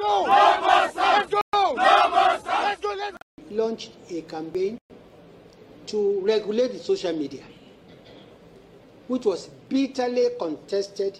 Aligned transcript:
No! 0.00 0.26
No 0.26 0.60
more 0.60 0.90
Let's 0.94 1.30
go! 1.30 1.40
No 1.52 1.72
more 1.74 2.38
Let's 2.52 2.80
go! 2.80 2.94
Let's 2.96 3.16
Launched 3.50 3.92
a 4.10 4.20
campaign 4.22 4.78
to 5.86 6.20
regulate 6.20 6.72
the 6.72 6.78
social 6.78 7.12
media, 7.16 7.42
which 9.08 9.24
was 9.24 9.48
bitterly 9.68 10.28
contested 10.38 11.18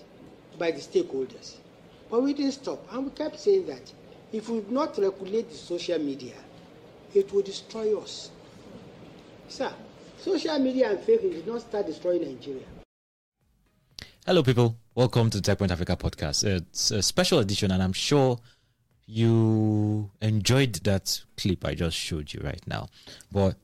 by 0.59 0.70
the 0.70 0.78
stakeholders. 0.80 1.56
But 2.10 2.22
we 2.22 2.34
didn't 2.34 2.52
stop, 2.52 2.86
and 2.92 3.06
we 3.06 3.10
kept 3.12 3.41
saying 3.41 3.66
that 3.66 3.92
if 4.32 4.48
we 4.48 4.60
do 4.60 4.70
not 4.70 4.98
regulate 4.98 5.48
the 5.48 5.56
social 5.56 5.98
media, 5.98 6.34
it 7.14 7.32
will 7.32 7.42
destroy 7.42 7.98
us. 7.98 8.30
Sir, 9.48 9.72
social 10.18 10.58
media 10.58 10.90
and 10.90 11.00
fake 11.00 11.24
news 11.24 11.36
did 11.36 11.46
not 11.46 11.62
start 11.62 11.86
destroying 11.86 12.22
Nigeria. 12.22 12.66
Hello, 14.26 14.42
people. 14.42 14.76
Welcome 14.95 15.30
to 15.30 15.40
the 15.40 15.56
TechPoint 15.56 15.70
Africa 15.70 15.96
podcast. 15.96 16.45
It's 16.45 16.90
a 16.90 17.02
special 17.02 17.38
edition, 17.38 17.70
and 17.70 17.82
I'm 17.82 17.95
sure 17.95 18.38
you 19.08 20.10
enjoyed 20.20 20.74
that 20.84 21.24
clip 21.38 21.64
I 21.64 21.74
just 21.74 21.96
showed 21.96 22.32
you 22.32 22.40
right 22.44 22.62
now. 22.66 22.88
But 23.32 23.56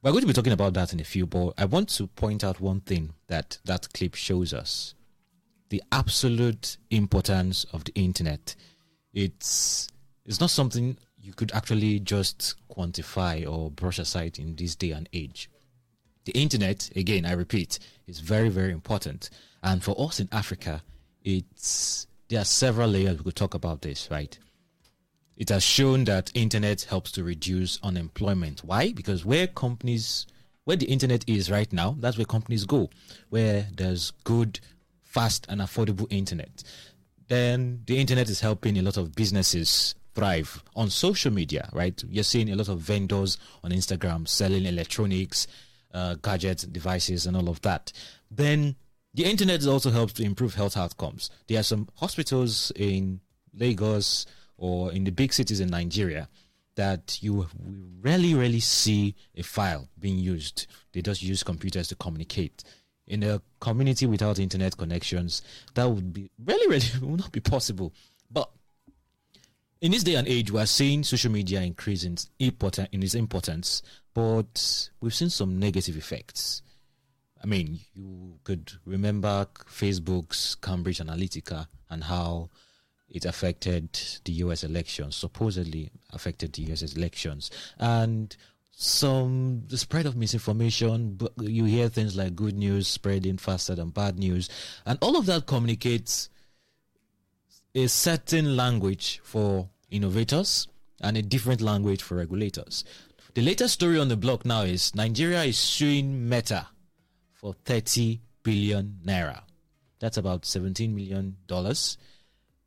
we're 0.00 0.12
going 0.12 0.22
to 0.22 0.28
be 0.28 0.32
talking 0.32 0.52
about 0.52 0.74
that 0.74 0.92
in 0.92 1.00
a 1.00 1.04
few. 1.04 1.26
But 1.26 1.54
I 1.58 1.64
want 1.64 1.88
to 1.90 2.06
point 2.06 2.44
out 2.44 2.60
one 2.60 2.80
thing 2.80 3.14
that 3.26 3.58
that 3.64 3.92
clip 3.92 4.14
shows 4.14 4.54
us 4.54 4.94
the 5.70 5.82
absolute 5.90 6.76
importance 6.90 7.64
of 7.72 7.82
the 7.84 7.92
internet. 7.94 8.54
It's 9.12 9.88
it's 10.24 10.40
not 10.40 10.50
something 10.50 10.96
you 11.20 11.32
could 11.32 11.50
actually 11.52 11.98
just 11.98 12.54
quantify 12.70 13.48
or 13.50 13.72
brush 13.72 13.98
aside 13.98 14.38
in 14.38 14.54
this 14.54 14.76
day 14.76 14.92
and 14.92 15.08
age. 15.12 15.50
The 16.24 16.32
internet, 16.32 16.90
again, 16.94 17.26
I 17.26 17.32
repeat, 17.32 17.80
is 18.06 18.20
very, 18.20 18.48
very 18.48 18.70
important. 18.70 19.30
And 19.64 19.82
for 19.82 20.00
us 20.00 20.20
in 20.20 20.28
Africa, 20.30 20.82
it's 21.24 22.06
there 22.32 22.40
are 22.40 22.46
several 22.46 22.88
layers 22.88 23.18
we 23.18 23.24
could 23.24 23.36
talk 23.36 23.52
about 23.52 23.82
this, 23.82 24.08
right? 24.10 24.38
It 25.36 25.50
has 25.50 25.62
shown 25.62 26.04
that 26.04 26.30
internet 26.34 26.80
helps 26.82 27.12
to 27.12 27.22
reduce 27.24 27.78
unemployment. 27.82 28.64
Why? 28.64 28.92
Because 28.92 29.22
where 29.22 29.46
companies 29.46 30.26
where 30.64 30.78
the 30.78 30.86
internet 30.86 31.28
is 31.28 31.50
right 31.50 31.70
now, 31.72 31.94
that's 31.98 32.16
where 32.16 32.24
companies 32.24 32.64
go, 32.64 32.88
where 33.28 33.66
there's 33.76 34.12
good, 34.24 34.60
fast, 35.02 35.44
and 35.50 35.60
affordable 35.60 36.06
internet. 36.10 36.62
Then 37.28 37.82
the 37.86 37.98
internet 37.98 38.30
is 38.30 38.40
helping 38.40 38.78
a 38.78 38.82
lot 38.82 38.96
of 38.96 39.14
businesses 39.14 39.94
thrive 40.14 40.62
on 40.74 40.88
social 40.88 41.32
media, 41.32 41.68
right? 41.74 42.02
You're 42.08 42.24
seeing 42.24 42.50
a 42.50 42.56
lot 42.56 42.68
of 42.68 42.78
vendors 42.78 43.36
on 43.62 43.72
Instagram 43.72 44.26
selling 44.26 44.64
electronics, 44.64 45.48
uh, 45.92 46.14
gadgets, 46.14 46.62
devices, 46.62 47.26
and 47.26 47.36
all 47.36 47.50
of 47.50 47.60
that. 47.60 47.92
Then 48.30 48.76
the 49.14 49.24
internet 49.24 49.66
also 49.66 49.90
helps 49.90 50.14
to 50.14 50.24
improve 50.24 50.54
health 50.54 50.76
outcomes. 50.76 51.30
There 51.46 51.60
are 51.60 51.64
some 51.64 51.88
hospitals 51.96 52.72
in 52.76 53.20
Lagos 53.54 54.26
or 54.56 54.92
in 54.92 55.04
the 55.04 55.10
big 55.10 55.32
cities 55.32 55.60
in 55.60 55.68
Nigeria 55.68 56.28
that 56.76 57.22
you 57.22 57.46
rarely, 58.00 58.34
rarely 58.34 58.60
see 58.60 59.14
a 59.36 59.42
file 59.42 59.88
being 59.98 60.18
used. 60.18 60.66
They 60.92 61.02
just 61.02 61.22
use 61.22 61.42
computers 61.42 61.88
to 61.88 61.94
communicate. 61.96 62.64
In 63.06 63.22
a 63.22 63.42
community 63.60 64.06
without 64.06 64.38
internet 64.38 64.76
connections, 64.76 65.42
that 65.74 65.90
would 65.90 66.12
be 66.12 66.30
really, 66.42 66.68
really 66.68 66.86
would 67.02 67.20
not 67.20 67.32
be 67.32 67.40
possible. 67.40 67.92
But 68.30 68.50
in 69.82 69.92
this 69.92 70.04
day 70.04 70.14
and 70.14 70.28
age, 70.28 70.50
we 70.50 70.60
are 70.60 70.66
seeing 70.66 71.02
social 71.02 71.30
media 71.30 71.60
increase 71.60 72.04
in, 72.04 72.16
important, 72.38 72.88
in 72.92 73.02
its 73.02 73.14
importance, 73.14 73.82
but 74.14 74.88
we've 75.00 75.14
seen 75.14 75.28
some 75.28 75.58
negative 75.58 75.96
effects. 75.96 76.62
I 77.42 77.46
mean, 77.46 77.80
you 77.94 78.38
could 78.44 78.72
remember 78.84 79.46
Facebook's 79.66 80.54
Cambridge 80.54 80.98
Analytica 81.00 81.66
and 81.90 82.04
how 82.04 82.50
it 83.10 83.24
affected 83.24 83.88
the 84.24 84.32
US 84.44 84.62
elections, 84.62 85.16
supposedly 85.16 85.90
affected 86.12 86.52
the 86.52 86.72
US 86.72 86.82
elections. 86.94 87.50
And 87.78 88.34
some 88.74 89.64
the 89.68 89.76
spread 89.76 90.06
of 90.06 90.16
misinformation 90.16 91.18
you 91.40 91.64
hear 91.64 91.88
things 91.88 92.16
like 92.16 92.34
good 92.34 92.56
news 92.56 92.88
spreading 92.88 93.36
faster 93.36 93.74
than 93.74 93.90
bad 93.90 94.18
news 94.18 94.48
and 94.86 94.98
all 95.02 95.16
of 95.18 95.26
that 95.26 95.46
communicates 95.46 96.30
a 97.74 97.86
certain 97.86 98.56
language 98.56 99.20
for 99.22 99.68
innovators 99.90 100.68
and 101.02 101.18
a 101.18 101.22
different 101.22 101.60
language 101.60 102.02
for 102.02 102.16
regulators. 102.16 102.82
The 103.34 103.42
latest 103.42 103.74
story 103.74 103.98
on 103.98 104.08
the 104.08 104.16
block 104.16 104.46
now 104.46 104.62
is 104.62 104.94
Nigeria 104.94 105.44
is 105.44 105.58
suing 105.58 106.28
Meta 106.28 106.68
for 107.42 107.54
30 107.66 108.20
billion 108.42 109.00
naira. 109.04 109.42
That's 109.98 110.16
about 110.16 110.46
17 110.46 110.94
million 110.94 111.36
dollars. 111.46 111.98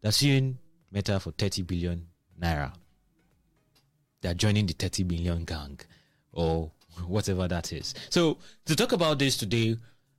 They're 0.01 0.11
suing 0.11 0.59
Meta 0.91 1.19
for 1.19 1.31
30 1.31 1.63
billion 1.63 2.07
naira. 2.39 2.73
They're 4.21 4.33
joining 4.35 4.65
the 4.67 4.73
30 4.73 5.03
billion 5.03 5.45
gang 5.45 5.79
or 6.31 6.71
whatever 7.07 7.47
that 7.47 7.71
is. 7.73 7.93
So, 8.09 8.37
to 8.65 8.75
talk 8.75 8.91
about 8.91 9.19
this 9.19 9.37
today, 9.37 9.77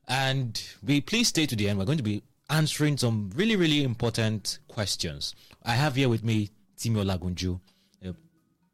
and 0.09 0.61
we 0.85 1.01
please 1.01 1.29
stay 1.29 1.47
to 1.47 1.57
the 1.57 1.69
end, 1.69 1.79
we're 1.79 1.85
going 1.85 1.99
to 1.99 2.05
be 2.05 2.23
answering 2.51 2.97
some 2.97 3.31
really, 3.35 3.57
really 3.57 3.83
important 3.83 4.59
questions. 4.69 5.35
I 5.65 5.73
have 5.73 5.97
here 5.97 6.09
with 6.09 6.25
me 6.25 6.51
Timi 6.79 7.05
Olagunju, 7.05 7.55
a 7.55 7.61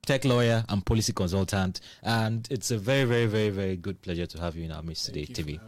tech 0.04 0.24
lawyer 0.24 0.64
and 0.68 0.84
policy 0.84 1.12
consultant. 1.12 1.80
And 2.02 2.46
it's 2.50 2.70
a 2.70 2.78
very, 2.78 3.04
very, 3.04 3.26
very, 3.26 3.50
very 3.50 3.76
good 3.76 4.02
pleasure 4.02 4.26
to 4.26 4.40
have 4.40 4.56
you 4.56 4.64
in 4.64 4.72
our 4.72 4.82
midst 4.82 5.06
today, 5.06 5.26
TV. 5.26 5.60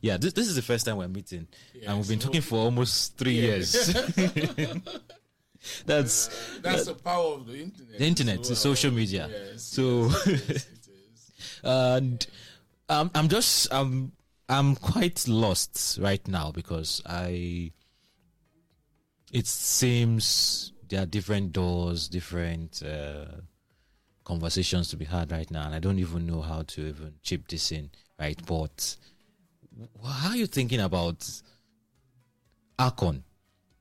Yeah, 0.00 0.16
this, 0.16 0.32
this 0.32 0.48
is 0.48 0.56
the 0.56 0.62
first 0.62 0.86
time 0.86 0.96
we're 0.96 1.08
meeting. 1.08 1.46
Yes. 1.74 1.84
And 1.86 1.98
we've 1.98 2.08
been 2.08 2.18
talking 2.18 2.40
for 2.40 2.56
almost 2.58 3.16
three 3.18 3.34
years. 3.34 3.72
that's 5.86 6.28
uh, 6.28 6.60
that's 6.62 6.84
that, 6.84 6.96
the 6.96 7.02
power 7.02 7.34
of 7.34 7.46
the 7.46 7.60
internet. 7.60 7.98
The 7.98 8.06
internet, 8.06 8.38
well. 8.38 8.48
the 8.48 8.56
social 8.56 8.90
media. 8.90 9.28
Yes, 9.30 9.62
so, 9.62 10.10
yes, 10.26 10.68
and 11.64 12.26
um, 12.88 13.10
I'm 13.14 13.28
just 13.28 13.72
I'm 13.72 14.12
I'm 14.48 14.76
quite 14.76 15.26
lost 15.28 15.98
right 16.00 16.26
now 16.26 16.50
because 16.50 17.02
I. 17.06 17.72
It 19.32 19.48
seems 19.48 20.72
there 20.88 21.02
are 21.02 21.06
different 21.06 21.52
doors, 21.52 22.08
different 22.08 22.82
uh, 22.84 23.24
conversations 24.24 24.88
to 24.88 24.96
be 24.96 25.04
had 25.04 25.30
right 25.30 25.50
now, 25.50 25.66
and 25.66 25.74
I 25.74 25.78
don't 25.78 25.98
even 25.98 26.26
know 26.26 26.40
how 26.40 26.62
to 26.62 26.88
even 26.88 27.14
chip 27.22 27.48
this 27.48 27.72
in, 27.72 27.90
right? 28.18 28.38
But 28.46 28.96
how 30.04 30.30
are 30.30 30.36
you 30.36 30.46
thinking 30.46 30.80
about 30.80 31.28
ARCON, 32.78 33.22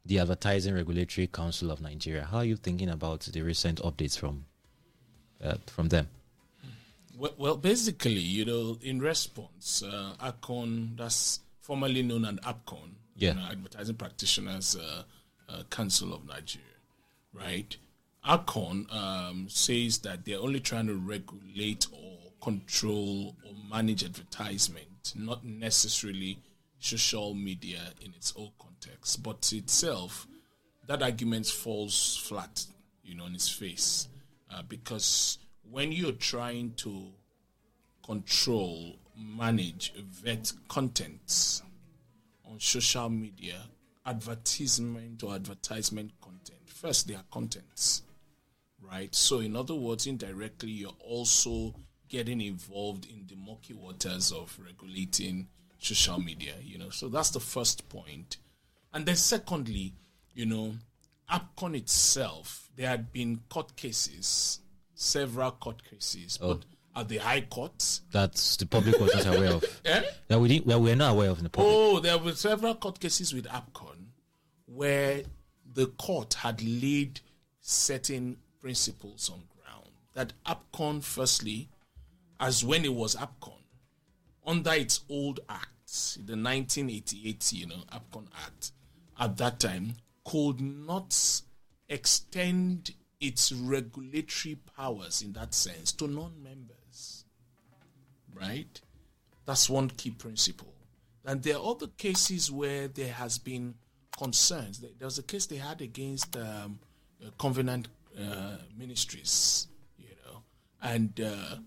the 0.05 0.19
Advertising 0.19 0.73
Regulatory 0.75 1.27
Council 1.27 1.71
of 1.71 1.81
Nigeria? 1.81 2.27
How 2.29 2.37
are 2.37 2.45
you 2.45 2.55
thinking 2.55 2.89
about 2.89 3.21
the 3.21 3.41
recent 3.41 3.81
updates 3.81 4.17
from 4.17 4.45
uh, 5.43 5.55
from 5.67 5.89
them? 5.89 6.07
Well, 7.17 7.33
well, 7.37 7.57
basically, 7.57 8.13
you 8.19 8.45
know, 8.45 8.77
in 8.81 8.99
response, 8.99 9.83
uh, 9.83 10.15
ARCON, 10.19 10.95
that's 10.97 11.39
formerly 11.61 12.01
known 12.03 12.25
as 12.25 12.35
APCON, 12.37 12.89
yeah. 13.15 13.29
You 13.29 13.35
know, 13.35 13.47
Advertising 13.51 13.95
Practitioners 13.95 14.75
uh, 14.75 15.03
uh, 15.47 15.63
Council 15.69 16.13
of 16.13 16.25
Nigeria 16.25 16.73
right? 17.33 17.75
ARCON 18.25 18.87
um, 18.91 19.47
says 19.49 19.99
that 19.99 20.23
they're 20.25 20.39
only 20.39 20.59
trying 20.59 20.87
to 20.87 20.95
regulate 20.95 21.87
or 21.91 22.17
control 22.41 23.35
or 23.45 23.51
manage 23.69 24.03
advertisement, 24.03 25.13
not 25.15 25.43
necessarily 25.43 26.39
social 26.79 27.33
media 27.33 27.79
in 28.01 28.13
its 28.13 28.33
own 28.37 28.51
context. 28.59 29.21
But 29.23 29.51
itself, 29.51 30.27
that 30.87 31.01
argument 31.01 31.47
falls 31.47 32.17
flat, 32.17 32.65
you 33.03 33.15
know, 33.15 33.25
on 33.25 33.35
its 33.35 33.49
face. 33.49 34.07
Uh, 34.53 34.61
because 34.69 35.37
when 35.69 35.91
you're 35.91 36.11
trying 36.13 36.73
to 36.77 37.07
control, 38.05 38.95
manage, 39.17 39.93
vet 39.95 40.51
contents 40.69 41.61
on 42.45 42.59
social 42.59 43.09
media, 43.09 43.55
advertisement 44.05 45.23
or 45.23 45.35
advertisement 45.35 46.11
content, 46.21 46.59
First, 46.83 47.07
they 47.07 47.15
are 47.15 47.23
contents, 47.31 48.01
right? 48.93 49.15
So, 49.15 49.39
in 49.39 49.55
other 49.55 49.75
words, 49.75 50.07
indirectly, 50.07 50.71
you're 50.71 50.95
also 50.99 51.73
getting 52.09 52.41
involved 52.41 53.07
in 53.09 53.25
the 53.27 53.35
murky 53.35 53.73
waters 53.73 54.31
of 54.31 54.57
regulating 54.63 55.47
social 55.79 56.19
media, 56.19 56.53
you 56.61 56.77
know. 56.77 56.89
So, 56.89 57.09
that's 57.09 57.31
the 57.31 57.39
first 57.39 57.89
point. 57.89 58.37
And 58.93 59.05
then, 59.05 59.15
secondly, 59.15 59.93
you 60.33 60.45
know, 60.45 60.73
APCON 61.31 61.75
itself, 61.75 62.69
there 62.75 62.87
had 62.87 63.11
been 63.11 63.41
court 63.49 63.75
cases, 63.75 64.59
several 64.93 65.51
court 65.51 65.81
cases, 65.89 66.37
oh. 66.41 66.55
but 66.55 66.65
at 66.95 67.09
the 67.09 67.17
High 67.17 67.41
Court. 67.41 68.01
That's 68.11 68.57
the 68.57 68.67
public 68.67 68.99
was 68.99 69.25
not 69.25 69.35
aware 69.35 69.53
of. 69.53 69.81
eh? 69.85 70.03
That 70.27 70.39
we 70.39 70.47
didn't, 70.47 70.67
that 70.67 70.79
we're 70.79 70.95
not 70.95 71.13
aware 71.13 71.31
of 71.31 71.39
in 71.39 71.45
the 71.45 71.49
public. 71.49 71.73
Oh, 71.73 71.99
there 71.99 72.19
were 72.19 72.33
several 72.33 72.75
court 72.75 72.99
cases 72.99 73.33
with 73.33 73.47
APCON 73.47 73.95
where 74.67 75.23
the 75.73 75.87
court 75.87 76.35
had 76.35 76.61
laid 76.61 77.19
certain 77.61 78.37
principles 78.63 79.29
on 79.29 79.43
ground. 79.61 79.89
That 80.13 80.33
APCON, 80.45 81.03
firstly, 81.03 81.67
as 82.39 82.63
when 82.63 82.85
it 82.85 82.93
was 82.93 83.15
APCON, 83.15 83.59
under 84.47 84.71
its 84.71 85.01
old 85.09 85.41
acts, 85.49 86.15
the 86.15 86.37
1988, 86.37 87.53
you 87.53 87.67
know, 87.67 87.83
APCON 87.91 88.27
Act, 88.45 88.71
at 89.19 89.37
that 89.37 89.59
time, 89.59 89.95
could 90.25 90.61
not 90.61 91.41
extend 91.89 92.93
its 93.19 93.51
regulatory 93.51 94.57
powers 94.77 95.21
in 95.21 95.33
that 95.33 95.53
sense 95.53 95.91
to 95.91 96.07
non-members. 96.07 97.25
Right? 98.33 98.81
That's 99.45 99.69
one 99.69 99.89
key 99.89 100.11
principle. 100.11 100.73
And 101.25 101.43
there 101.43 101.57
are 101.57 101.65
other 101.65 101.87
cases 101.87 102.49
where 102.49 102.87
there 102.87 103.11
has 103.11 103.37
been 103.37 103.75
concerns. 104.17 104.79
There 104.79 104.91
was 105.01 105.17
a 105.17 105.23
case 105.23 105.45
they 105.45 105.57
had 105.57 105.81
against 105.81 106.35
um, 106.37 106.79
uh, 107.21 107.29
Covenant 107.37 107.87
uh, 108.19 108.57
Ministries, 108.77 109.67
you 109.97 110.15
know, 110.25 110.43
and 110.81 111.19
uh, 111.19 111.57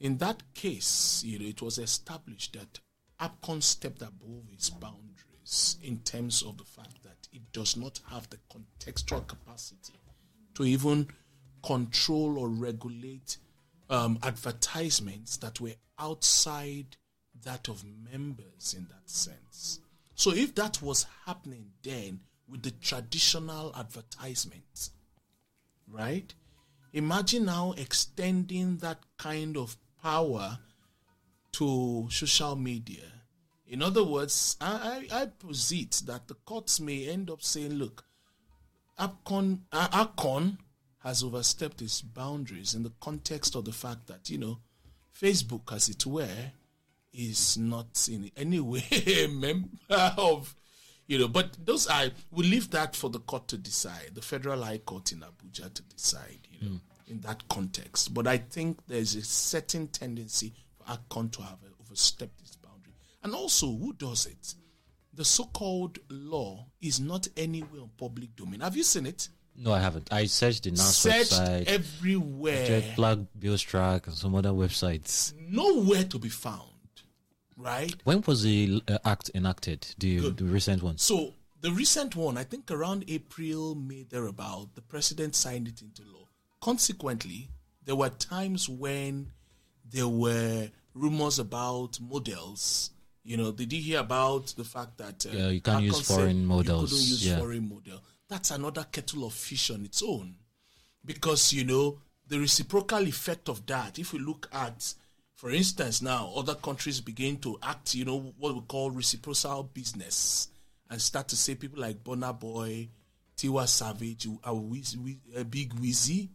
in 0.00 0.18
that 0.18 0.42
case, 0.54 1.22
you 1.24 1.38
know, 1.38 1.46
it 1.46 1.62
was 1.62 1.78
established 1.78 2.54
that 2.54 2.80
APCON 3.20 3.62
stepped 3.62 4.02
above 4.02 4.44
its 4.52 4.70
boundaries 4.70 5.76
in 5.82 5.98
terms 5.98 6.42
of 6.42 6.56
the 6.58 6.64
fact 6.64 7.02
that 7.02 7.28
it 7.32 7.42
does 7.52 7.76
not 7.76 8.00
have 8.10 8.28
the 8.30 8.38
contextual 8.52 9.26
capacity 9.26 9.94
to 10.54 10.64
even 10.64 11.08
control 11.64 12.38
or 12.38 12.48
regulate 12.48 13.38
um, 13.90 14.18
advertisements 14.22 15.36
that 15.38 15.60
were 15.60 15.74
outside 15.98 16.96
that 17.44 17.68
of 17.68 17.84
members 17.84 18.74
in 18.76 18.86
that 18.88 19.08
sense. 19.08 19.80
So 20.14 20.32
if 20.32 20.54
that 20.56 20.82
was 20.82 21.06
happening 21.26 21.70
then 21.82 22.20
with 22.48 22.62
the 22.62 22.70
traditional 22.72 23.74
advertisements, 23.76 24.90
right? 25.90 26.32
Imagine 26.92 27.44
now 27.44 27.74
extending 27.76 28.78
that 28.78 28.98
kind 29.18 29.56
of 29.56 29.76
power 30.02 30.58
to 31.52 32.08
social 32.10 32.56
media. 32.56 33.04
In 33.66 33.82
other 33.82 34.02
words, 34.04 34.56
I, 34.60 35.06
I, 35.12 35.22
I 35.22 35.26
posit 35.26 36.02
that 36.06 36.28
the 36.28 36.34
courts 36.34 36.80
may 36.80 37.08
end 37.08 37.30
up 37.30 37.42
saying, 37.42 37.74
look, 37.74 38.04
APCON, 38.98 39.60
uh, 39.70 39.88
ARCON 39.92 40.58
has 41.00 41.22
overstepped 41.22 41.82
its 41.82 42.00
boundaries 42.00 42.74
in 42.74 42.82
the 42.82 42.92
context 43.00 43.54
of 43.54 43.64
the 43.64 43.72
fact 43.72 44.06
that, 44.06 44.30
you 44.30 44.38
know, 44.38 44.58
Facebook, 45.14 45.72
as 45.72 45.88
it 45.88 46.06
were, 46.06 46.52
is 47.12 47.58
not 47.58 48.08
in 48.10 48.30
any 48.36 48.60
way 48.60 48.84
a 49.06 49.26
member 49.26 49.68
of, 50.16 50.56
you 51.08 51.18
know, 51.18 51.26
but 51.26 51.56
those 51.64 51.88
I 51.88 52.12
will 52.30 52.46
leave 52.46 52.70
that 52.70 52.94
for 52.94 53.10
the 53.10 53.18
court 53.18 53.48
to 53.48 53.58
decide, 53.58 54.12
the 54.14 54.22
Federal 54.22 54.62
High 54.62 54.78
Court 54.78 55.10
in 55.10 55.20
Abuja 55.20 55.74
to 55.74 55.82
decide, 55.82 56.46
you 56.50 56.68
know, 56.68 56.74
mm. 56.76 56.80
in 57.08 57.20
that 57.22 57.48
context. 57.48 58.14
But 58.14 58.28
I 58.28 58.38
think 58.38 58.78
there's 58.86 59.16
a 59.16 59.22
certain 59.22 59.88
tendency 59.88 60.52
for 60.76 60.92
ARCON 60.92 61.30
to 61.30 61.42
have 61.42 61.58
overstepped 61.80 62.40
its 62.40 62.54
boundary. 62.54 62.92
And 63.24 63.34
also, 63.34 63.66
who 63.66 63.92
does 63.94 64.26
it? 64.26 64.54
the 65.18 65.24
so-called 65.24 65.98
law 66.08 66.64
is 66.80 67.00
not 67.00 67.26
anywhere 67.36 67.82
on 67.82 67.90
public 67.98 68.34
domain. 68.36 68.60
Have 68.60 68.76
you 68.76 68.84
seen 68.84 69.04
it? 69.04 69.28
No, 69.56 69.72
I 69.72 69.80
haven't. 69.80 70.12
I 70.12 70.26
searched 70.26 70.62
the 70.62 70.70
NAS 70.70 70.96
searched 70.96 71.32
website, 71.32 71.66
everywhere. 71.66 72.82
Jetlag, 72.82 73.26
Biostrack, 73.36 74.06
and 74.06 74.14
some 74.14 74.36
other 74.36 74.50
websites. 74.50 75.34
Nowhere 75.36 76.04
to 76.04 76.20
be 76.20 76.28
found. 76.28 76.70
Right? 77.58 77.94
When 78.04 78.22
was 78.26 78.44
the 78.44 78.82
uh, 78.88 78.98
act 79.04 79.30
enacted? 79.34 79.94
The, 79.98 80.30
the 80.30 80.44
recent 80.44 80.82
one. 80.82 80.96
So 80.98 81.34
the 81.60 81.72
recent 81.72 82.14
one, 82.14 82.38
I 82.38 82.44
think 82.44 82.70
around 82.70 83.04
April, 83.08 83.74
May, 83.74 84.04
thereabout, 84.04 84.74
the 84.74 84.82
president 84.82 85.34
signed 85.34 85.66
it 85.66 85.82
into 85.82 86.02
law. 86.02 86.28
Consequently, 86.60 87.50
there 87.84 87.96
were 87.96 88.10
times 88.10 88.68
when 88.68 89.32
there 89.90 90.08
were 90.08 90.68
rumors 90.94 91.38
about 91.38 92.00
models 92.00 92.90
you 93.28 93.36
know, 93.36 93.52
did 93.52 93.70
you 93.74 93.82
hear 93.82 94.00
about 94.00 94.46
the 94.56 94.64
fact 94.64 94.96
that 94.96 95.26
uh, 95.26 95.36
yeah, 95.36 95.48
you 95.48 95.60
can't 95.60 95.84
use 95.84 96.00
foreign 96.00 96.46
models? 96.46 96.90
You 96.90 96.96
couldn't 96.96 97.10
use 97.10 97.26
yeah. 97.26 97.36
foreign 97.36 97.68
model. 97.68 98.00
That's 98.26 98.50
another 98.50 98.86
kettle 98.90 99.26
of 99.26 99.34
fish 99.34 99.70
on 99.70 99.84
its 99.84 100.02
own, 100.02 100.34
because 101.04 101.52
you 101.52 101.64
know 101.64 101.98
the 102.26 102.38
reciprocal 102.38 103.06
effect 103.06 103.50
of 103.50 103.66
that. 103.66 103.98
If 103.98 104.14
we 104.14 104.18
look 104.18 104.48
at, 104.50 104.94
for 105.38 105.52
instance, 105.52 106.02
now 106.02 106.32
other 106.34 106.56
countries 106.56 107.00
begin 107.00 107.36
to 107.36 107.60
act, 107.62 107.94
you 107.94 108.04
know, 108.04 108.34
what 108.38 108.56
we 108.56 108.60
call 108.62 108.90
reciprocal 108.90 109.62
business, 109.72 110.48
and 110.90 111.00
start 111.00 111.28
to 111.28 111.36
say 111.36 111.54
people 111.54 111.80
like 111.80 112.02
Burna 112.02 112.36
Boy, 112.36 112.88
Tiwa 113.36 113.68
Savage, 113.68 114.26
uh, 114.26 114.50
uh, 114.50 115.44
Big 115.44 115.76
Wizzy, 115.76 116.28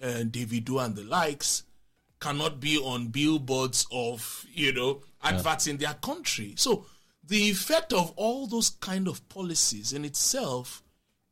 and 0.00 0.30
Davido 0.30 0.84
and 0.84 0.94
the 0.94 1.02
likes 1.02 1.64
cannot 2.20 2.60
be 2.60 2.78
on 2.78 3.08
billboards 3.08 3.84
of 3.90 4.46
you 4.52 4.72
know 4.72 5.00
adverts 5.24 5.66
yeah. 5.66 5.72
in 5.72 5.78
their 5.78 5.94
country. 5.94 6.54
So 6.56 6.86
the 7.24 7.50
effect 7.50 7.92
of 7.92 8.12
all 8.14 8.46
those 8.46 8.70
kind 8.70 9.08
of 9.08 9.28
policies 9.28 9.92
in 9.92 10.04
itself 10.04 10.84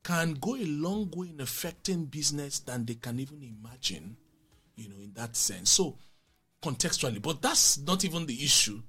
can 0.02 0.34
go 0.34 0.56
a 0.56 0.64
long 0.64 1.12
way 1.14 1.28
in 1.28 1.40
affecting 1.40 2.06
business 2.06 2.58
than 2.58 2.86
they 2.86 2.96
can 2.96 3.20
even 3.20 3.40
imagine, 3.40 4.16
you 4.74 4.88
know, 4.88 4.96
in 4.96 5.12
that 5.12 5.36
sense. 5.36 5.70
So 5.70 5.96
contextually, 6.64 7.20
but 7.20 7.42
that's 7.42 7.78
not 7.78 8.04
even 8.04 8.26
the 8.26 8.42
issue 8.42 8.82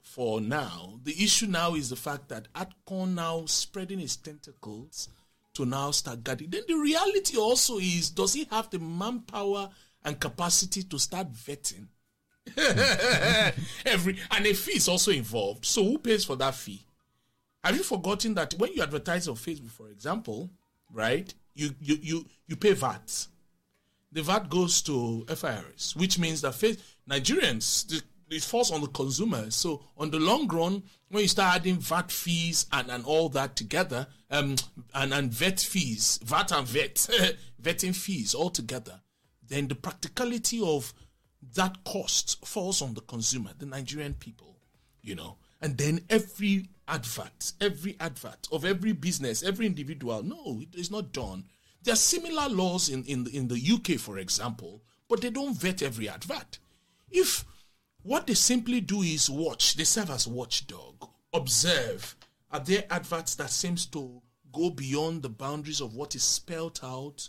for 0.00 0.40
now. 0.40 1.00
The 1.02 1.12
issue 1.22 1.46
now 1.46 1.74
is 1.74 1.90
the 1.90 1.96
fact 1.96 2.28
that 2.28 2.48
ARCON 2.54 3.14
now 3.14 3.44
spreading 3.46 4.00
its 4.00 4.16
tentacles 4.16 5.08
to 5.54 5.66
now 5.66 5.90
start 5.90 6.24
guarding. 6.24 6.50
Then 6.50 6.62
the 6.68 6.76
reality 6.76 7.36
also 7.36 7.78
is, 7.78 8.10
does 8.10 8.32
he 8.34 8.44
have 8.50 8.70
the 8.70 8.78
manpower 8.78 9.70
and 10.04 10.18
capacity 10.18 10.82
to 10.84 10.98
start 10.98 11.32
vetting. 11.32 11.86
Every 13.84 14.18
and 14.30 14.46
a 14.46 14.54
fee 14.54 14.76
is 14.76 14.88
also 14.88 15.10
involved. 15.10 15.66
So 15.66 15.84
who 15.84 15.98
pays 15.98 16.24
for 16.24 16.36
that 16.36 16.54
fee? 16.54 16.82
Have 17.62 17.76
you 17.76 17.82
forgotten 17.82 18.34
that 18.34 18.54
when 18.54 18.72
you 18.72 18.82
advertise 18.82 19.28
on 19.28 19.34
Facebook, 19.34 19.70
for 19.70 19.90
example, 19.90 20.50
right? 20.92 21.32
You 21.54 21.74
you 21.80 21.98
you 22.00 22.26
you 22.46 22.56
pay 22.56 22.72
VAT. 22.72 23.26
The 24.12 24.22
VAT 24.22 24.48
goes 24.48 24.80
to 24.82 25.26
FIRS, 25.28 25.94
which 25.94 26.18
means 26.18 26.40
that 26.40 26.54
Nigerians 27.08 28.02
it 28.30 28.42
falls 28.42 28.70
on 28.70 28.80
the 28.80 28.88
consumer. 28.88 29.50
So 29.50 29.82
on 29.96 30.10
the 30.10 30.18
long 30.18 30.48
run, 30.48 30.82
when 31.08 31.22
you 31.22 31.28
start 31.28 31.56
adding 31.56 31.76
VAT 31.76 32.10
fees 32.12 32.66
and, 32.72 32.90
and 32.90 33.04
all 33.04 33.28
that 33.30 33.56
together, 33.56 34.06
um, 34.30 34.56
and 34.94 35.12
and 35.14 35.32
vet 35.32 35.60
fees, 35.60 36.18
VAT 36.22 36.52
and 36.52 36.66
vet, 36.66 36.94
vetting 37.62 37.94
fees 37.94 38.34
all 38.34 38.50
together, 38.50 39.00
then 39.46 39.68
the 39.68 39.74
practicality 39.74 40.60
of 40.62 40.92
that 41.54 41.84
cost 41.84 42.44
falls 42.46 42.82
on 42.82 42.94
the 42.94 43.00
consumer, 43.02 43.50
the 43.58 43.66
Nigerian 43.66 44.14
people, 44.14 44.56
you 45.02 45.14
know. 45.14 45.36
And 45.60 45.76
then 45.78 46.00
every 46.10 46.68
advert, 46.86 47.52
every 47.60 47.96
advert 48.00 48.48
of 48.52 48.64
every 48.64 48.92
business, 48.92 49.42
every 49.42 49.66
individual, 49.66 50.22
no, 50.22 50.60
it 50.60 50.78
is 50.78 50.90
not 50.90 51.12
done. 51.12 51.44
There 51.82 51.92
are 51.94 51.96
similar 51.96 52.48
laws 52.48 52.88
in, 52.88 53.04
in, 53.04 53.26
in 53.28 53.48
the 53.48 53.60
UK, 53.72 53.98
for 53.98 54.18
example, 54.18 54.82
but 55.08 55.20
they 55.20 55.30
don't 55.30 55.56
vet 55.56 55.82
every 55.82 56.08
advert. 56.08 56.58
If 57.10 57.44
what 58.02 58.26
they 58.26 58.34
simply 58.34 58.80
do 58.80 59.02
is 59.02 59.28
watch, 59.28 59.74
they 59.74 59.84
serve 59.84 60.10
as 60.10 60.26
watchdog, 60.26 61.08
observe, 61.32 62.16
are 62.50 62.60
there 62.60 62.84
adverts 62.90 63.34
that 63.36 63.50
seems 63.50 63.86
to 63.86 64.22
go 64.52 64.70
beyond 64.70 65.22
the 65.22 65.28
boundaries 65.28 65.80
of 65.80 65.94
what 65.94 66.14
is 66.14 66.22
spelled 66.22 66.80
out 66.82 67.28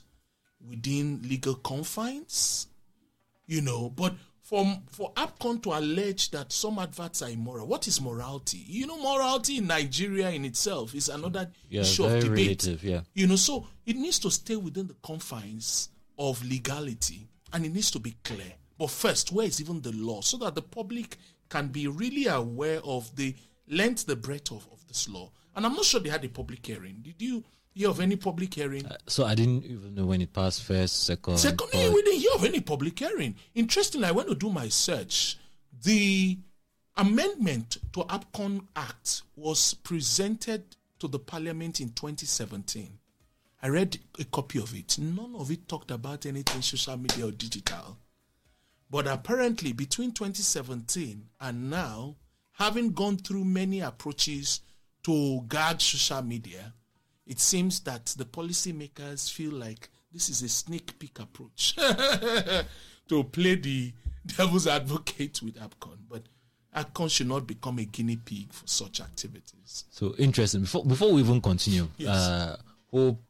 within 0.66 1.22
legal 1.24 1.56
confines, 1.56 2.68
you 3.46 3.62
know. 3.62 3.90
But 3.90 4.16
for 4.42 4.66
for 4.88 5.14
APCON 5.14 5.62
to 5.64 5.74
allege 5.74 6.32
that 6.32 6.52
some 6.52 6.80
adverts 6.80 7.22
are 7.22 7.30
immoral, 7.30 7.68
what 7.68 7.88
is 7.88 8.02
morality? 8.02 8.64
You 8.66 8.88
know, 8.88 8.98
morality 8.98 9.58
in 9.58 9.68
Nigeria 9.68 10.30
in 10.30 10.46
itself 10.46 10.96
is 10.96 11.10
another 11.10 11.52
yeah, 11.70 11.82
issue 11.82 12.06
of 12.06 12.24
debate. 12.24 12.64
Relative, 12.64 12.84
yeah. 12.84 13.02
You 13.14 13.28
know, 13.28 13.36
so 13.36 13.68
it 13.86 13.96
needs 13.96 14.20
to 14.20 14.32
stay 14.32 14.56
within 14.56 14.88
the 14.88 14.96
confines 15.04 15.90
of 16.18 16.44
legality 16.44 17.28
and 17.54 17.66
it 17.66 17.74
needs 17.74 17.92
to 17.92 18.00
be 18.00 18.16
clear. 18.24 18.54
But 18.80 18.92
first, 18.92 19.34
where 19.34 19.46
is 19.46 19.60
even 19.60 19.82
the 19.82 19.92
law 19.92 20.22
so 20.22 20.38
that 20.38 20.56
the 20.56 20.62
public 20.62 21.18
can 21.50 21.68
be 21.68 21.88
really 21.88 22.28
aware 22.28 22.80
of 22.86 23.14
the 23.18 23.36
length, 23.68 24.06
the 24.06 24.16
breadth 24.16 24.52
of, 24.52 24.66
of 24.72 24.88
this 24.88 25.10
law? 25.10 25.30
And 25.54 25.66
I'm 25.66 25.74
not 25.74 25.84
sure 25.84 26.00
they 26.00 26.10
had 26.10 26.24
a 26.24 26.30
public 26.30 26.66
hearing. 26.66 27.02
Did 27.02 27.22
you 27.22 27.44
hear 27.74 27.90
of 27.90 28.00
any 28.00 28.16
public 28.16 28.54
hearing? 28.54 28.86
Uh, 28.86 28.96
so 29.06 29.26
I 29.26 29.36
didn't 29.36 29.66
even 29.66 29.96
know 29.96 30.06
when 30.06 30.22
it 30.22 30.32
passed 30.32 30.64
first, 30.64 31.04
second. 31.04 31.38
Secondly, 31.38 31.90
we 31.90 32.02
didn't 32.04 32.22
hear 32.22 32.32
of 32.36 32.46
any 32.46 32.62
public 32.62 32.98
hearing. 32.98 33.36
Interestingly, 33.54 34.08
I 34.08 34.12
went 34.12 34.30
to 34.30 34.36
do 34.36 34.50
my 34.50 34.70
search. 34.70 35.38
The 35.84 36.38
amendment 36.96 37.78
to 37.92 38.00
APCON 38.04 38.66
Act 38.78 39.24
was 39.36 39.74
presented 39.74 40.64
to 41.00 41.10
the 41.10 41.20
Parliament 41.20 41.82
in 41.82 41.90
2017. 41.90 42.98
I 43.62 43.68
read 43.68 44.00
a 44.18 44.24
copy 44.24 44.60
of 44.60 44.74
it. 44.74 44.98
None 45.00 45.36
of 45.36 45.52
it 45.52 45.68
talked 45.68 45.92
about 45.92 46.26
anything 46.26 46.62
social 46.62 46.96
media 46.96 47.28
or 47.28 47.32
digital. 47.32 47.98
But 48.90 49.08
apparently, 49.08 49.74
between 49.74 50.12
2017 50.12 51.24
and 51.42 51.70
now, 51.70 52.16
having 52.54 52.92
gone 52.92 53.18
through 53.18 53.46
many 53.46 53.82
approaches 53.82 54.62
to 55.04 55.42
guard 55.48 55.82
social 55.82 56.22
media, 56.24 56.74
it 57.28 57.40
seems 57.40 57.80
that 57.82 58.08
the 58.18 58.26
policymakers 58.26 59.32
feel 59.32 59.52
like 59.52 59.90
this 60.12 60.30
is 60.30 60.42
a 60.42 60.50
sneak 60.50 60.98
peek 60.98 61.20
approach 61.20 61.76
to 63.08 63.24
play 63.26 63.56
the 63.56 63.94
devil's 64.26 64.66
advocate 64.66 65.42
with 65.44 65.56
APCON. 65.56 65.98
But 66.10 66.24
APCON 66.76 67.12
should 67.12 67.28
not 67.28 67.46
become 67.46 67.78
a 67.78 67.86
guinea 67.86 68.18
pig 68.18 68.52
for 68.52 68.66
such 68.68 69.02
activities. 69.02 69.86
So 69.92 70.16
interesting. 70.18 70.62
Before 70.62 70.84
before 70.84 71.14
we 71.14 71.22
even 71.22 71.42
continue, 71.42 71.88
yes. 71.98 72.10
uh, 72.10 72.58
Hope 72.92 73.22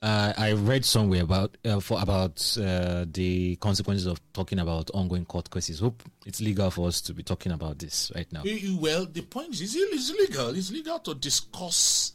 uh, 0.00 0.32
I 0.36 0.52
read 0.52 0.84
somewhere 0.84 1.22
about 1.22 1.56
uh, 1.64 1.80
for 1.80 2.00
about 2.00 2.56
uh, 2.60 3.04
the 3.10 3.56
consequences 3.56 4.06
of 4.06 4.20
talking 4.32 4.60
about 4.60 4.90
ongoing 4.94 5.24
court 5.24 5.50
cases. 5.50 5.80
Hope 5.80 6.02
it's 6.24 6.40
legal 6.40 6.70
for 6.70 6.86
us 6.86 7.00
to 7.02 7.14
be 7.14 7.22
talking 7.22 7.52
about 7.52 7.78
this 7.78 8.12
right 8.14 8.30
now. 8.32 8.42
Well, 8.80 9.06
the 9.06 9.22
point 9.22 9.60
is, 9.60 9.74
it's 9.74 10.10
legal. 10.12 10.50
It's 10.50 10.70
legal 10.70 11.00
to 11.00 11.14
discuss 11.14 12.12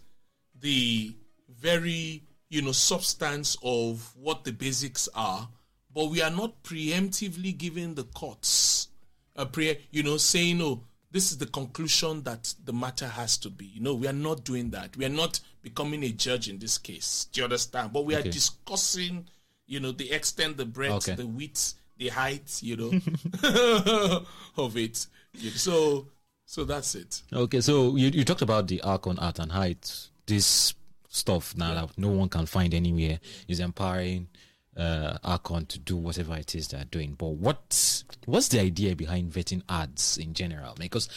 the 0.59 1.13
very 1.49 2.23
you 2.49 2.61
know 2.61 2.71
substance 2.71 3.57
of 3.63 4.13
what 4.15 4.45
the 4.45 4.53
basics 4.53 5.09
are, 5.13 5.49
but 5.93 6.05
we 6.05 6.21
are 6.21 6.31
not 6.31 6.63
preemptively 6.63 7.57
giving 7.57 7.95
the 7.95 8.03
courts 8.03 8.87
a 9.35 9.45
pre, 9.45 9.77
you 9.91 10.03
know, 10.03 10.15
saying, 10.15 10.61
"Oh, 10.61 10.83
this 11.11 11.31
is 11.31 11.37
the 11.37 11.47
conclusion 11.47 12.23
that 12.23 12.53
the 12.63 12.71
matter 12.71 13.09
has 13.09 13.37
to 13.39 13.49
be." 13.49 13.65
You 13.65 13.81
know, 13.81 13.93
we 13.93 14.07
are 14.07 14.13
not 14.13 14.45
doing 14.45 14.69
that. 14.69 14.95
We 14.95 15.03
are 15.03 15.09
not 15.09 15.41
becoming 15.63 16.03
a 16.03 16.09
judge 16.09 16.49
in 16.49 16.59
this 16.59 16.77
case. 16.77 17.27
Do 17.31 17.41
you 17.41 17.45
understand? 17.45 17.91
But 17.93 18.05
we 18.05 18.15
okay. 18.15 18.29
are 18.29 18.31
discussing, 18.31 19.25
you 19.65 19.79
know, 19.79 19.91
the 19.91 20.11
extent, 20.11 20.57
the 20.57 20.65
breadth, 20.65 21.09
okay. 21.09 21.15
the 21.15 21.25
width, 21.25 21.73
the 21.97 22.09
height, 22.09 22.59
you 22.61 22.75
know, 22.75 22.91
of 24.57 24.77
it. 24.77 25.07
So, 25.55 26.07
so 26.45 26.65
that's 26.65 26.93
it. 26.93 27.23
Okay, 27.31 27.61
so 27.61 27.95
you, 27.95 28.09
you 28.09 28.23
talked 28.23 28.43
about 28.43 28.67
the 28.67 28.81
ARCON 28.81 29.17
art 29.17 29.39
and 29.39 29.51
height. 29.51 30.09
This 30.27 30.75
stuff 31.07 31.55
now 31.57 31.69
yeah. 31.69 31.81
that 31.81 31.97
no 31.97 32.09
one 32.09 32.29
can 32.29 32.45
find 32.45 32.73
anywhere 32.73 33.19
is 33.47 33.59
empowering 33.59 34.27
uh, 34.75 35.17
ARCON 35.23 35.65
to 35.67 35.79
do 35.79 35.95
whatever 35.95 36.35
it 36.35 36.55
is 36.55 36.67
they're 36.67 36.85
doing. 36.85 37.13
But 37.13 37.29
what 37.29 38.03
what's 38.25 38.49
the 38.49 38.59
idea 38.59 38.95
behind 38.95 39.31
vetting 39.31 39.61
ads 39.69 40.17
in 40.17 40.33
general? 40.33 40.75
Because 40.77 41.09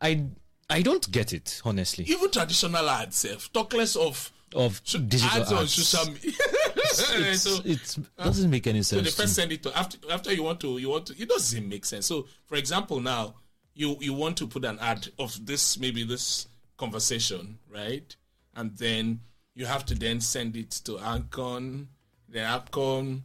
I 0.00 0.26
I 0.70 0.82
don't 0.82 1.10
get 1.10 1.32
it 1.32 1.60
honestly. 1.64 2.04
Even 2.04 2.30
traditional 2.30 2.88
ads, 2.88 3.24
eh, 3.24 3.32
if 3.32 3.52
talk 3.52 3.72
less 3.74 3.96
of 3.96 4.32
of 4.54 4.82
digital 4.84 5.42
ads, 5.42 5.52
on 5.52 5.66
social 5.66 6.12
media. 6.12 6.32
it's, 6.76 7.42
so, 7.42 7.60
it 7.64 7.96
uh, 8.18 8.24
doesn't 8.24 8.50
make 8.50 8.66
any 8.66 8.82
sense. 8.82 9.02
So 9.02 9.10
the 9.10 9.22
first 9.22 9.34
send 9.34 9.52
it 9.52 9.62
to 9.64 9.76
after 9.76 9.98
after 10.10 10.32
you 10.32 10.42
want 10.42 10.60
to 10.60 10.78
you 10.78 10.90
want 10.90 11.06
to 11.06 11.20
it 11.20 11.28
doesn't 11.28 11.68
make 11.68 11.84
sense. 11.84 12.06
So 12.06 12.26
for 12.46 12.56
example, 12.56 13.00
now 13.00 13.34
you 13.74 13.96
you 14.00 14.14
want 14.14 14.36
to 14.38 14.46
put 14.46 14.64
an 14.64 14.78
ad 14.80 15.08
of 15.18 15.44
this 15.44 15.78
maybe 15.78 16.04
this 16.04 16.46
conversation 16.76 17.58
right, 17.70 18.14
and 18.54 18.76
then 18.76 19.20
you 19.54 19.66
have 19.66 19.84
to 19.86 19.94
then 19.94 20.20
send 20.20 20.56
it 20.56 20.70
to 20.70 20.98
ARCON 20.98 21.88
the 22.28 22.40
APCON 22.40 23.22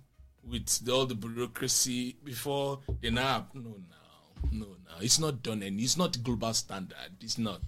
with 0.47 0.87
all 0.89 1.05
the 1.05 1.15
bureaucracy 1.15 2.15
before 2.23 2.79
the 3.01 3.09
now 3.09 3.47
no 3.53 3.61
no 3.61 3.98
no 4.51 4.65
no 4.65 4.91
it's 5.01 5.19
not 5.19 5.41
done 5.43 5.61
and 5.63 5.79
it's 5.79 5.97
not 5.97 6.21
global 6.23 6.53
standard 6.53 6.95
it's 7.21 7.37
not 7.37 7.61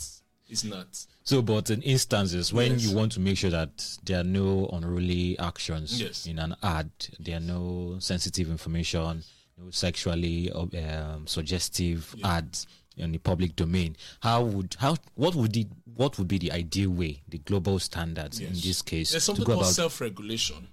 it's 0.49 0.63
not 0.63 1.05
so 1.23 1.41
but 1.41 1.69
in 1.69 1.81
instances 1.81 2.51
when 2.51 2.73
yes. 2.73 2.83
you 2.85 2.95
want 2.95 3.11
to 3.11 3.19
make 3.19 3.37
sure 3.37 3.49
that 3.49 3.97
there 4.03 4.19
are 4.19 4.23
no 4.23 4.69
unruly 4.73 5.37
actions 5.39 6.01
yes. 6.01 6.25
in 6.25 6.39
an 6.39 6.55
ad 6.63 6.89
there 7.19 7.37
are 7.37 7.41
no 7.41 7.95
sensitive 7.99 8.49
information 8.49 9.23
no 9.57 9.69
sexually 9.71 10.51
um, 10.51 11.25
suggestive 11.25 12.13
yeah. 12.17 12.37
ads 12.37 12.67
in 12.97 13.11
the 13.13 13.17
public 13.17 13.55
domain 13.55 13.95
how 14.21 14.43
would 14.43 14.75
how 14.79 14.95
what 15.15 15.33
would 15.35 15.55
it 15.55 15.67
what 15.95 16.17
would 16.17 16.27
be 16.27 16.37
the 16.37 16.51
ideal 16.51 16.89
way 16.89 17.21
the 17.29 17.37
global 17.39 17.79
standards 17.79 18.41
yes. 18.41 18.49
in 18.49 18.55
this 18.55 18.81
case 18.81 19.11
there's 19.11 19.23
something 19.23 19.45
called 19.45 19.65
self-regulation 19.65 20.67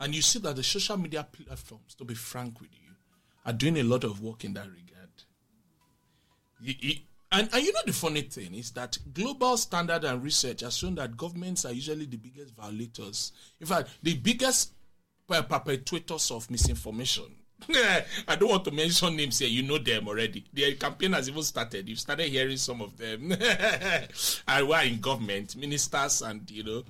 and 0.00 0.14
you 0.14 0.22
see 0.22 0.38
that 0.40 0.54
the 0.56 0.62
social 0.62 0.96
media 0.96 1.26
platforms, 1.30 1.94
to 1.96 2.04
be 2.04 2.14
frank 2.14 2.60
with 2.60 2.70
you, 2.72 2.92
are 3.44 3.52
doing 3.52 3.78
a 3.78 3.82
lot 3.82 4.04
of 4.04 4.20
work 4.20 4.44
in 4.44 4.54
that 4.54 4.66
regard. 4.66 4.97
You, 6.60 6.74
you, 6.78 6.94
and, 7.30 7.48
and 7.52 7.62
you 7.62 7.72
know 7.72 7.80
the 7.84 7.92
funny 7.92 8.22
thing 8.22 8.54
is 8.54 8.70
that 8.72 8.96
global 9.12 9.56
standard 9.56 10.04
and 10.04 10.22
research 10.22 10.62
has 10.62 10.76
shown 10.76 10.94
that 10.94 11.16
governments 11.16 11.64
are 11.64 11.72
usually 11.72 12.06
the 12.06 12.16
biggest 12.16 12.54
violators. 12.54 13.32
In 13.60 13.66
fact, 13.66 13.90
the 14.02 14.14
biggest 14.14 14.72
perpetrators 15.28 16.30
of 16.30 16.50
misinformation. 16.50 17.26
I 18.28 18.36
don't 18.36 18.48
want 18.48 18.64
to 18.64 18.70
mention 18.70 19.16
names 19.16 19.40
here. 19.40 19.48
You 19.48 19.62
know 19.62 19.78
them 19.78 20.08
already. 20.08 20.44
The 20.52 20.74
campaign 20.74 21.12
has 21.12 21.28
even 21.28 21.42
started. 21.42 21.88
You've 21.88 21.98
started 21.98 22.28
hearing 22.28 22.56
some 22.56 22.80
of 22.80 22.96
them. 22.96 23.32
and 24.48 24.68
we're 24.68 24.82
in 24.84 25.00
government, 25.00 25.56
ministers, 25.56 26.22
and 26.22 26.48
you 26.50 26.62
know, 26.64 26.82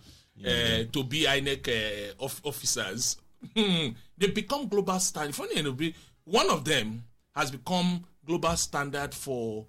uh, 0.46 0.84
to 0.92 1.04
be 1.04 1.25
INEC 1.25 1.68
uh, 1.68 2.25
of 2.25 2.40
officers, 2.44 3.16
they 3.54 4.26
become 4.32 4.68
global 4.68 5.00
standard. 5.00 5.34
Funny 5.34 5.56
enough, 5.56 5.80
one 6.25 6.50
of 6.50 6.64
them 6.64 7.02
has 7.34 7.50
become 7.50 8.04
global 8.28 8.56
standard 8.56 9.14
for 9.14 9.66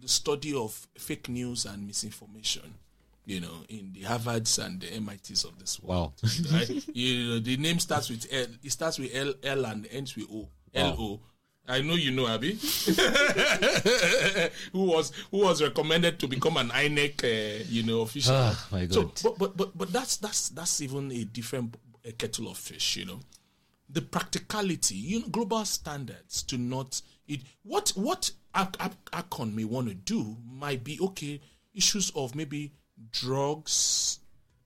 the 0.00 0.08
study 0.08 0.54
of 0.54 0.86
fake 0.98 1.28
news 1.28 1.64
and 1.64 1.86
misinformation. 1.86 2.74
You 3.24 3.40
know, 3.40 3.62
in 3.68 3.92
the 3.94 4.00
Harvards 4.00 4.64
and 4.64 4.80
the 4.80 5.00
MITs 5.00 5.44
of 5.44 5.56
this 5.58 5.80
world. 5.80 6.12
Wow. 6.22 6.30
right? 6.52 6.88
you 6.92 7.28
know, 7.28 7.38
the 7.38 7.56
name 7.56 7.78
starts 7.78 8.10
with 8.10 8.26
L. 8.32 8.46
It 8.62 8.72
starts 8.72 8.98
with 8.98 9.14
L, 9.14 9.32
L 9.44 9.64
and 9.64 9.86
ends 9.92 10.16
with 10.16 10.26
O. 10.30 10.48
L 10.74 10.96
O. 10.98 11.20
I 11.68 11.82
know 11.82 11.94
you 11.94 12.10
know 12.10 12.26
Abby, 12.26 12.54
who 14.72 14.82
was 14.82 15.12
who 15.30 15.38
was 15.38 15.62
recommended 15.62 16.18
to 16.18 16.26
become 16.26 16.56
an 16.56 16.70
INEC, 16.70 17.22
uh, 17.22 17.64
you 17.68 17.84
know, 17.84 18.00
official. 18.00 18.34
Oh 18.34 18.66
my 18.72 18.86
God! 18.86 19.16
So, 19.16 19.30
but 19.30 19.38
but 19.38 19.56
but 19.56 19.78
but 19.78 19.92
that's 19.92 20.16
that's 20.16 20.48
that's 20.48 20.80
even 20.80 21.12
a 21.12 21.22
different 21.22 21.76
a 22.04 22.10
kettle 22.10 22.50
of 22.50 22.58
fish, 22.58 22.96
you 22.96 23.04
know. 23.04 23.20
The 23.88 24.02
practicality, 24.02 24.96
you 24.96 25.20
know, 25.20 25.28
global 25.28 25.64
standards 25.64 26.42
to 26.44 26.58
not 26.58 27.00
it. 27.28 27.40
What 27.62 27.90
what 27.90 28.30
ARCON 28.54 29.54
may 29.54 29.64
want 29.64 29.88
to 29.88 29.94
do 29.94 30.36
might 30.46 30.84
be 30.84 30.98
okay. 31.00 31.40
Issues 31.74 32.10
of 32.14 32.34
maybe 32.34 32.72
drugs 33.10 34.18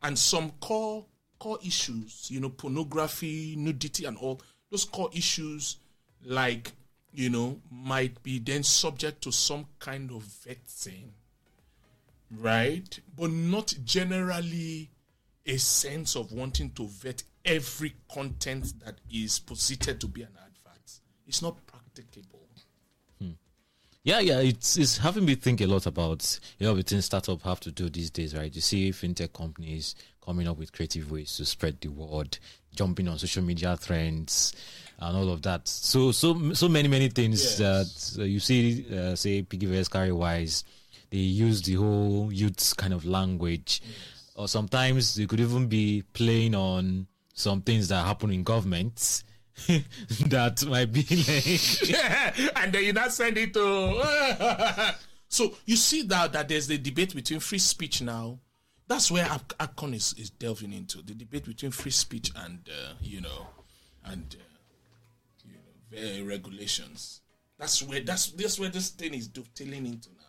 and 0.03 0.19
some 0.19 0.51
core 0.61 1.05
core 1.39 1.59
issues, 1.65 2.29
you 2.31 2.41
know, 2.41 2.49
pornography, 2.49 3.55
nudity, 3.57 4.05
and 4.05 4.17
all 4.17 4.41
those 4.71 4.85
core 4.85 5.11
issues 5.13 5.77
like 6.25 6.73
you 7.17 7.31
know, 7.31 7.59
might 7.71 8.23
be 8.23 8.39
then 8.39 8.63
subject 8.63 9.23
to 9.23 9.33
some 9.33 9.65
kind 9.79 10.11
of 10.11 10.23
vetting, 10.23 11.09
right? 12.31 13.01
But 13.17 13.31
not 13.31 13.75
generally 13.87 14.91
a 15.47 15.57
sense 15.57 16.15
of 16.15 16.31
wanting 16.33 16.71
to 16.73 16.87
vet 16.87 17.23
every 17.43 17.95
content 18.13 18.75
that 18.85 18.97
is 19.11 19.39
posited 19.39 19.99
to 20.03 20.07
be 20.09 20.23
an 20.23 20.37
advert. 20.37 21.01
It's 21.27 21.41
not 21.41 21.57
practicable. 21.67 22.36
Yeah, 24.07 24.21
yeah, 24.21 24.39
it's 24.39 24.77
it's 24.77 24.99
having 24.99 25.25
me 25.25 25.35
think 25.35 25.61
a 25.61 25.67
lot 25.67 25.85
about 25.87 26.39
you 26.59 26.65
know 26.65 26.71
everything 26.71 27.01
startup 27.01 27.43
have 27.43 27.59
to 27.59 27.73
do 27.73 27.91
these 27.91 28.09
days, 28.09 28.37
right? 28.37 28.55
You 28.55 28.61
see 28.61 28.93
fintech 28.93 29.33
companies 29.33 29.97
coming 30.25 30.47
up 30.47 30.59
with 30.59 30.71
creative 30.71 31.11
ways 31.11 31.37
to 31.39 31.45
spread 31.45 31.81
the 31.81 31.89
word, 31.89 32.39
jumping 32.77 33.09
on 33.09 33.19
social 33.19 33.43
media 33.43 33.77
trends 33.83 34.55
and 35.01 35.17
all 35.17 35.29
of 35.29 35.43
that. 35.43 35.67
So 35.67 36.13
so 36.13 36.53
so 36.53 36.69
many 36.69 36.87
many 36.87 37.09
things 37.09 37.59
yes. 37.59 38.15
that 38.15 38.23
uh, 38.23 38.25
you 38.27 38.39
see, 38.39 38.87
uh, 38.97 39.17
say 39.17 39.43
PiggyVest 39.43 39.91
Carry 39.91 40.13
Wise, 40.13 40.63
they 41.11 41.19
use 41.19 41.63
the 41.63 41.75
whole 41.75 42.33
youth 42.33 42.77
kind 42.77 42.95
of 42.95 43.05
language, 43.05 43.83
yes. 43.85 44.31
or 44.37 44.47
sometimes 44.47 45.17
they 45.17 45.27
could 45.27 45.41
even 45.41 45.67
be 45.67 46.05
playing 46.13 46.55
on 46.55 47.09
some 47.35 47.61
things 47.61 47.89
that 47.89 48.07
happen 48.07 48.31
in 48.31 48.45
governments. 48.45 49.25
that 50.27 50.65
might 50.69 50.93
be 50.93 51.01
like 51.01 51.89
yeah, 51.89 52.33
and 52.57 52.73
then 52.73 52.85
you 52.85 52.93
not 52.93 53.13
send 53.13 53.39
it 53.39 53.55
to 53.55 54.95
so 55.29 55.55
you 55.65 55.77
see 55.77 56.03
that 56.03 56.33
that 56.33 56.49
there's 56.49 56.67
the 56.67 56.77
debate 56.77 57.15
between 57.15 57.41
free 57.41 57.59
speech 57.59 58.03
now 58.03 58.39
that's 58.89 59.11
where 59.11 59.27
ARCON 59.59 59.95
is, 59.95 60.15
is 60.17 60.31
delving 60.31 60.73
into 60.73 60.99
the 60.99 61.15
debate 61.15 61.45
between 61.45 61.73
free 61.73 61.91
speech 61.91 62.31
and 62.37 62.69
uh, 62.69 62.93
you 63.01 63.21
know 63.21 63.47
and 64.05 64.37
uh, 64.39 64.47
uh, 65.97 66.25
regulations. 66.25 67.21
That's 67.59 67.83
where 67.83 68.01
that's 68.01 68.31
that's 68.33 68.59
where 68.61 68.69
this 68.69 68.91
thing 68.91 69.15
is 69.15 69.29
dovetailing 69.29 69.87
into 69.87 70.11
now. 70.11 70.25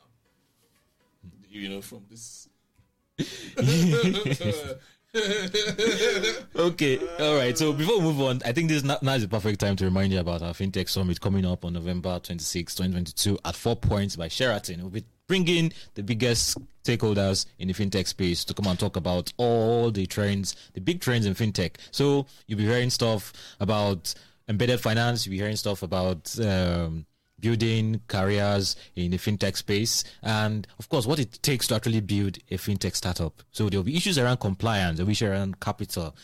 You 1.50 1.70
know, 1.70 1.82
from 1.82 2.06
this. 2.10 2.50
okay, 6.56 7.00
all 7.20 7.36
right. 7.36 7.58
So 7.58 7.74
before 7.74 7.98
we 7.98 8.04
move 8.04 8.22
on, 8.22 8.42
I 8.46 8.52
think 8.52 8.70
this 8.70 8.78
is 8.78 8.84
now 8.84 8.98
is 9.02 9.24
the 9.24 9.28
perfect 9.28 9.60
time 9.60 9.76
to 9.78 9.86
remind 9.86 10.14
you 10.14 10.20
about 10.20 10.42
our 10.42 10.54
FinTech 10.54 10.90
Summit 10.90 11.20
coming 11.20 11.46
up 11.46 11.66
on 11.66 11.74
November 11.74 12.20
26, 12.20 12.76
2022 12.76 13.40
at 13.46 13.56
Four 13.56 13.76
Points 13.76 14.16
by 14.16 14.28
Sheraton. 14.28 14.82
We'll 14.82 14.92
be 14.92 15.06
bringing 15.28 15.74
the 15.96 16.04
biggest 16.04 16.58
stakeholders 16.84 17.46
in 17.60 17.68
the 17.68 17.74
fintech 17.74 18.08
space 18.08 18.46
to 18.46 18.54
come 18.54 18.68
and 18.68 18.80
talk 18.80 18.96
about 18.96 19.32
all 19.38 19.92
the 19.92 20.06
trends, 20.06 20.56
the 20.74 20.82
big 20.82 21.02
trends 21.02 21.26
in 21.26 21.34
fintech. 21.34 21.76
So 21.92 22.28
you'll 22.46 22.60
be 22.60 22.66
hearing 22.66 22.90
stuff 22.90 23.34
about 23.60 24.14
embedded 24.48 24.80
finance, 24.80 25.26
you'll 25.26 25.34
be 25.34 25.38
hearing 25.38 25.58
stuff 25.58 25.84
about 25.84 26.40
um, 26.40 27.06
building 27.40 28.02
careers 28.08 28.76
in 28.96 29.12
the 29.12 29.18
fintech 29.18 29.56
space, 29.58 30.04
and 30.24 30.66
of 30.80 30.90
course, 30.90 31.06
what 31.06 31.20
it 31.20 31.38
takes 31.42 31.68
to 31.68 31.76
actually 31.76 32.02
build 32.02 32.38
a 32.50 32.56
fintech 32.56 32.96
startup. 32.96 33.44
So 33.52 33.70
there'll 33.70 33.84
be 33.84 33.96
issues 33.96 34.18
around 34.18 34.40
compliance, 34.40 34.98
there'll 34.98 35.06
be 35.08 35.12
issues 35.14 35.30
around 35.30 35.60
capital, 35.60 36.16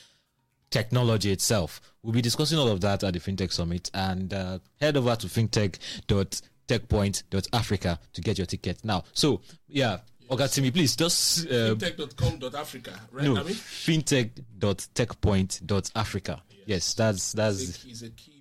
technology 0.70 1.32
itself. 1.32 1.80
We'll 2.02 2.14
be 2.14 2.22
discussing 2.22 2.58
all 2.58 2.68
of 2.68 2.82
that 2.82 3.04
at 3.04 3.14
the 3.14 3.20
FinTech 3.20 3.54
Summit, 3.54 3.92
and 3.94 4.34
uh, 4.34 4.58
head 4.80 4.98
over 4.98 5.16
to 5.16 5.28
fintech.techpoint.africa 5.28 8.00
to 8.14 8.22
get 8.22 8.40
your 8.40 8.48
ticket 8.48 8.84
now. 8.84 9.04
So, 9.14 9.42
yeah, 9.68 10.00
Okay, 10.32 10.46
Timi, 10.46 10.74
please 10.74 10.96
just 10.96 11.46
uh, 11.48 11.76
fintech.com.africa, 11.76 13.00
right? 13.12 13.26
No, 13.26 13.38
I 13.38 13.44
mean? 13.44 13.54
fintech.techpoint.africa. 13.54 16.42
Yes. 16.50 16.58
yes, 16.66 16.94
that's 16.96 17.34
that's. 17.34 17.86
It's 17.86 18.02
a, 18.02 18.10
key 18.10 18.33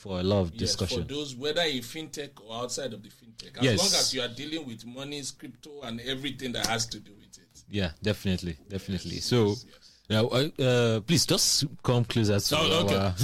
for 0.00 0.18
a 0.18 0.22
lot 0.22 0.40
of 0.40 0.50
yes, 0.52 0.60
discussion. 0.60 1.02
For 1.02 1.08
those 1.08 1.36
whether 1.36 1.60
in 1.60 1.82
fintech 1.82 2.30
or 2.46 2.56
outside 2.56 2.94
of 2.94 3.02
the 3.02 3.10
fintech, 3.10 3.58
as 3.58 3.62
yes. 3.62 3.78
long 3.78 4.00
as 4.00 4.14
you 4.14 4.22
are 4.22 4.28
dealing 4.28 4.66
with 4.66 4.86
money, 4.86 5.22
crypto, 5.38 5.82
and 5.82 6.00
everything 6.00 6.52
that 6.52 6.66
has 6.66 6.86
to 6.86 6.98
do 7.00 7.12
with 7.12 7.36
it. 7.36 7.64
Yeah, 7.68 7.90
definitely, 8.02 8.56
definitely. 8.68 9.16
Yes, 9.16 9.26
so. 9.26 9.54
Now, 10.08 10.26
uh, 10.26 10.48
uh, 10.60 11.00
please 11.02 11.24
just 11.24 11.66
come 11.84 12.04
closer 12.04 12.40
to 12.40 12.56
oh, 12.58 12.88
our. 12.88 13.14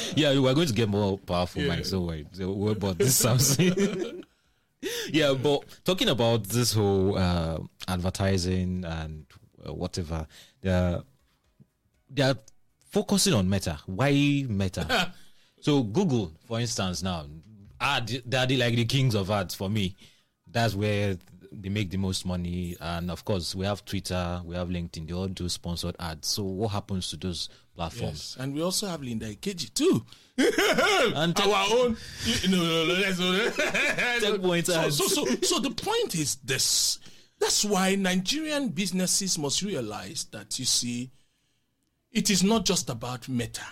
yeah, 0.16 0.38
we're 0.38 0.54
going 0.54 0.68
to 0.68 0.72
get 0.72 0.88
more 0.88 1.18
powerful 1.18 1.60
yeah. 1.60 1.76
mics. 1.76 1.88
So 1.88 2.50
what 2.50 2.78
about 2.78 2.96
this 2.96 3.14
something? 3.14 4.24
yeah, 5.10 5.34
but 5.34 5.64
talking 5.84 6.08
about 6.08 6.44
this 6.44 6.72
whole 6.72 7.18
uh, 7.18 7.58
advertising 7.88 8.86
and 8.86 9.26
uh, 9.68 9.74
whatever, 9.74 10.26
they're 10.62 11.02
they're 12.08 12.36
focusing 12.90 13.34
on 13.34 13.48
Meta. 13.48 13.78
Why 13.86 14.44
Meta? 14.48 15.12
so 15.60 15.82
Google, 15.82 16.32
for 16.46 16.60
instance, 16.60 17.02
now 17.02 17.26
ad 17.80 18.22
they're 18.24 18.46
like 18.46 18.74
the 18.76 18.84
kings 18.84 19.14
of 19.14 19.30
ads 19.30 19.54
for 19.54 19.68
me. 19.68 19.96
That's 20.50 20.74
where 20.74 21.16
they 21.52 21.68
make 21.68 21.90
the 21.90 21.96
most 21.96 22.26
money. 22.26 22.76
And 22.80 23.10
of 23.10 23.24
course, 23.24 23.54
we 23.54 23.66
have 23.66 23.84
Twitter, 23.84 24.40
we 24.44 24.56
have 24.56 24.68
LinkedIn. 24.68 25.06
They 25.08 25.14
all 25.14 25.28
do 25.28 25.48
sponsored 25.48 25.96
ads. 25.98 26.28
So 26.28 26.44
what 26.44 26.68
happens 26.68 27.10
to 27.10 27.16
those 27.16 27.48
platforms? 27.74 28.36
Yes. 28.36 28.44
And 28.44 28.54
we 28.54 28.62
also 28.62 28.86
have 28.86 29.02
Linda 29.02 29.26
Ikeji 29.34 29.74
too. 29.74 30.04
and 31.16 31.38
our 31.40 31.66
own. 31.70 31.96
No, 32.48 32.56
no, 32.58 32.84
no. 32.84 32.94
Let's, 32.94 33.16
so, 33.16 34.90
so, 34.90 35.06
so, 35.06 35.24
so 35.42 35.58
the 35.60 35.70
point 35.70 36.14
is 36.14 36.36
this. 36.36 36.98
That's 37.38 37.64
why 37.64 37.94
Nigerian 37.96 38.70
businesses 38.70 39.38
must 39.38 39.62
realize 39.62 40.26
that 40.32 40.58
you 40.58 40.64
see, 40.64 41.10
it 42.16 42.30
is 42.30 42.42
not 42.42 42.64
just 42.64 42.90
about 42.90 43.28
meta. 43.28 43.66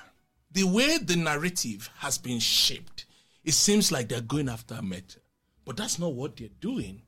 The 0.52 0.64
way 0.64 0.98
the 0.98 1.16
narrative 1.16 1.90
has 1.98 2.18
been 2.18 2.38
shaped, 2.38 3.06
it 3.44 3.54
seems 3.54 3.90
like 3.90 4.08
they're 4.08 4.20
going 4.20 4.48
after 4.48 4.80
meta. 4.82 5.18
But 5.64 5.76
that's 5.76 5.98
not 5.98 6.12
what 6.12 6.36
they're 6.36 6.48
doing 6.60 7.02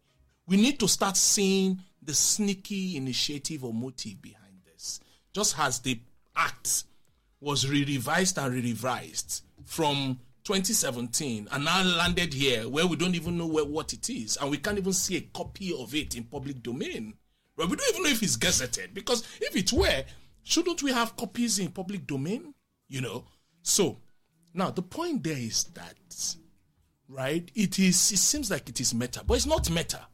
we 0.47 0.57
need 0.57 0.79
to 0.81 0.89
start 0.89 1.17
seeing 1.17 1.81
the 2.03 2.15
sneaky 2.15 2.97
initiative 2.97 3.65
or 3.65 3.75
motive 3.75 4.23
behind 4.23 4.61
this. 4.65 5.01
Just 5.33 5.59
as 5.59 5.81
the 5.81 6.01
act 6.37 6.85
was 7.41 7.69
re-revised 7.69 8.39
and 8.39 8.55
re-revised 8.55 9.43
from 9.65 10.19
2017 10.45 11.49
and 11.51 11.65
now 11.65 11.83
landed 11.83 12.33
here 12.33 12.69
where 12.69 12.87
we 12.87 12.97
don't 12.97 13.17
even 13.17 13.37
know 13.37 13.47
where, 13.47 13.65
what 13.65 13.93
it 13.93 14.09
is 14.09 14.39
and 14.41 14.51
we 14.51 14.59
can't 14.59 14.79
even 14.79 14.93
see 14.93 15.17
a 15.17 15.21
copy 15.21 15.75
of 15.77 15.95
it 15.95 16.17
in 16.17 16.23
public 16.25 16.63
domain. 16.63 17.15
But 17.57 17.69
we 17.69 17.77
don't 17.77 17.89
even 17.91 18.03
know 18.05 18.11
if 18.11 18.23
it's 18.23 18.37
gazetted 18.37 18.95
because 18.95 19.27
if 19.41 19.57
it 19.57 19.73
were, 19.73 20.05
shouldn't 20.47 20.83
we 20.83 20.93
have 20.93 21.17
copies 21.17 21.59
in 21.59 21.71
public 21.71 22.07
domain? 22.07 22.55
You 22.89 23.01
know? 23.03 23.25
So 23.63 23.99
now 24.55 24.71
the 24.71 24.83
point 24.83 25.23
there 25.25 25.37
is 25.37 25.65
that 25.75 25.95
right 27.09 27.51
it 27.55 27.79
is 27.79 28.11
it 28.13 28.19
seems 28.19 28.51
like 28.51 28.69
it 28.69 28.81
is 28.81 28.95
meta, 28.95 29.23
but 29.27 29.35
it's 29.35 29.47
not 29.47 29.71
meta 29.71 30.07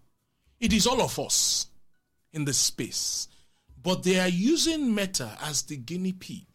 it 0.62 0.73
is 0.73 0.87
all 0.87 1.03
of 1.03 1.19
us 1.19 1.67
in 2.33 2.45
the 2.45 2.53
space. 2.55 3.27
But 3.83 4.05
they 4.05 4.21
are 4.21 4.29
using 4.29 4.95
Meta 4.95 5.37
as 5.43 5.62
the 5.62 5.77
guinea 5.77 6.12
pig 6.12 6.47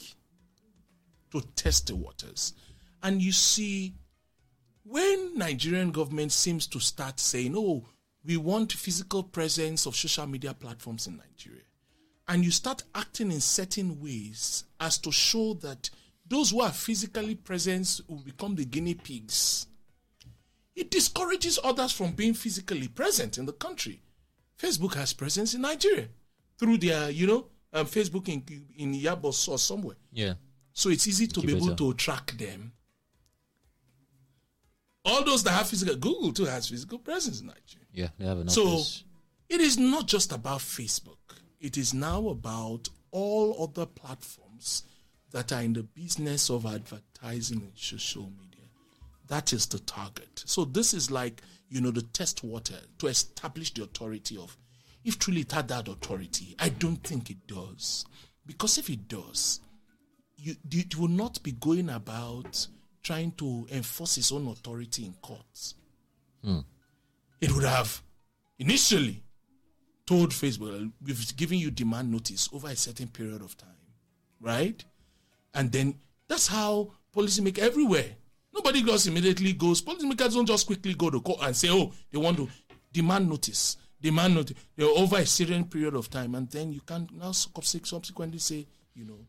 to 1.31 1.41
test 1.55 1.87
the 1.87 1.95
waters. 1.97 2.53
And 3.03 3.21
you 3.21 3.33
see, 3.33 3.95
when 4.83 5.37
Nigerian 5.37 5.91
government 5.91 6.31
seems 6.31 6.67
to 6.67 6.79
start 6.79 7.19
saying, 7.19 7.53
oh, 7.57 7.83
we 8.23 8.37
want 8.37 8.71
physical 8.71 9.23
presence 9.23 9.85
of 9.85 9.95
social 9.97 10.25
media 10.25 10.53
platforms 10.53 11.05
in 11.07 11.17
Nigeria, 11.17 11.63
and 12.27 12.43
you 12.43 12.51
start 12.51 12.83
acting 12.93 13.31
in 13.31 13.39
certain 13.41 13.99
ways 14.01 14.65
as 14.79 14.97
to 14.99 15.11
show 15.11 15.53
that 15.55 15.89
those 16.27 16.51
who 16.51 16.61
are 16.61 16.71
physically 16.71 17.35
present 17.35 18.01
will 18.07 18.17
become 18.19 18.55
the 18.55 18.65
guinea 18.65 18.93
pigs 18.95 19.67
it 20.75 20.91
discourages 20.91 21.57
others 21.63 21.91
from 21.91 22.11
being 22.11 22.35
physically 22.35 22.87
present 22.87 23.39
in 23.39 23.47
the 23.47 23.53
country. 23.53 23.99
Facebook 24.61 24.93
has 24.93 25.11
presence 25.11 25.55
in 25.55 25.61
Nigeria 25.61 26.07
through 26.59 26.77
their, 26.77 27.09
you 27.09 27.25
know, 27.25 27.47
um, 27.73 27.87
Facebook 27.87 28.27
in 28.29 28.43
in 28.77 28.93
Yabos 28.93 29.49
or 29.49 29.57
somewhere. 29.57 29.95
Yeah. 30.13 30.35
So 30.73 30.89
it's 30.89 31.07
easy 31.07 31.25
to 31.25 31.41
be 31.41 31.55
able 31.55 31.75
to 31.75 31.93
track 31.95 32.37
them. 32.37 32.73
All 35.03 35.23
those 35.23 35.43
that 35.45 35.51
have 35.51 35.67
physical, 35.67 35.95
Google 35.95 36.31
too 36.31 36.45
has 36.45 36.67
physical 36.69 36.99
presence 36.99 37.41
in 37.41 37.47
Nigeria. 37.47 37.87
Yeah, 37.91 38.09
they 38.19 38.25
have 38.25 38.37
an 38.39 38.49
So 38.49 38.67
office. 38.67 39.03
it 39.49 39.61
is 39.61 39.79
not 39.79 40.05
just 40.05 40.31
about 40.31 40.59
Facebook. 40.59 41.17
It 41.59 41.77
is 41.77 41.93
now 41.93 42.27
about 42.29 42.89
all 43.11 43.63
other 43.63 43.85
platforms 43.85 44.83
that 45.31 45.51
are 45.51 45.61
in 45.61 45.73
the 45.73 45.83
business 45.83 46.49
of 46.49 46.65
advertising 46.65 47.61
and 47.61 47.71
social 47.75 48.23
media. 48.23 48.69
That 49.27 49.53
is 49.53 49.65
the 49.65 49.79
target. 49.79 50.43
So 50.45 50.65
this 50.65 50.93
is 50.93 51.11
like, 51.11 51.41
you 51.69 51.81
know, 51.81 51.91
the 51.91 52.01
test 52.01 52.43
water 52.43 52.77
to 52.99 53.07
establish 53.07 53.73
the 53.73 53.83
authority 53.83 54.37
of, 54.37 54.55
if 55.03 55.19
truly 55.19 55.41
it 55.41 55.51
had 55.51 55.67
that 55.69 55.87
authority, 55.87 56.55
I 56.59 56.69
don't 56.69 57.03
think 57.03 57.29
it 57.29 57.47
does. 57.47 58.05
Because 58.45 58.77
if 58.77 58.89
it 58.89 59.07
does, 59.07 59.59
you, 60.37 60.55
it 60.71 60.97
will 60.97 61.09
not 61.09 61.41
be 61.43 61.51
going 61.53 61.89
about 61.89 62.67
trying 63.03 63.31
to 63.31 63.67
enforce 63.71 64.17
its 64.17 64.31
own 64.31 64.47
authority 64.47 65.05
in 65.05 65.13
courts. 65.21 65.75
Hmm. 66.43 66.59
It 67.41 67.51
would 67.53 67.63
have 67.63 68.01
initially 68.59 69.23
told 70.07 70.31
Facebook, 70.31 70.91
we've 71.05 71.37
given 71.37 71.59
you 71.59 71.69
demand 71.69 72.11
notice 72.11 72.49
over 72.51 72.69
a 72.69 72.75
certain 72.75 73.07
period 73.09 73.41
of 73.43 73.55
time, 73.57 73.69
right? 74.41 74.83
And 75.53 75.71
then 75.71 75.99
that's 76.27 76.47
how 76.47 76.93
policy 77.13 77.41
policymakers 77.41 77.59
everywhere 77.59 78.15
Nobody 78.57 78.81
just 78.81 79.05
immediately 79.05 79.53
goes. 79.53 79.83
Policymakers 79.83 80.33
don't 80.33 80.47
just 80.47 80.65
quickly 80.65 80.95
go 80.95 81.11
to 81.11 81.21
court 81.21 81.39
and 81.43 81.55
say, 81.55 81.69
oh, 81.69 81.93
they 82.11 82.17
want 82.17 82.37
to 82.37 82.49
demand 82.91 83.29
notice. 83.29 83.77
Demand 84.01 84.33
notice. 84.33 84.57
They're 84.75 84.87
over 84.87 85.17
a 85.17 85.25
certain 85.27 85.65
period 85.65 85.93
of 85.93 86.09
time. 86.09 86.33
And 86.33 86.49
then 86.49 86.71
you 86.71 86.81
can 86.81 87.07
now 87.13 87.33
subsequently 87.33 88.39
say, 88.39 88.65
you 88.95 89.05
know. 89.05 89.27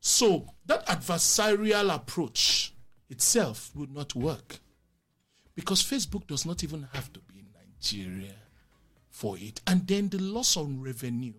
So 0.00 0.46
that 0.64 0.86
adversarial 0.86 1.94
approach 1.94 2.72
itself 3.10 3.70
would 3.74 3.94
not 3.94 4.14
work. 4.14 4.58
Because 5.54 5.82
Facebook 5.82 6.26
does 6.26 6.46
not 6.46 6.64
even 6.64 6.88
have 6.94 7.12
to 7.12 7.20
be 7.20 7.40
in 7.40 7.46
Nigeria 7.52 8.34
for 9.12 9.36
it. 9.38 9.60
And 9.66 9.86
then 9.86 10.08
the 10.08 10.18
loss 10.18 10.56
on 10.56 10.82
revenue, 10.82 11.34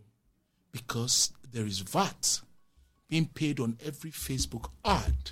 because 0.72 1.34
there 1.52 1.66
is 1.66 1.80
VAT 1.80 2.40
being 3.10 3.26
paid 3.26 3.60
on 3.60 3.78
every 3.86 4.12
Facebook 4.12 4.70
ad, 4.86 5.32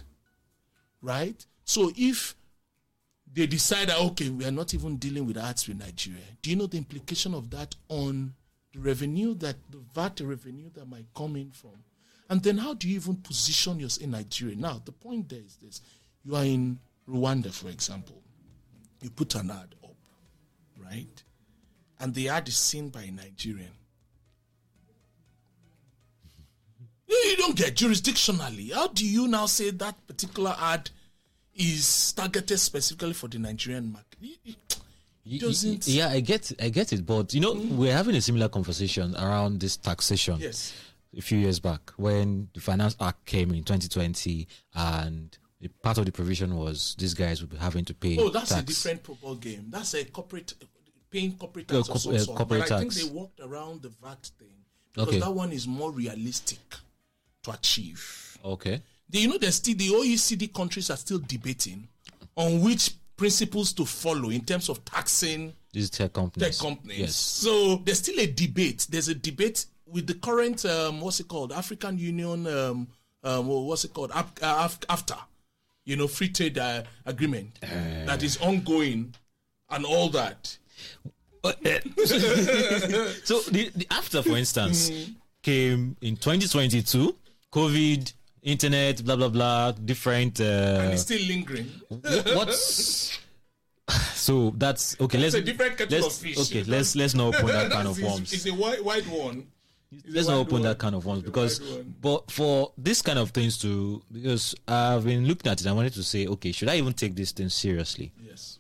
right? 1.02 1.46
So 1.64 1.92
if 1.96 2.36
they 3.32 3.48
decide 3.48 3.88
that 3.88 4.00
okay, 4.00 4.30
we 4.30 4.44
are 4.46 4.52
not 4.52 4.74
even 4.74 4.98
dealing 4.98 5.26
with 5.26 5.38
arts 5.38 5.68
with 5.68 5.80
Nigeria, 5.80 6.20
do 6.42 6.50
you 6.50 6.58
know 6.58 6.68
the 6.68 6.78
implication 6.78 7.34
of 7.34 7.50
that 7.52 7.76
on 7.88 8.34
the 8.74 8.80
revenue 8.80 9.34
that 9.36 9.56
the 9.70 9.80
VAT 9.96 10.20
revenue 10.22 10.70
that 10.74 10.90
might 10.90 11.06
come 11.16 11.38
in 11.38 11.52
from? 11.52 11.84
And 12.30 12.42
then 12.44 12.58
how 12.58 12.74
do 12.74 12.90
you 12.90 12.96
even 12.96 13.18
position 13.18 13.80
yourself 13.80 14.04
in 14.04 14.12
Nigeria? 14.12 14.56
Now 14.56 14.82
the 14.84 14.92
point 14.92 15.30
there 15.30 15.40
is 15.40 15.58
this: 15.58 15.82
you 16.26 16.36
are 16.36 16.46
in 16.46 16.80
Rwanda, 17.08 17.52
for 17.52 17.70
example, 17.70 18.22
you 19.02 19.10
put 19.10 19.36
an 19.36 19.52
ad 19.52 19.76
up, 19.84 19.96
right? 20.84 21.24
And 22.02 22.14
the 22.14 22.30
ad 22.30 22.48
is 22.48 22.58
seen 22.58 22.90
by 22.90 23.04
a 23.04 23.12
Nigerian. 23.12 23.72
You 27.08 27.38
don't 27.38 27.56
get 27.56 27.76
jurisdictionally. 27.76 28.74
How 28.74 28.88
do 28.88 29.06
you 29.06 29.28
now 29.28 29.46
say 29.46 29.70
that 29.70 30.08
particular 30.08 30.56
ad 30.60 30.90
is 31.56 32.14
targeted 32.14 32.60
specifically 32.60 33.14
for 33.14 33.28
the 33.28 33.40
Nigerian 33.40 33.92
market. 33.92 34.58
It 35.26 35.42
doesn't. 35.42 35.88
Yeah, 35.88 36.10
I 36.10 36.20
get, 36.20 36.52
I 36.62 36.70
get 36.70 36.94
it, 36.94 37.06
but 37.06 37.34
you 37.34 37.42
know, 37.42 37.54
mm. 37.54 37.72
we're 37.72 37.94
having 37.94 38.16
a 38.16 38.22
similar 38.22 38.50
conversation 38.50 39.16
around 39.16 39.60
this 39.60 39.78
taxation. 39.78 40.38
Yes. 40.40 40.74
A 41.18 41.22
few 41.22 41.38
years 41.38 41.60
back, 41.60 41.92
when 41.98 42.48
the 42.54 42.62
Finance 42.62 42.96
Act 43.02 43.26
came 43.26 43.52
in 43.52 43.64
2020, 43.66 44.48
and 44.76 45.38
part 45.84 45.98
of 45.98 46.06
the 46.06 46.12
provision 46.12 46.56
was 46.56 46.96
these 46.98 47.14
guys 47.14 47.42
would 47.42 47.50
be 47.50 47.58
having 47.58 47.84
to 47.86 47.94
pay. 47.94 48.18
Oh, 48.18 48.30
that's 48.30 48.50
tax. 48.50 48.62
a 48.62 48.66
different 48.66 49.04
football 49.04 49.36
game. 49.36 49.66
That's 49.70 49.94
a 49.94 50.06
corporate 50.06 50.54
paying 51.12 51.38
corporate 51.38 51.68
tax. 51.68 51.90
Uh, 51.90 51.94
co- 51.94 52.16
uh, 52.16 52.26
corporate 52.38 52.62
but 52.62 52.68
tax. 52.68 52.72
I 52.72 52.80
think 52.80 52.94
they 52.94 53.10
walked 53.14 53.40
around 53.42 53.82
the 53.84 53.90
VAT 53.90 54.32
thing 54.40 54.56
because 54.94 55.10
okay. 55.10 55.20
that 55.20 55.32
one 55.32 55.52
is 55.52 55.68
more 55.68 55.92
realistic 55.92 56.60
to 57.44 57.52
achieve. 57.52 58.38
Okay 58.44 58.82
you 59.20 59.28
know, 59.28 59.38
there's 59.38 59.56
still 59.56 59.76
the 59.76 59.90
OECD 59.90 60.54
countries 60.54 60.90
are 60.90 60.98
still 60.98 61.20
debating 61.20 61.88
on 62.36 62.62
which 62.62 62.94
principles 63.18 63.74
to 63.74 63.86
follow 63.86 64.30
in 64.30 64.42
terms 64.42 64.70
of 64.70 64.84
taxing 64.86 65.54
these 65.74 65.90
tech 65.90 66.14
companies. 66.14 66.58
Tech 66.58 66.66
companies. 66.66 67.00
Yes. 67.00 67.16
So 67.16 67.78
there's 67.78 68.00
still 68.00 68.20
a 68.20 68.28
debate. 68.28 68.88
There's 68.90 69.10
a 69.10 69.16
debate 69.16 69.66
with 69.86 70.08
the 70.08 70.16
current 70.16 70.66
um, 70.66 71.02
what's 71.02 71.20
it 71.20 71.28
called 71.28 71.52
African 71.52 71.98
Union. 71.98 72.48
Um, 72.48 72.88
um, 73.24 73.48
what's 73.48 73.86
it 73.86 73.94
called? 73.94 74.12
after 74.12 75.16
you 75.84 75.96
know, 75.96 76.08
free 76.08 76.30
trade 76.30 76.58
uh, 76.58 76.84
agreement 77.06 77.60
uh. 77.64 78.06
that 78.06 78.24
is 78.24 78.38
ongoing 78.38 79.14
and 79.70 79.86
all 79.86 80.10
that. 80.10 80.58
So 81.44 83.40
the, 83.50 83.72
the 83.76 83.88
after, 83.90 84.22
for 84.22 84.38
instance, 84.38 84.92
mm. 84.92 85.16
came 85.42 85.96
in 86.02 86.16
2022, 86.16 87.16
COVID, 87.52 88.14
internet, 88.44 89.04
blah 89.04 89.16
blah 89.16 89.30
blah, 89.30 89.72
different. 89.72 90.40
Uh, 90.40 90.80
and 90.82 90.94
it's 90.94 91.02
still 91.02 91.22
lingering. 91.22 91.70
What's 92.36 93.20
so 94.14 94.54
that's 94.58 95.00
okay. 95.00 95.20
That's 95.20 95.34
let's 95.34 95.44
a 95.44 95.52
different 95.52 95.78
kettle 95.78 96.02
let's, 96.02 96.18
of 96.18 96.24
fish. 96.24 96.38
Okay, 96.40 96.64
let's 96.64 96.96
let's 96.96 97.14
not 97.14 97.36
open 97.36 97.48
that 97.48 97.72
kind 97.78 97.88
of 97.88 98.02
worms. 98.02 98.34
It's 98.34 98.46
a 98.46 98.54
white 98.54 98.84
white 98.84 99.08
one. 99.08 99.48
It's 99.92 100.16
let's 100.16 100.28
not 100.28 100.38
open 100.38 100.54
one. 100.54 100.62
that 100.64 100.78
kind 100.78 100.96
of 100.96 101.06
worms 101.06 101.24
because, 101.24 101.60
but 101.60 102.32
for 102.32 102.72
this 102.78 103.02
kind 103.02 103.20
of 103.20 103.32
things 103.32 103.58
to 103.60 104.02
because 104.12 104.56
I've 104.68 105.04
been 105.04 105.26
looking 105.26 105.52
at 105.52 105.60
it, 105.60 105.68
I 105.68 105.74
wanted 105.74 105.94
to 105.94 106.04
say, 106.04 106.28
okay, 106.28 106.52
should 106.54 106.70
I 106.70 106.78
even 106.78 106.94
take 106.94 107.16
this 107.16 107.32
thing 107.34 107.50
seriously? 107.50 108.14
Yes. 108.18 108.60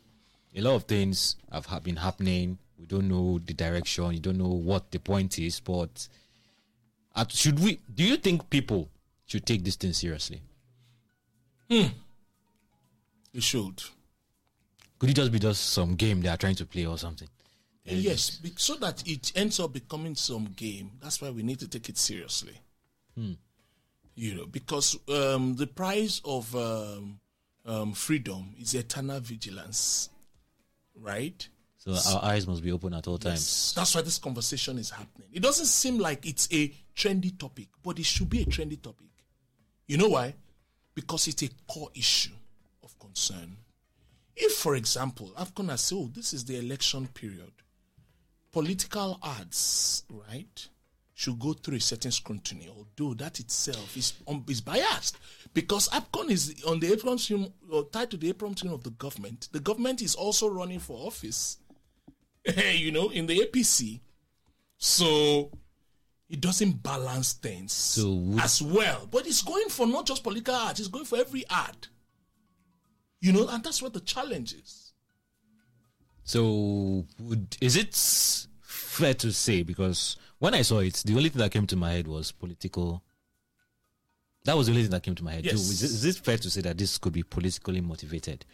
A 0.55 0.61
lot 0.61 0.75
of 0.75 0.83
things 0.83 1.35
have 1.51 1.83
been 1.83 1.95
happening. 1.95 2.57
We 2.77 2.85
don't 2.85 3.07
know 3.07 3.39
the 3.39 3.53
direction. 3.53 4.11
You 4.11 4.19
don't 4.19 4.37
know 4.37 4.49
what 4.49 4.91
the 4.91 4.99
point 4.99 5.39
is. 5.39 5.59
But 5.59 6.07
at, 7.15 7.31
should 7.31 7.59
we? 7.59 7.79
Do 7.93 8.03
you 8.03 8.17
think 8.17 8.49
people 8.49 8.89
should 9.25 9.45
take 9.45 9.63
this 9.63 9.75
thing 9.75 9.93
seriously? 9.93 10.41
Hmm. 11.69 11.87
You 13.31 13.41
should. 13.41 13.81
Could 14.99 15.09
it 15.09 15.15
just 15.15 15.31
be 15.31 15.39
just 15.39 15.69
some 15.69 15.95
game 15.95 16.21
they 16.21 16.29
are 16.29 16.37
trying 16.37 16.55
to 16.55 16.65
play 16.65 16.85
or 16.85 16.97
something? 16.97 17.27
Yes, 17.83 18.39
so 18.57 18.75
that 18.75 19.07
it 19.07 19.31
ends 19.35 19.59
up 19.59 19.73
becoming 19.73 20.15
some 20.15 20.53
game. 20.55 20.91
That's 21.01 21.21
why 21.21 21.31
we 21.31 21.41
need 21.41 21.59
to 21.59 21.67
take 21.67 21.89
it 21.89 21.97
seriously. 21.97 22.53
Hmm. 23.15 23.33
You 24.15 24.35
know, 24.35 24.45
because 24.45 24.99
um, 25.09 25.55
the 25.55 25.65
price 25.65 26.21
of 26.23 26.55
um, 26.55 27.19
um, 27.65 27.93
freedom 27.93 28.53
is 28.59 28.75
eternal 28.75 29.19
vigilance, 29.19 30.09
right? 30.95 31.47
So 31.77 31.95
our 32.13 32.23
eyes 32.23 32.47
must 32.47 32.63
be 32.63 32.71
open 32.71 32.93
at 32.93 33.07
all 33.07 33.17
times. 33.17 33.39
Yes, 33.39 33.73
that's 33.75 33.95
why 33.95 34.01
this 34.01 34.19
conversation 34.19 34.77
is 34.77 34.91
happening. 34.91 35.29
It 35.33 35.41
doesn't 35.41 35.65
seem 35.65 35.97
like 35.97 36.27
it's 36.27 36.47
a 36.51 36.71
trendy 36.95 37.37
topic, 37.37 37.69
but 37.83 37.97
it 37.97 38.05
should 38.05 38.29
be 38.29 38.43
a 38.43 38.45
trendy 38.45 38.79
topic. 38.81 39.07
You 39.87 39.97
know 39.97 40.09
why? 40.09 40.35
Because 40.93 41.27
it's 41.27 41.41
a 41.41 41.49
core 41.67 41.89
issue 41.95 42.33
of 42.83 42.97
concern 42.99 43.57
if, 44.35 44.53
for 44.53 44.75
example, 44.75 45.31
ARCON 45.37 45.69
has 45.69 45.81
said, 45.81 45.97
oh, 45.97 46.09
this 46.13 46.33
is 46.33 46.45
the 46.45 46.57
election 46.57 47.07
period, 47.07 47.51
political 48.51 49.19
ads, 49.23 50.03
right, 50.09 50.67
should 51.21 51.37
go 51.37 51.53
through 51.53 51.77
a 51.77 51.79
certain 51.79 52.11
scrutiny, 52.11 52.67
although 52.75 53.13
that 53.13 53.39
itself 53.39 53.95
is 53.95 54.13
um, 54.27 54.43
is 54.49 54.59
biased 54.59 55.17
because 55.53 55.87
ARCON 55.89 56.31
is 56.31 56.63
on 56.67 56.79
the 56.79 56.91
apron 56.91 57.17
team 57.17 57.53
or 57.71 57.83
tied 57.83 58.09
to 58.09 58.17
the 58.17 58.29
apron 58.29 58.55
team 58.55 58.73
of 58.73 58.83
the 58.83 58.89
government. 58.89 59.47
The 59.51 59.59
government 59.59 60.01
is 60.01 60.15
also 60.15 60.49
running 60.49 60.79
for 60.79 60.97
office, 61.05 61.59
you 62.73 62.91
know, 62.91 63.09
in 63.09 63.27
the 63.27 63.39
APC. 63.39 63.99
So 64.79 65.51
it 66.27 66.41
doesn't 66.41 66.81
balance 66.81 67.33
things 67.33 67.71
so 67.71 68.19
as 68.41 68.59
well. 68.63 69.07
But 69.11 69.27
it's 69.27 69.43
going 69.43 69.69
for 69.69 69.85
not 69.85 70.07
just 70.07 70.23
political 70.23 70.55
ads, 70.55 70.79
it's 70.79 70.89
going 70.89 71.05
for 71.05 71.19
every 71.19 71.43
ad. 71.51 71.87
You 73.19 73.31
know, 73.31 73.47
and 73.47 73.63
that's 73.63 73.83
what 73.83 73.93
the 73.93 73.99
challenge 73.99 74.53
is. 74.53 74.93
So, 76.23 77.05
would, 77.19 77.57
is 77.61 77.75
it 77.75 77.93
fair 78.91 79.13
to 79.15 79.31
say? 79.31 79.63
Because 79.63 80.17
when 80.39 80.53
I 80.53 80.61
saw 80.61 80.79
it, 80.79 81.01
the 81.05 81.15
only 81.15 81.29
thing 81.29 81.39
that 81.39 81.51
came 81.51 81.67
to 81.67 81.75
my 81.75 81.91
head 81.93 82.07
was 82.07 82.31
political. 82.31 83.03
That 84.43 84.57
was 84.57 84.67
the 84.67 84.73
only 84.73 84.83
thing 84.83 84.91
that 84.91 85.03
came 85.03 85.15
to 85.15 85.23
my 85.23 85.33
head. 85.33 85.45
Yes. 85.45 85.55
Is, 85.55 85.83
it, 85.83 85.85
is 85.85 86.05
it 86.05 86.15
fair 86.23 86.37
to 86.37 86.49
say 86.49 86.61
that 86.61 86.77
this 86.77 86.97
could 86.97 87.13
be 87.13 87.23
politically 87.23 87.81
motivated? 87.81 88.45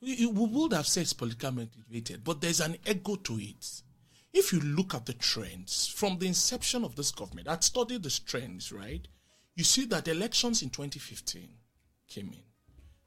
We, 0.00 0.26
we 0.26 0.46
would 0.46 0.72
have 0.72 0.86
said 0.86 1.02
it's 1.02 1.12
politically 1.12 1.50
motivated, 1.50 2.22
but 2.22 2.40
there's 2.40 2.60
an 2.60 2.76
ego 2.88 3.16
to 3.16 3.38
it. 3.38 3.82
If 4.32 4.52
you 4.52 4.60
look 4.60 4.94
at 4.94 5.06
the 5.06 5.14
trends 5.14 5.88
from 5.88 6.18
the 6.18 6.26
inception 6.26 6.84
of 6.84 6.94
this 6.94 7.10
government, 7.10 7.48
I'd 7.48 7.64
studied 7.64 8.02
the 8.02 8.20
trends, 8.26 8.70
right? 8.70 9.06
You 9.56 9.64
see 9.64 9.86
that 9.86 10.06
elections 10.06 10.62
in 10.62 10.70
2015 10.70 11.48
came 12.08 12.28
in 12.28 12.42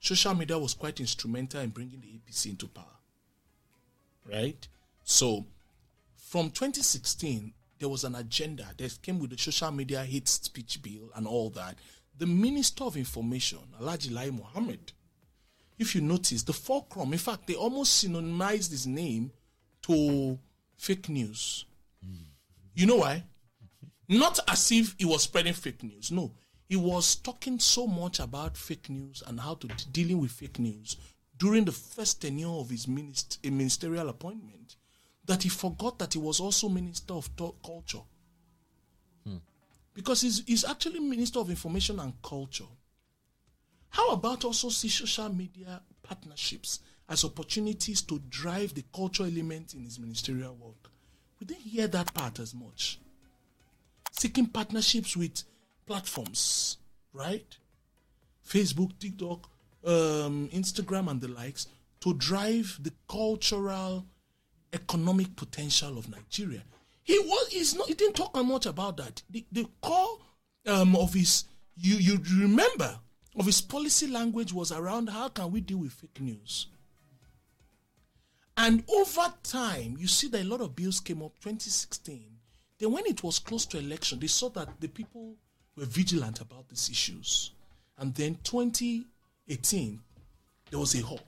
social 0.02 0.34
media 0.34 0.58
was 0.58 0.74
quite 0.74 1.00
instrumental 1.00 1.62
in 1.62 1.70
bringing 1.70 2.02
the 2.02 2.08
APC 2.08 2.48
into 2.48 2.68
power. 2.68 2.86
Right? 4.30 4.68
So, 5.04 5.46
from 6.32 6.50
2016, 6.50 7.52
there 7.78 7.90
was 7.90 8.06
an 8.06 8.16
agenda 8.16 8.66
that 8.78 9.02
came 9.02 9.20
with 9.20 9.32
the 9.32 9.38
social 9.38 9.70
media 9.70 10.02
hate 10.02 10.30
speech 10.30 10.82
bill 10.82 11.10
and 11.14 11.28
all 11.28 11.50
that. 11.50 11.78
The 12.18 12.26
Minister 12.26 12.86
of 12.86 12.96
Information, 12.96 13.60
Alhaji 13.82 14.14
Lai 14.14 14.30
Mohammed, 14.30 14.94
if 15.78 15.94
you 15.94 16.00
notice, 16.00 16.44
the 16.44 16.54
fulcrum, 16.54 17.12
in 17.12 17.20
fact, 17.20 17.48
they 17.48 17.56
almost 17.56 18.02
synonymized 18.02 18.72
his 18.72 18.88
name 18.88 19.32
to 19.82 20.40
fake 20.78 21.10
news. 21.10 21.66
You 22.76 22.86
know 22.86 22.98
why? 22.98 23.26
Not 24.08 24.40
as 24.48 24.72
if 24.72 24.96
he 24.98 25.04
was 25.04 25.24
spreading 25.24 25.52
fake 25.52 25.84
news. 25.84 26.14
No, 26.14 26.32
he 26.70 26.78
was 26.78 27.14
talking 27.18 27.60
so 27.60 27.86
much 27.86 28.22
about 28.22 28.56
fake 28.56 28.90
news 28.90 29.22
and 29.28 29.38
how 29.38 29.56
to 29.56 29.68
dealing 29.92 30.22
with 30.22 30.32
fake 30.32 30.60
news 30.60 30.96
during 31.38 31.66
the 31.66 31.74
first 31.74 32.22
tenure 32.22 32.48
of 32.48 32.70
his 32.70 32.86
minist- 32.86 33.44
ministerial 33.44 34.08
appointment 34.08 34.78
that 35.26 35.44
he 35.44 35.50
forgot 35.50 36.00
that 36.00 36.14
he 36.14 36.20
was 36.20 36.40
also 36.40 36.70
minister 36.70 37.14
of 37.14 37.30
culture. 37.64 38.02
Hmm. 39.26 39.38
Because 39.94 40.22
he's, 40.22 40.44
he's 40.46 40.66
actually 40.66 41.00
minister 41.00 41.40
of 41.40 41.50
information 41.50 42.00
and 42.00 42.14
culture. 42.22 42.66
How 43.90 44.12
about 44.12 44.46
also 44.46 44.70
see 44.70 44.88
social 44.90 45.30
media 45.30 45.82
partnerships 46.02 46.80
as 47.10 47.26
opportunities 47.26 48.02
to 48.04 48.20
drive 48.30 48.74
the 48.74 48.84
cultural 48.94 49.30
element 49.30 49.74
in 49.74 49.84
his 49.84 50.00
ministerial 50.00 50.56
work? 50.56 50.90
We 51.40 51.46
didn't 51.46 51.64
hear 51.64 51.88
that 51.88 52.14
part 52.14 52.40
as 52.40 52.54
much. 52.56 53.00
Seeking 54.12 54.48
partnerships 54.48 55.18
with 55.18 55.44
platforms, 55.86 56.78
right? 57.14 57.58
Facebook, 58.48 58.98
TikTok, 59.00 59.50
um, 59.86 60.50
Instagram, 60.54 61.10
and 61.10 61.20
the 61.20 61.28
likes 61.28 61.68
to 62.02 62.14
drive 62.16 62.80
the 62.82 62.92
cultural, 63.08 64.06
economic 64.74 65.36
potential 65.36 65.98
of 65.98 66.10
Nigeria. 66.10 66.64
He 67.04 67.18
was 67.20 67.48
he's 67.50 67.76
not 67.76 67.88
he 67.88 67.94
didn't 67.94 68.16
talk 68.16 68.36
much 68.46 68.66
about 68.66 68.98
that. 68.98 69.22
The, 69.30 69.46
the 69.52 69.68
core 69.82 70.20
um, 70.68 70.96
of 70.96 71.14
his 71.14 71.46
you 71.76 71.96
you 71.96 72.20
remember 72.42 73.00
of 73.36 73.46
his 73.46 73.62
policy 73.62 74.08
language 74.08 74.54
was 74.54 74.72
around 74.72 75.10
how 75.10 75.30
can 75.30 75.52
we 75.52 75.62
deal 75.62 75.80
with 75.80 75.94
fake 75.94 76.20
news. 76.20 76.68
And 78.58 78.84
over 78.90 79.34
time, 79.44 79.96
you 79.98 80.08
see 80.08 80.28
that 80.28 80.42
a 80.42 80.48
lot 80.48 80.62
of 80.62 80.76
bills 80.76 81.00
came 81.00 81.24
up 81.24 81.34
2016. 81.40 82.24
Then 82.78 82.92
when 82.92 83.06
it 83.06 83.24
was 83.24 83.40
close 83.40 83.66
to 83.68 83.80
election, 83.80 84.20
they 84.20 84.28
saw 84.28 84.50
that 84.50 84.80
the 84.80 84.88
people 84.88 85.36
were 85.78 85.86
vigilant 85.86 86.42
about 86.42 86.68
these 86.70 86.90
issues. 86.90 87.52
And 87.98 88.14
then 88.14 88.38
2018, 88.44 90.00
there 90.70 90.80
was 90.80 90.96
a 90.96 91.02
halt 91.02 91.22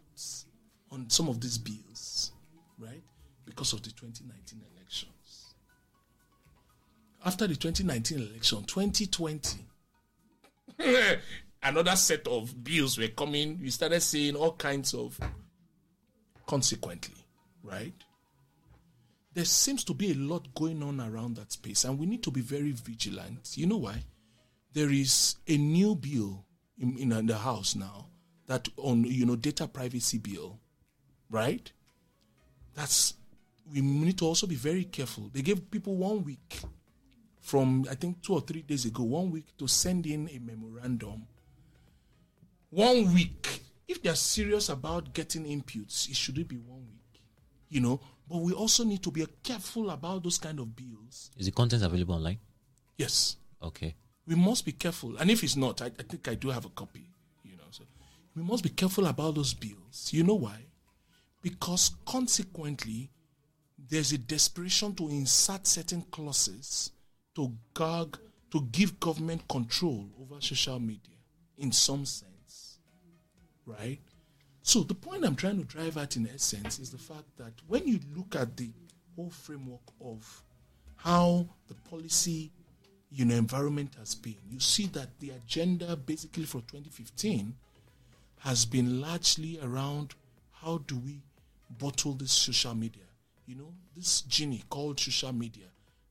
on 0.92 1.10
some 1.10 1.30
of 1.30 1.40
these 1.40 1.58
bills, 1.58 2.32
right? 2.78 3.02
Because 3.46 3.74
of 3.74 3.82
the 3.84 3.90
2019 3.92 4.62
elections. 4.76 5.56
After 7.26 7.48
the 7.48 7.56
2019 7.56 8.20
election, 8.20 8.64
2020, 8.64 9.60
another 11.64 11.96
set 11.96 12.28
of 12.28 12.64
bills 12.64 12.98
were 12.98 13.08
coming. 13.10 13.60
We 13.62 13.70
started 13.70 14.02
seeing 14.02 14.36
all 14.36 14.54
kinds 14.54 14.94
of 14.94 15.20
consequently, 16.46 17.16
right? 17.64 17.94
There 19.34 19.46
seems 19.46 19.84
to 19.86 19.94
be 19.94 20.12
a 20.12 20.16
lot 20.16 20.54
going 20.54 20.84
on 20.84 21.00
around 21.02 21.38
that 21.38 21.52
space, 21.52 21.86
and 21.86 21.98
we 21.98 22.06
need 22.06 22.24
to 22.24 22.32
be 22.32 22.42
very 22.42 22.72
vigilant. 22.72 23.58
You 23.58 23.68
know 23.68 23.78
why? 23.78 24.04
there 24.74 24.90
is 24.90 25.36
a 25.48 25.58
new 25.58 25.96
bill 25.96 26.46
in, 26.80 26.98
in 26.98 27.28
the 27.28 27.38
house 27.38 27.76
now 27.76 28.08
that 28.48 28.68
on 28.78 29.04
you 29.06 29.26
know 29.26 29.36
data 29.36 29.68
privacy 29.68 30.18
bill, 30.18 30.60
right? 31.30 31.72
That's 32.74 33.14
we 33.72 33.82
need 33.82 34.18
to 34.20 34.26
also 34.26 34.48
be 34.48 34.56
very 34.56 34.86
careful. 34.86 35.30
They 35.34 35.42
gave 35.42 35.70
people 35.70 35.96
one 35.96 36.24
week 36.24 36.60
from 37.42 37.86
I 37.90 37.96
think 37.96 38.22
two 38.22 38.34
or 38.34 38.42
three 38.42 38.62
days 38.62 38.86
ago, 38.86 39.04
one 39.04 39.32
week 39.32 39.46
to 39.58 39.68
send 39.68 40.06
in 40.06 40.30
a 40.30 40.40
memorandum. 40.40 41.28
One 42.70 43.14
week. 43.14 43.62
If 43.88 44.02
they're 44.02 44.16
serious 44.16 44.70
about 44.70 45.14
getting 45.14 45.44
inputs, 45.46 46.10
it 46.10 46.16
should 46.16 46.36
be 46.48 46.56
one 46.58 46.88
week. 46.88 47.22
You 47.70 47.82
know, 47.82 48.00
but 48.30 48.38
we 48.38 48.54
also 48.54 48.84
need 48.84 49.04
to 49.04 49.12
be 49.12 49.26
careful 49.44 49.90
about 49.90 50.24
those 50.24 50.38
kind 50.38 50.60
of 50.60 50.76
bills. 50.76 51.32
Is 51.38 51.46
the 51.46 51.52
content 51.52 51.84
available 51.84 52.16
online? 52.16 52.40
Yes. 52.98 53.38
Okay 53.62 53.96
we 54.26 54.36
must 54.36 54.66
be 54.66 54.72
careful. 54.72 55.18
And 55.18 55.30
if 55.30 55.44
it's 55.44 55.56
not, 55.56 55.82
I, 55.82 55.88
I, 55.88 56.04
think 56.04 56.28
I 56.28 56.36
do 56.36 56.50
have 56.50 56.66
a 56.66 56.70
copy. 56.70 57.10
You 57.44 57.58
know, 57.58 57.64
so 57.72 57.84
we 58.36 58.44
must 58.44 58.64
be 58.64 58.70
careful 58.70 59.06
about 59.08 59.36
those 59.36 59.54
bills. 59.54 60.10
You 60.12 60.24
know 60.24 60.36
why? 60.36 60.66
Because 61.42 61.92
consequently, 62.06 63.10
there's 63.90 64.12
a 64.12 64.18
desperation 64.18 64.96
to 64.96 65.10
insert 65.10 65.68
certain 65.68 66.02
clauses 66.12 66.92
to 67.36 67.52
gag, 67.76 68.18
to 68.52 68.62
give 68.72 69.00
government 69.00 69.48
control 69.48 70.08
over 70.22 70.40
social 70.42 70.80
media 70.80 71.16
in 71.58 71.72
some 71.72 72.06
sense, 72.06 72.80
right? 73.66 74.00
So 74.62 74.82
the 74.84 74.94
point 74.94 75.26
I'm 75.26 75.36
trying 75.36 75.58
to 75.58 75.66
drive 75.66 75.98
at 75.98 76.16
in 76.16 76.28
essence 76.34 76.80
is 76.80 76.90
the 76.90 76.98
fact 76.98 77.26
that 77.38 77.54
when 77.68 77.88
you 77.88 78.00
look 78.16 78.36
at 78.36 78.56
the 78.56 78.70
whole 79.16 79.30
framework 79.30 79.82
of 80.02 80.44
how 80.96 81.48
the 81.68 81.76
policy 81.90 82.52
you 83.12 83.26
know 83.26 83.36
environment 83.36 83.94
has 84.00 84.16
been, 84.16 84.38
you 84.50 84.60
see 84.60 84.88
that 84.88 85.20
the 85.20 85.32
agenda 85.32 85.96
basically 85.96 86.46
for 86.46 86.62
2015 86.62 87.54
has 88.40 88.66
been 88.66 89.02
largely 89.02 89.60
around 89.62 90.14
how 90.52 90.78
do 90.88 90.98
we 90.98 91.22
bottle 91.70 92.14
this 92.14 92.32
social 92.32 92.74
media, 92.76 93.04
you 93.46 93.56
know, 93.56 93.74
this 93.96 94.22
genie 94.22 94.64
called 94.70 95.00
social 95.00 95.34
media, 95.34 95.66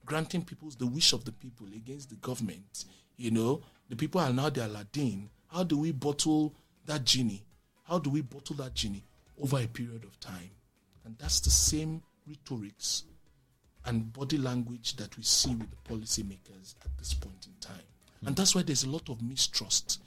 granting 0.04 0.42
people 0.44 0.70
the 0.78 0.86
wish 0.86 1.12
of 1.12 1.24
the 1.24 1.32
people 1.32 1.66
against 1.74 2.10
the 2.10 2.16
government. 2.16 2.84
You 3.16 3.30
know, 3.30 3.62
the 3.88 3.96
people 3.96 4.20
are 4.20 4.32
now 4.32 4.48
the 4.50 4.66
Aladdin. 4.66 5.28
How 5.48 5.64
do 5.64 5.78
we 5.78 5.92
bottle 5.92 6.54
that 6.86 7.04
genie? 7.04 7.42
How 7.84 7.98
do 7.98 8.10
we 8.10 8.22
bottle 8.22 8.56
that 8.56 8.74
genie 8.74 9.04
over 9.40 9.58
a 9.58 9.66
period 9.66 10.04
of 10.04 10.18
time? 10.20 10.50
And 11.04 11.16
that's 11.18 11.40
the 11.40 11.50
same 11.50 12.02
rhetorics 12.26 13.04
and 13.84 14.12
body 14.12 14.38
language 14.38 14.96
that 14.96 15.16
we 15.16 15.22
see 15.24 15.54
with 15.54 15.68
the 15.70 15.92
policymakers 15.92 16.74
at 16.84 16.96
this 16.98 17.14
point 17.14 17.46
in 17.46 17.52
time. 17.60 17.82
Mm. 18.22 18.28
And 18.28 18.36
that's 18.36 18.54
why 18.54 18.62
there's 18.62 18.84
a 18.84 18.90
lot 18.90 19.08
of 19.08 19.20
mistrust. 19.22 20.00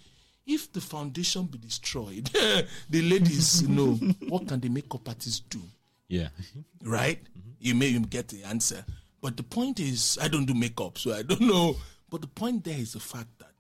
If 0.48 0.72
the 0.72 0.82
foundation 0.82 1.44
be 1.46 1.58
destroyed, 1.58 2.26
the 2.90 3.02
ladies 3.02 3.62
you 3.64 3.68
know 3.68 3.94
what 4.28 4.48
can 4.48 4.60
the 4.60 4.70
makeup 4.70 5.08
artists 5.08 5.42
do? 5.50 5.60
Yeah. 6.08 6.30
Right? 6.84 7.24
Mm-hmm. 7.24 7.50
You 7.60 7.76
may 7.76 7.88
even 7.88 8.04
get 8.04 8.28
the 8.28 8.44
answer. 8.44 8.86
But 9.22 9.38
the 9.38 9.44
point 9.44 9.80
is, 9.80 10.20
I 10.22 10.28
don't 10.28 10.46
do 10.46 10.54
makeup, 10.54 10.98
so 11.00 11.14
I 11.14 11.24
don't 11.24 11.42
know. 11.54 11.78
But 12.10 12.22
the 12.22 12.28
point 12.28 12.64
there 12.64 12.78
is 12.78 12.94
the 12.94 13.00
fact 13.00 13.40
that 13.40 13.52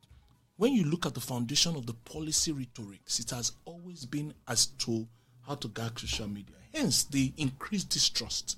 when 0.57 0.73
you 0.73 0.85
look 0.85 1.05
at 1.05 1.15
the 1.15 1.21
foundation 1.21 1.75
of 1.75 1.85
the 1.85 1.93
policy 1.93 2.51
rhetorics, 2.51 3.19
it 3.19 3.31
has 3.31 3.51
always 3.65 4.05
been 4.05 4.33
as 4.47 4.67
to 4.67 5.07
how 5.47 5.55
to 5.55 5.67
gag 5.69 5.99
social 5.99 6.27
media. 6.27 6.55
Hence, 6.73 7.03
the 7.05 7.33
increased 7.37 7.89
distrust 7.89 8.57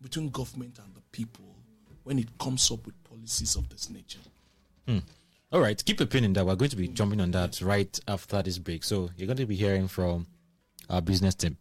between 0.00 0.30
government 0.30 0.78
and 0.78 0.94
the 0.94 1.02
people 1.12 1.44
when 2.04 2.18
it 2.18 2.38
comes 2.38 2.70
up 2.70 2.86
with 2.86 2.94
policies 3.04 3.56
of 3.56 3.68
this 3.68 3.90
nature. 3.90 4.20
Hmm. 4.86 4.98
All 5.52 5.60
right, 5.60 5.82
keep 5.84 6.00
a 6.00 6.06
pin 6.06 6.24
in 6.24 6.32
that. 6.34 6.46
We're 6.46 6.56
going 6.56 6.70
to 6.70 6.76
be 6.76 6.88
jumping 6.88 7.20
on 7.20 7.30
that 7.32 7.60
right 7.60 7.98
after 8.08 8.42
this 8.42 8.58
break. 8.58 8.84
So 8.84 9.10
you're 9.16 9.26
going 9.26 9.36
to 9.38 9.46
be 9.46 9.56
hearing 9.56 9.88
from 9.88 10.26
our 10.90 11.00
business 11.02 11.34
team. 11.34 11.56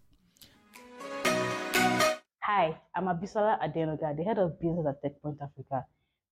Hi, 2.57 2.75
I'm 2.95 3.05
Abisola 3.05 3.59
Adenoga, 3.61 4.17
the 4.17 4.23
head 4.23 4.39
of 4.39 4.59
business 4.59 4.87
at 4.87 5.03
TechPoint 5.03 5.37
Africa. 5.43 5.85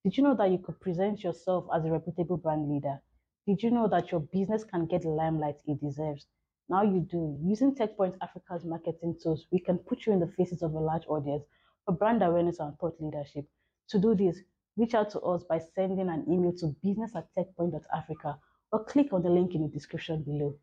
Did 0.03 0.17
you 0.17 0.23
know 0.23 0.35
that 0.35 0.49
you 0.49 0.57
could 0.57 0.79
present 0.79 1.23
yourself 1.23 1.65
as 1.71 1.85
a 1.85 1.91
reputable 1.91 2.37
brand 2.37 2.67
leader? 2.67 2.99
Did 3.45 3.61
you 3.61 3.69
know 3.69 3.87
that 3.89 4.11
your 4.11 4.21
business 4.21 4.63
can 4.63 4.87
get 4.87 5.03
the 5.03 5.09
limelight 5.09 5.57
it 5.67 5.79
deserves? 5.79 6.25
Now 6.67 6.81
you 6.81 7.01
do. 7.01 7.37
Using 7.43 7.75
TechPoint 7.75 8.17
Africa's 8.23 8.65
marketing 8.65 9.19
tools, 9.21 9.45
we 9.51 9.59
can 9.59 9.77
put 9.77 10.07
you 10.07 10.13
in 10.13 10.19
the 10.19 10.33
faces 10.35 10.63
of 10.63 10.73
a 10.73 10.79
large 10.79 11.05
audience 11.07 11.43
for 11.85 11.93
brand 11.93 12.23
awareness 12.23 12.59
and 12.59 12.75
thought 12.79 12.99
leadership. 12.99 13.45
To 13.89 13.99
do 13.99 14.15
this, 14.15 14.39
reach 14.77 14.95
out 14.95 15.11
to 15.11 15.19
us 15.19 15.43
by 15.43 15.61
sending 15.75 16.09
an 16.09 16.25
email 16.27 16.53
to 16.53 16.75
business 16.81 17.15
at 17.15 17.27
techpoint.africa 17.37 18.39
or 18.71 18.83
click 18.85 19.13
on 19.13 19.21
the 19.21 19.29
link 19.29 19.53
in 19.53 19.61
the 19.61 19.67
description 19.67 20.23
below. 20.23 20.57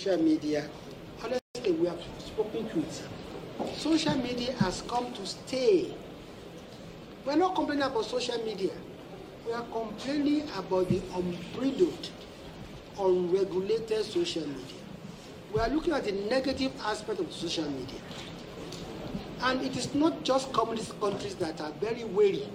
Social 0.00 0.22
media, 0.22 0.64
honestly, 1.22 1.72
we 1.72 1.86
have 1.86 2.00
spoken 2.24 2.66
to 2.70 2.78
it. 2.78 3.02
Social 3.76 4.14
media 4.14 4.54
has 4.54 4.80
come 4.88 5.12
to 5.12 5.26
stay. 5.26 5.94
We're 7.26 7.36
not 7.36 7.54
complaining 7.54 7.82
about 7.82 8.06
social 8.06 8.38
media. 8.42 8.70
We 9.46 9.52
are 9.52 9.64
complaining 9.64 10.48
about 10.56 10.88
the 10.88 11.02
unbridled 11.14 12.08
unregulated 12.98 14.06
social 14.06 14.46
media. 14.46 14.80
We 15.52 15.60
are 15.60 15.68
looking 15.68 15.92
at 15.92 16.04
the 16.04 16.12
negative 16.12 16.72
aspect 16.82 17.20
of 17.20 17.30
social 17.30 17.68
media. 17.70 18.00
And 19.42 19.60
it 19.60 19.76
is 19.76 19.94
not 19.94 20.22
just 20.24 20.50
communist 20.54 20.98
countries 20.98 21.34
that 21.34 21.60
are 21.60 21.72
very 21.72 22.04
wary 22.04 22.48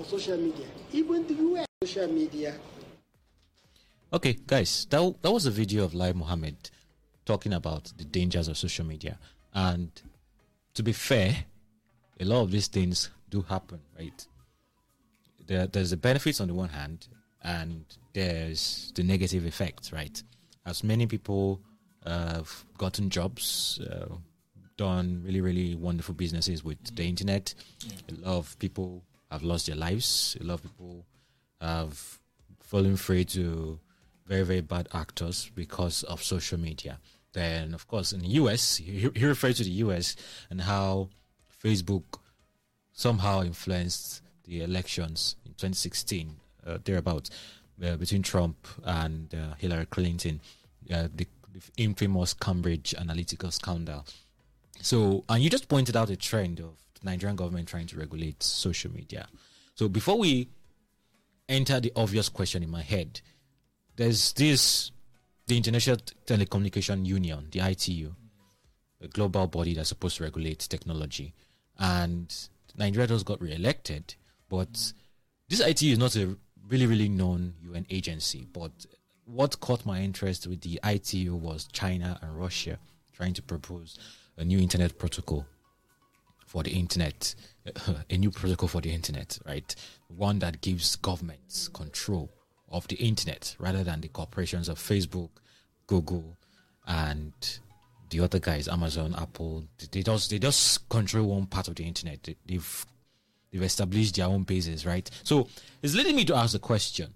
of 0.00 0.04
social 0.08 0.36
media. 0.36 0.66
Even 0.90 1.28
the 1.28 1.34
US 1.34 1.66
social 1.84 2.08
media. 2.12 2.56
Okay, 4.16 4.38
guys, 4.46 4.86
that, 4.88 5.14
that 5.20 5.30
was 5.30 5.44
a 5.44 5.50
video 5.50 5.84
of 5.84 5.92
Lai 5.92 6.10
Mohammed 6.14 6.70
talking 7.26 7.52
about 7.52 7.92
the 7.98 8.04
dangers 8.06 8.48
of 8.48 8.56
social 8.56 8.86
media. 8.86 9.18
And 9.52 9.90
to 10.72 10.82
be 10.82 10.94
fair, 10.94 11.36
a 12.18 12.24
lot 12.24 12.40
of 12.40 12.50
these 12.50 12.68
things 12.68 13.10
do 13.28 13.42
happen, 13.42 13.78
right? 13.94 14.26
There, 15.46 15.66
there's 15.66 15.90
the 15.90 15.98
benefits 15.98 16.40
on 16.40 16.48
the 16.48 16.54
one 16.54 16.70
hand, 16.70 17.08
and 17.44 17.84
there's 18.14 18.90
the 18.94 19.02
negative 19.02 19.44
effects, 19.44 19.92
right? 19.92 20.22
As 20.64 20.82
many 20.82 21.06
people 21.06 21.60
have 22.06 22.64
gotten 22.78 23.10
jobs, 23.10 23.78
uh, 23.80 24.14
done 24.78 25.20
really, 25.26 25.42
really 25.42 25.74
wonderful 25.74 26.14
businesses 26.14 26.64
with 26.64 26.78
the 26.96 27.06
internet. 27.06 27.52
A 28.08 28.14
lot 28.26 28.38
of 28.38 28.58
people 28.60 29.02
have 29.30 29.42
lost 29.42 29.66
their 29.66 29.76
lives. 29.76 30.38
A 30.40 30.44
lot 30.44 30.54
of 30.54 30.62
people 30.62 31.04
have 31.60 32.18
fallen 32.62 32.96
prey 32.96 33.22
to 33.24 33.78
very, 34.26 34.42
very 34.42 34.60
bad 34.60 34.88
actors 34.92 35.50
because 35.54 36.02
of 36.04 36.22
social 36.22 36.58
media. 36.58 36.98
Then, 37.32 37.74
of 37.74 37.86
course, 37.86 38.12
in 38.12 38.20
the 38.20 38.28
US, 38.28 38.76
he, 38.76 39.10
he 39.14 39.24
referred 39.24 39.56
to 39.56 39.64
the 39.64 39.70
US 39.84 40.16
and 40.50 40.62
how 40.62 41.10
Facebook 41.62 42.04
somehow 42.92 43.42
influenced 43.42 44.22
the 44.44 44.62
elections 44.62 45.36
in 45.44 45.52
2016 45.52 46.36
uh, 46.66 46.78
thereabouts 46.84 47.30
uh, 47.84 47.96
between 47.96 48.22
Trump 48.22 48.66
and 48.84 49.34
uh, 49.34 49.54
Hillary 49.58 49.86
Clinton, 49.86 50.40
uh, 50.92 51.08
the, 51.14 51.26
the, 51.52 51.60
infamous 51.76 52.32
Cambridge 52.32 52.94
Analytica 52.98 53.52
scandal. 53.52 54.04
So, 54.80 55.24
and 55.28 55.42
you 55.42 55.50
just 55.50 55.68
pointed 55.68 55.96
out 55.96 56.10
a 56.10 56.16
trend 56.16 56.60
of 56.60 56.76
the 57.00 57.10
Nigerian 57.10 57.36
government 57.36 57.68
trying 57.68 57.86
to 57.88 57.98
regulate 57.98 58.42
social 58.42 58.90
media. 58.92 59.26
So, 59.74 59.88
before 59.88 60.18
we 60.18 60.48
enter 61.48 61.80
the 61.80 61.92
obvious 61.96 62.28
question 62.28 62.62
in 62.62 62.70
my 62.70 62.82
head, 62.82 63.20
there's 63.96 64.32
this 64.34 64.90
the 65.46 65.56
International 65.56 65.96
Telecommunication 66.26 67.06
Union, 67.06 67.48
the 67.52 67.60
ITU, 67.60 68.12
a 69.00 69.08
global 69.08 69.46
body 69.46 69.74
that's 69.74 69.90
supposed 69.90 70.16
to 70.16 70.24
regulate 70.24 70.60
technology, 70.60 71.34
and 71.78 72.34
Nigeria 72.76 73.06
just 73.06 73.24
got 73.24 73.40
re-elected, 73.40 74.14
but 74.48 74.92
this 75.48 75.60
ITU 75.60 75.92
is 75.92 75.98
not 75.98 76.16
a 76.16 76.36
really, 76.68 76.86
really 76.86 77.08
known 77.08 77.54
UN 77.62 77.86
agency. 77.90 78.46
But 78.52 78.72
what 79.24 79.60
caught 79.60 79.86
my 79.86 80.00
interest 80.00 80.46
with 80.46 80.60
the 80.62 80.80
ITU 80.84 81.34
was 81.34 81.68
China 81.72 82.18
and 82.22 82.38
Russia 82.38 82.78
trying 83.12 83.34
to 83.34 83.42
propose 83.42 83.98
a 84.36 84.44
new 84.44 84.58
internet 84.58 84.98
protocol 84.98 85.46
for 86.44 86.62
the 86.62 86.70
internet, 86.70 87.34
a 88.10 88.16
new 88.16 88.30
protocol 88.30 88.68
for 88.68 88.80
the 88.80 88.92
internet, 88.92 89.38
right? 89.46 89.74
One 90.08 90.38
that 90.40 90.60
gives 90.60 90.96
governments 90.96 91.68
control 91.68 92.30
of 92.68 92.88
the 92.88 92.96
internet 92.96 93.54
rather 93.58 93.84
than 93.84 94.00
the 94.00 94.08
corporations 94.08 94.68
of 94.68 94.78
Facebook, 94.78 95.30
Google, 95.86 96.36
and 96.86 97.32
the 98.10 98.20
other 98.20 98.38
guys, 98.38 98.68
Amazon, 98.68 99.14
Apple. 99.18 99.64
They 99.90 100.02
just 100.02 100.30
they 100.30 100.38
just 100.38 100.88
control 100.88 101.28
one 101.28 101.46
part 101.46 101.68
of 101.68 101.76
the 101.76 101.84
internet. 101.84 102.22
They, 102.22 102.36
they've 102.46 102.86
They've 103.52 103.62
established 103.62 104.16
their 104.16 104.26
own 104.26 104.42
bases, 104.42 104.84
right? 104.84 105.08
So 105.22 105.48
it's 105.82 105.94
leading 105.94 106.16
me 106.16 106.24
to 106.26 106.34
ask 106.34 106.52
the 106.52 106.58
question 106.58 107.14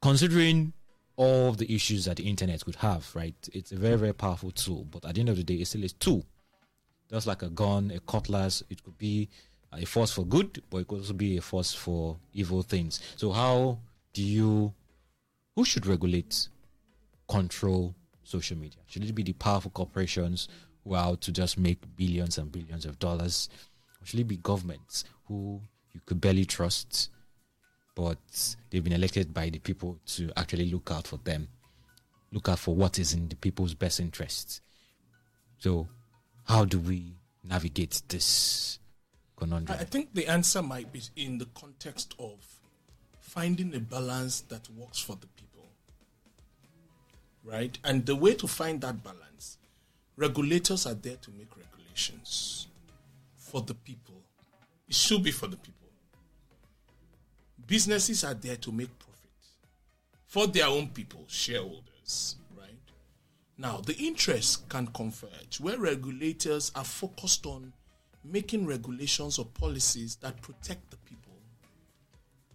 considering 0.00 0.72
all 1.16 1.52
the 1.52 1.72
issues 1.74 2.04
that 2.04 2.16
the 2.16 2.28
internet 2.28 2.64
could 2.64 2.76
have, 2.76 3.10
right? 3.14 3.34
It's 3.52 3.72
a 3.72 3.76
very, 3.76 3.96
very 3.96 4.12
powerful 4.12 4.50
tool, 4.50 4.86
but 4.90 5.04
at 5.04 5.14
the 5.14 5.20
end 5.20 5.28
of 5.28 5.36
the 5.36 5.44
day, 5.44 5.54
it's 5.54 5.70
still 5.70 5.84
a 5.84 5.88
tool. 5.88 6.24
Just 7.10 7.26
like 7.26 7.42
a 7.42 7.48
gun, 7.48 7.90
a 7.94 8.00
cutlass, 8.00 8.62
it 8.70 8.82
could 8.82 8.96
be 8.98 9.28
a 9.74 9.84
force 9.84 10.12
for 10.12 10.24
good, 10.24 10.62
but 10.70 10.78
it 10.78 10.88
could 10.88 10.98
also 10.98 11.12
be 11.12 11.36
a 11.36 11.40
force 11.40 11.72
for 11.72 12.18
evil 12.34 12.62
things. 12.62 13.00
So, 13.16 13.32
how 13.32 13.78
do 14.12 14.22
you, 14.22 14.72
who 15.56 15.64
should 15.64 15.86
regulate, 15.86 16.48
control 17.28 17.94
social 18.24 18.56
media? 18.58 18.80
Should 18.86 19.04
it 19.04 19.14
be 19.14 19.22
the 19.22 19.32
powerful 19.32 19.70
corporations 19.70 20.48
who 20.84 20.94
are 20.94 21.04
out 21.04 21.20
to 21.22 21.32
just 21.32 21.58
make 21.58 21.78
billions 21.96 22.38
and 22.38 22.52
billions 22.52 22.84
of 22.84 22.98
dollars? 22.98 23.48
Should 24.04 24.20
it 24.20 24.28
be 24.28 24.36
governments 24.36 25.04
who 25.26 25.60
you 25.92 26.00
could 26.04 26.20
barely 26.20 26.44
trust, 26.44 27.10
but 27.94 28.18
they've 28.70 28.84
been 28.84 28.92
elected 28.92 29.32
by 29.32 29.48
the 29.48 29.58
people 29.58 29.98
to 30.06 30.30
actually 30.36 30.70
look 30.70 30.90
out 30.90 31.06
for 31.06 31.18
them, 31.18 31.48
look 32.32 32.48
out 32.48 32.58
for 32.58 32.74
what 32.74 32.98
is 32.98 33.12
in 33.12 33.28
the 33.28 33.36
people's 33.36 33.74
best 33.74 34.00
interests. 34.00 34.60
So, 35.58 35.86
how 36.44 36.64
do 36.64 36.78
we 36.80 37.14
navigate 37.44 38.02
this 38.08 38.78
conundrum? 39.42 39.78
I 39.80 39.84
think 39.84 40.14
the 40.14 40.26
answer 40.26 40.62
might 40.62 40.92
be 40.92 41.02
in 41.16 41.38
the 41.38 41.46
context 41.54 42.14
of 42.18 42.34
finding 43.20 43.74
a 43.74 43.80
balance 43.80 44.42
that 44.42 44.68
works 44.70 44.98
for 44.98 45.16
the 45.16 45.26
people. 45.26 45.68
Right? 47.44 47.76
And 47.84 48.06
the 48.06 48.14
way 48.14 48.34
to 48.34 48.46
find 48.46 48.80
that 48.82 49.02
balance, 49.02 49.58
regulators 50.16 50.86
are 50.86 50.94
there 50.94 51.16
to 51.16 51.30
make 51.32 51.48
regulations 51.56 52.68
for 53.36 53.60
the 53.62 53.74
people. 53.74 54.14
It 54.88 54.94
should 54.94 55.22
be 55.22 55.30
for 55.30 55.46
the 55.48 55.56
people. 55.56 55.82
businesses 57.66 58.22
are 58.22 58.34
there 58.34 58.56
to 58.56 58.70
make 58.70 58.90
profit 58.98 59.30
for 60.26 60.46
their 60.46 60.66
own 60.66 60.88
people, 60.88 61.24
shareholders, 61.26 62.36
right? 62.54 62.68
Now, 63.56 63.78
the 63.78 63.96
interests 63.96 64.58
can 64.68 64.88
converge 64.88 65.58
where 65.58 65.78
regulators 65.78 66.70
are 66.74 66.84
focused 66.84 67.46
on 67.46 67.72
making 68.24 68.66
regulations 68.66 69.38
or 69.38 69.44
policies 69.44 70.16
that 70.16 70.40
protect 70.42 70.90
the 70.90 70.96
people. 70.98 71.32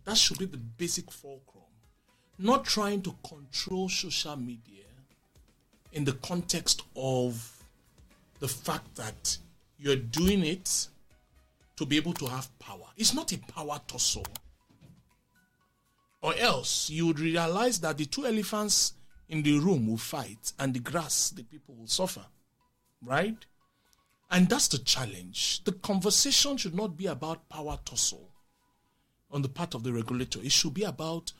That 0.05 0.17
should 0.17 0.39
be 0.39 0.45
the 0.45 0.57
basic 0.57 1.11
fulcrum. 1.11 1.63
Not 2.39 2.65
trying 2.65 3.01
to 3.01 3.15
control 3.27 3.89
social 3.89 4.35
media 4.37 4.85
in 5.91 6.05
the 6.05 6.13
context 6.13 6.83
of 6.95 7.63
the 8.39 8.47
fact 8.47 8.95
that 8.95 9.37
you're 9.79 9.95
doing 9.95 10.45
it 10.45 10.87
to 11.75 11.85
be 11.85 11.97
able 11.97 12.13
to 12.13 12.25
have 12.27 12.57
power. 12.59 12.85
It's 12.95 13.13
not 13.13 13.31
a 13.33 13.37
power 13.37 13.79
tussle. 13.87 14.25
Or 16.21 16.33
else 16.35 16.89
you 16.89 17.07
would 17.07 17.19
realize 17.19 17.79
that 17.81 17.97
the 17.97 18.05
two 18.05 18.25
elephants 18.25 18.93
in 19.29 19.43
the 19.43 19.59
room 19.59 19.87
will 19.87 19.97
fight 19.97 20.53
and 20.59 20.73
the 20.73 20.79
grass, 20.79 21.29
the 21.29 21.43
people 21.43 21.75
will 21.75 21.87
suffer. 21.87 22.25
Right? 23.03 23.37
And 24.29 24.49
that's 24.49 24.67
the 24.67 24.79
challenge. 24.79 25.63
The 25.63 25.71
conversation 25.71 26.57
should 26.57 26.75
not 26.75 26.97
be 26.97 27.07
about 27.07 27.47
power 27.49 27.79
tussle 27.85 28.29
on 29.31 29.41
the 29.41 29.49
part 29.49 29.73
of 29.73 29.83
the 29.83 29.93
regulator. 29.93 30.39
It 30.41 30.51
should 30.51 30.73
be 30.73 30.83
about 30.83 31.31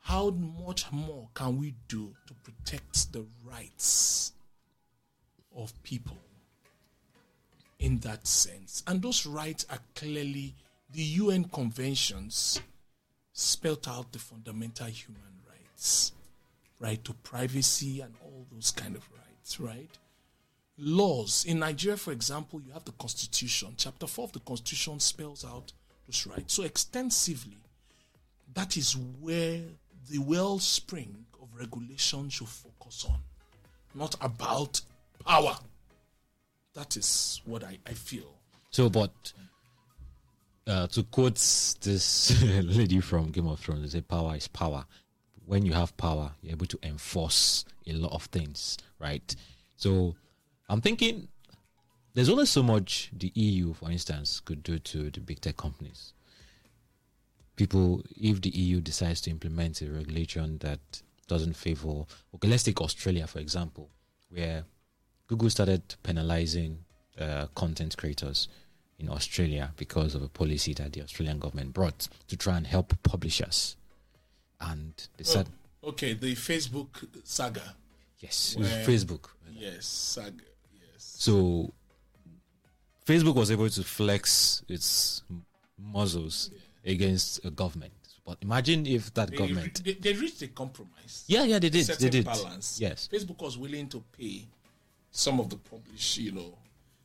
how 0.00 0.30
much 0.30 0.90
more 0.92 1.28
can 1.34 1.58
we 1.58 1.74
do 1.88 2.14
to 2.26 2.34
protect 2.34 3.12
the 3.12 3.26
rights 3.44 4.32
of 5.54 5.72
people 5.82 6.16
in 7.78 7.98
that 7.98 8.26
sense. 8.26 8.82
And 8.86 9.02
those 9.02 9.26
rights 9.26 9.66
are 9.70 9.78
clearly 9.94 10.54
the 10.92 11.02
UN 11.02 11.44
conventions 11.44 12.60
spelt 13.32 13.86
out 13.86 14.12
the 14.12 14.18
fundamental 14.18 14.86
human 14.86 15.22
rights, 15.48 16.12
right 16.80 17.02
to 17.04 17.12
privacy 17.12 18.00
and 18.00 18.14
all 18.22 18.46
those 18.52 18.70
kind 18.70 18.96
of 18.96 19.08
rights, 19.12 19.60
right? 19.60 19.90
Laws. 20.78 21.44
In 21.46 21.58
Nigeria, 21.58 21.96
for 21.96 22.12
example, 22.12 22.60
you 22.60 22.72
have 22.72 22.84
the 22.84 22.92
Constitution. 22.92 23.74
Chapter 23.76 24.06
4 24.06 24.24
of 24.24 24.32
the 24.32 24.40
Constitution 24.40 25.00
spells 25.00 25.44
out 25.44 25.72
those 26.06 26.26
rights. 26.26 26.54
So 26.54 26.62
extensively, 26.62 27.58
that 28.54 28.76
is 28.76 28.96
where 29.20 29.60
the 30.10 30.18
wellspring 30.18 31.26
of 31.42 31.48
regulation 31.58 32.28
should 32.28 32.48
focus 32.48 33.06
on, 33.08 33.18
not 33.94 34.14
about 34.20 34.80
power. 35.24 35.56
That 36.74 36.96
is 36.96 37.40
what 37.44 37.64
I, 37.64 37.78
I 37.86 37.92
feel. 37.92 38.34
So, 38.70 38.88
but 38.88 39.32
uh, 40.66 40.86
to 40.88 41.02
quote 41.04 41.34
this 41.34 42.42
lady 42.62 43.00
from 43.00 43.30
Game 43.30 43.48
of 43.48 43.58
Thrones, 43.58 43.82
they 43.92 43.98
say 43.98 44.02
power 44.02 44.36
is 44.36 44.48
power. 44.48 44.84
When 45.44 45.64
you 45.64 45.72
have 45.72 45.96
power, 45.96 46.32
you're 46.42 46.52
able 46.52 46.66
to 46.66 46.78
enforce 46.82 47.64
a 47.86 47.92
lot 47.92 48.12
of 48.12 48.24
things, 48.26 48.76
right? 48.98 49.34
So, 49.76 50.14
I'm 50.68 50.80
thinking 50.80 51.28
there's 52.14 52.28
only 52.28 52.46
so 52.46 52.62
much 52.62 53.10
the 53.16 53.32
EU, 53.34 53.74
for 53.74 53.90
instance, 53.90 54.40
could 54.40 54.62
do 54.62 54.78
to 54.78 55.10
the 55.10 55.20
big 55.20 55.40
tech 55.40 55.56
companies. 55.56 56.12
People, 57.56 58.02
if 58.16 58.40
the 58.40 58.50
EU 58.50 58.80
decides 58.80 59.20
to 59.22 59.30
implement 59.30 59.82
a 59.82 59.90
regulation 59.90 60.58
that 60.58 60.80
doesn't 61.26 61.54
favor, 61.54 62.04
okay, 62.34 62.48
let's 62.48 62.62
take 62.62 62.80
Australia, 62.80 63.26
for 63.26 63.38
example, 63.38 63.88
where 64.30 64.64
Google 65.26 65.50
started 65.50 65.94
penalizing 66.02 66.78
uh, 67.20 67.46
content 67.54 67.96
creators 67.96 68.48
in 68.98 69.08
Australia 69.08 69.72
because 69.76 70.14
of 70.14 70.22
a 70.22 70.28
policy 70.28 70.74
that 70.74 70.92
the 70.92 71.02
Australian 71.02 71.38
government 71.38 71.72
brought 71.72 72.08
to 72.28 72.36
try 72.36 72.56
and 72.56 72.66
help 72.66 73.00
publishers. 73.02 73.76
And 74.60 74.92
they 75.16 75.24
said, 75.24 75.48
oh, 75.82 75.90
okay, 75.90 76.14
the 76.14 76.34
Facebook 76.34 77.06
saga. 77.24 77.74
Yes, 78.18 78.56
Facebook. 78.58 79.26
Yes, 79.52 79.86
saga. 79.86 80.47
So 81.18 81.74
Facebook 83.04 83.34
was 83.34 83.50
able 83.50 83.68
to 83.68 83.82
flex 83.82 84.62
its 84.68 85.24
muscles 85.76 86.50
yeah. 86.84 86.92
against 86.92 87.44
a 87.44 87.50
government. 87.50 87.92
But 88.24 88.38
imagine 88.40 88.86
if 88.86 89.12
that 89.14 89.30
they, 89.30 89.36
government 89.36 89.82
they, 89.84 89.94
they, 89.94 90.12
reached 90.12 90.42
a 90.42 90.48
compromise. 90.48 91.24
Yeah, 91.26 91.42
yeah, 91.42 91.58
they 91.58 91.70
did. 91.70 91.86
They 91.86 92.08
did. 92.08 92.24
Balance. 92.24 92.78
Yes. 92.80 93.08
Facebook 93.12 93.42
was 93.42 93.58
willing 93.58 93.88
to 93.88 94.04
pay 94.16 94.46
some 95.10 95.40
of 95.40 95.50
the 95.50 95.56
publish, 95.56 96.18
you 96.18 96.30
know. 96.30 96.56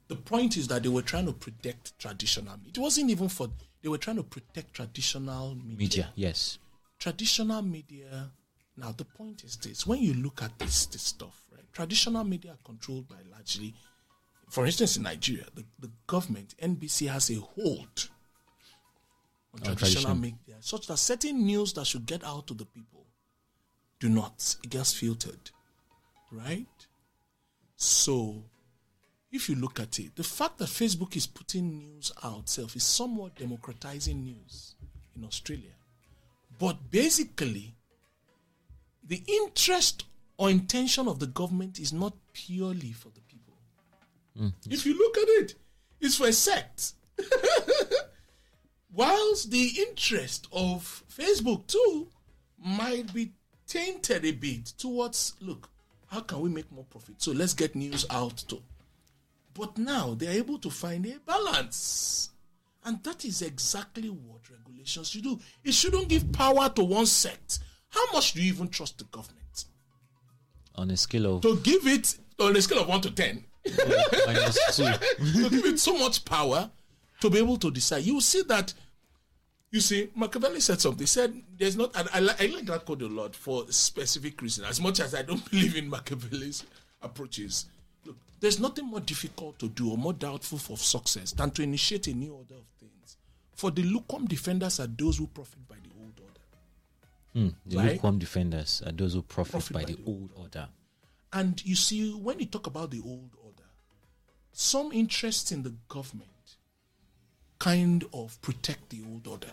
The 0.10 0.16
point 0.16 0.58
is 0.58 0.68
that 0.68 0.84
they 0.84 0.90
were 0.90 1.02
trying 1.02 1.26
to 1.26 1.34
protect 1.34 1.98
traditional 1.98 2.56
media. 2.58 2.74
It 2.76 2.78
wasn't 2.78 3.10
even 3.10 3.30
for 3.30 3.48
they 3.82 3.90
were 3.90 3.98
trying 3.98 4.18
to 4.18 4.24
protect 4.24 4.76
traditional 4.76 5.56
media. 5.56 5.78
Media, 5.78 6.10
yes. 6.14 6.60
Traditional 7.00 7.64
media. 7.64 8.30
Now 8.78 8.92
the 8.92 9.06
point 9.06 9.44
is 9.44 9.56
this: 9.58 9.88
when 9.88 10.00
you 10.04 10.14
look 10.14 10.44
at 10.44 10.60
this 10.60 10.86
this 10.86 11.02
stuff, 11.02 11.42
right? 11.52 11.64
Traditional 11.74 12.24
media 12.24 12.52
are 12.52 12.64
controlled 12.64 13.08
by 13.08 13.16
largely, 13.32 13.74
for 14.54 14.68
instance, 14.68 14.98
in 14.98 15.04
Nigeria, 15.04 15.46
the, 15.56 15.66
the 15.80 15.90
government 16.06 16.54
NBC 16.62 17.10
has 17.10 17.32
a 17.32 17.40
hold 17.40 18.10
on 19.52 19.62
oh, 19.62 19.74
traditional 19.74 20.14
media, 20.14 20.58
such 20.60 20.86
that 20.86 20.98
certain 20.98 21.44
news 21.44 21.74
that 21.74 21.88
should 21.88 22.06
get 22.06 22.24
out 22.24 22.46
to 22.46 22.54
the 22.54 22.66
people 22.66 23.08
do 24.00 24.10
not. 24.10 24.56
It 24.64 24.70
gets 24.70 24.94
filtered, 24.94 25.50
right? 26.32 26.68
So, 27.78 28.44
if 29.32 29.50
you 29.50 29.56
look 29.56 29.80
at 29.80 29.98
it, 29.98 30.16
the 30.16 30.24
fact 30.24 30.60
that 30.60 30.68
Facebook 30.68 31.16
is 31.16 31.26
putting 31.26 31.80
news 31.80 32.12
out 32.24 32.42
itself 32.42 32.76
is 32.76 32.84
somewhat 32.84 33.36
democratizing 33.36 34.24
news 34.24 34.76
in 35.16 35.26
Australia. 35.26 35.74
But 36.60 36.92
basically, 36.92 37.74
the 39.04 39.24
interest 39.28 40.06
or 40.38 40.52
intention 40.52 41.08
of 41.08 41.18
the 41.18 41.26
government 41.26 41.80
is 41.80 41.92
not 41.92 42.14
purely 42.34 42.92
for 42.92 43.10
the. 43.10 43.23
Mm, 44.40 44.54
if 44.70 44.86
you 44.86 44.98
look 44.98 45.18
at 45.18 45.28
it, 45.44 45.56
it's 46.02 46.18
for 46.18 46.28
a 46.28 46.34
sect. 46.34 46.94
Whilst 48.92 49.50
the 49.52 49.72
interest 49.88 50.48
of 50.52 51.04
Facebook 51.12 51.68
too 51.68 52.08
might 52.64 53.14
be 53.14 53.32
tainted 53.68 54.26
a 54.26 54.32
bit 54.32 54.66
towards 54.78 55.34
look, 55.40 55.70
how 56.08 56.22
can 56.22 56.42
we 56.42 56.50
make 56.50 56.72
more 56.72 56.86
profit? 56.86 57.16
So 57.22 57.32
let's 57.32 57.54
get 57.54 57.76
news 57.76 58.06
out 58.10 58.38
too. 58.48 58.62
But 59.54 59.78
now 59.78 60.16
they're 60.16 60.38
able 60.38 60.60
to 60.60 60.70
find 60.70 61.06
a 61.06 61.20
balance. 61.26 62.30
And 62.86 63.02
that 63.04 63.24
is 63.24 63.42
exactly 63.42 64.10
what 64.10 64.50
regulations 64.50 65.10
should 65.10 65.24
do. 65.24 65.40
It 65.64 65.74
shouldn't 65.74 66.10
give 66.10 66.32
power 66.32 66.70
to 66.70 66.84
one 66.84 67.06
sect. 67.06 67.60
How 67.90 68.12
much 68.12 68.34
do 68.34 68.42
you 68.42 68.52
even 68.52 68.68
trust 68.68 68.98
the 68.98 69.06
government? 69.06 69.66
On 70.76 70.90
a 70.92 70.98
scale 70.98 71.36
of. 71.38 71.42
To 71.44 71.58
give 71.58 71.88
it, 71.88 72.18
on 72.40 72.56
a 72.56 72.62
scale 72.62 72.80
of 72.80 72.88
1 72.88 73.02
to 73.02 73.12
10. 73.12 73.46
Minus 74.26 74.78
2. 74.78 74.84
to 74.84 75.50
give 75.50 75.66
it 75.66 75.80
so 75.80 75.98
much 75.98 76.26
power 76.26 76.70
to 77.22 77.30
be 77.30 77.38
able 77.38 77.58
to 77.58 77.72
decide. 77.72 78.04
You 78.04 78.20
see 78.22 78.44
that 78.44 78.74
you 79.74 79.80
see, 79.80 80.12
Machiavelli 80.14 80.60
said 80.60 80.80
something. 80.80 81.00
He 81.00 81.08
said, 81.08 81.34
"There's 81.58 81.76
not." 81.76 81.96
And 81.96 82.08
I, 82.14 82.20
like, 82.20 82.40
I 82.40 82.46
like 82.46 82.66
that 82.66 82.86
quote 82.86 83.02
a 83.02 83.08
lot 83.08 83.36
for 83.36 83.66
specific 83.72 84.40
reason. 84.40 84.66
As 84.66 84.80
much 84.80 85.00
as 85.00 85.16
I 85.16 85.24
don't 85.24 85.44
believe 85.52 85.76
in 85.76 85.90
Machiavelli's 85.90 86.64
approaches, 87.02 87.66
look, 88.06 88.16
there's 88.40 88.60
nothing 88.60 88.86
more 88.86 89.00
difficult 89.00 89.58
to 89.58 89.70
do 89.70 89.90
or 89.90 89.98
more 89.98 90.14
doubtful 90.14 90.60
for 90.60 90.78
success 90.78 91.32
than 91.32 91.50
to 91.52 91.64
initiate 91.64 92.06
a 92.06 92.14
new 92.14 92.34
order 92.34 92.54
of 92.54 92.68
things. 92.80 93.18
For 93.56 93.72
the 93.72 93.82
lukewarm 93.82 94.28
defenders 94.28 94.80
are 94.80 94.86
those 94.86 95.18
who 95.18 95.26
profit 95.26 95.68
by 95.68 95.78
the 95.78 95.90
old 96.00 96.20
order. 96.22 97.48
Mm, 97.48 97.56
the 97.66 97.78
right? 97.78 97.92
lukewarm 97.94 98.20
defenders 98.20 98.84
are 98.86 98.92
those 98.92 99.16
who 99.16 99.24
profit, 99.24 99.54
profit 99.54 99.74
by, 99.74 99.80
by, 99.80 99.86
the, 99.86 99.96
the 99.96 100.04
old 100.06 100.30
order. 100.36 100.68
And 101.32 101.66
you 101.66 101.76
see, 101.76 102.12
when 102.12 102.40
you 102.40 102.46
talk 102.46 102.68
about 102.68 102.92
the 102.92 103.02
old 103.04 103.32
order, 103.43 103.43
some 104.54 104.92
interest 104.92 105.52
in 105.52 105.64
the 105.64 105.74
government 105.90 106.30
kind 107.60 108.06
of 108.14 108.40
protect 108.42 108.90
the 108.90 109.02
old 109.12 109.28
order. 109.28 109.48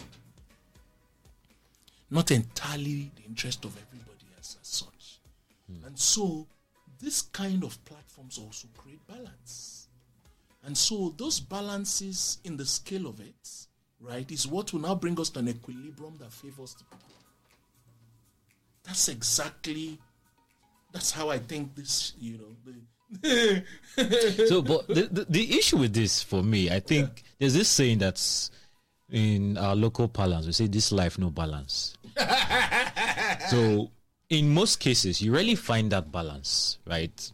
Not 2.10 2.30
entirely 2.30 3.10
the 3.16 3.22
interest 3.26 3.64
of 3.64 3.76
everybody 3.76 4.26
as, 4.38 4.56
as 4.60 4.66
such. 4.68 5.20
Mm. 5.72 5.86
And 5.86 5.98
so 5.98 6.46
this 7.00 7.22
kind 7.22 7.64
of 7.64 7.82
platforms 7.84 8.38
also 8.38 8.68
create 8.76 9.06
balance. 9.06 9.88
And 10.64 10.76
so 10.76 11.14
those 11.16 11.40
balances 11.40 12.38
in 12.44 12.56
the 12.56 12.66
scale 12.66 13.06
of 13.06 13.20
it, 13.20 13.66
right, 14.00 14.30
is 14.30 14.46
what 14.46 14.72
will 14.72 14.80
now 14.80 14.94
bring 14.94 15.18
us 15.18 15.30
to 15.30 15.38
an 15.38 15.48
equilibrium 15.48 16.16
that 16.18 16.32
favors 16.32 16.74
the 16.74 16.84
people. 16.84 17.14
That's 18.84 19.08
exactly 19.08 19.98
that's 20.92 21.12
how 21.12 21.30
I 21.30 21.38
think 21.38 21.74
this, 21.74 22.14
you 22.18 22.38
know, 22.38 22.56
the, 22.64 22.74
so, 23.22 24.62
but 24.62 24.86
the, 24.88 25.08
the, 25.10 25.26
the 25.28 25.58
issue 25.58 25.78
with 25.78 25.92
this 25.92 26.22
for 26.22 26.42
me, 26.42 26.70
I 26.70 26.80
think 26.80 27.08
yeah. 27.16 27.22
there's 27.38 27.54
this 27.54 27.68
saying 27.68 27.98
that's 27.98 28.50
in 29.10 29.58
our 29.58 29.74
local 29.74 30.08
parlance. 30.08 30.46
We 30.46 30.52
say 30.52 30.66
this 30.68 30.92
life 30.92 31.18
no 31.18 31.30
balance. 31.30 31.96
so, 33.50 33.90
in 34.28 34.54
most 34.54 34.78
cases, 34.78 35.20
you 35.20 35.34
rarely 35.34 35.56
find 35.56 35.90
that 35.90 36.12
balance, 36.12 36.78
right? 36.86 37.32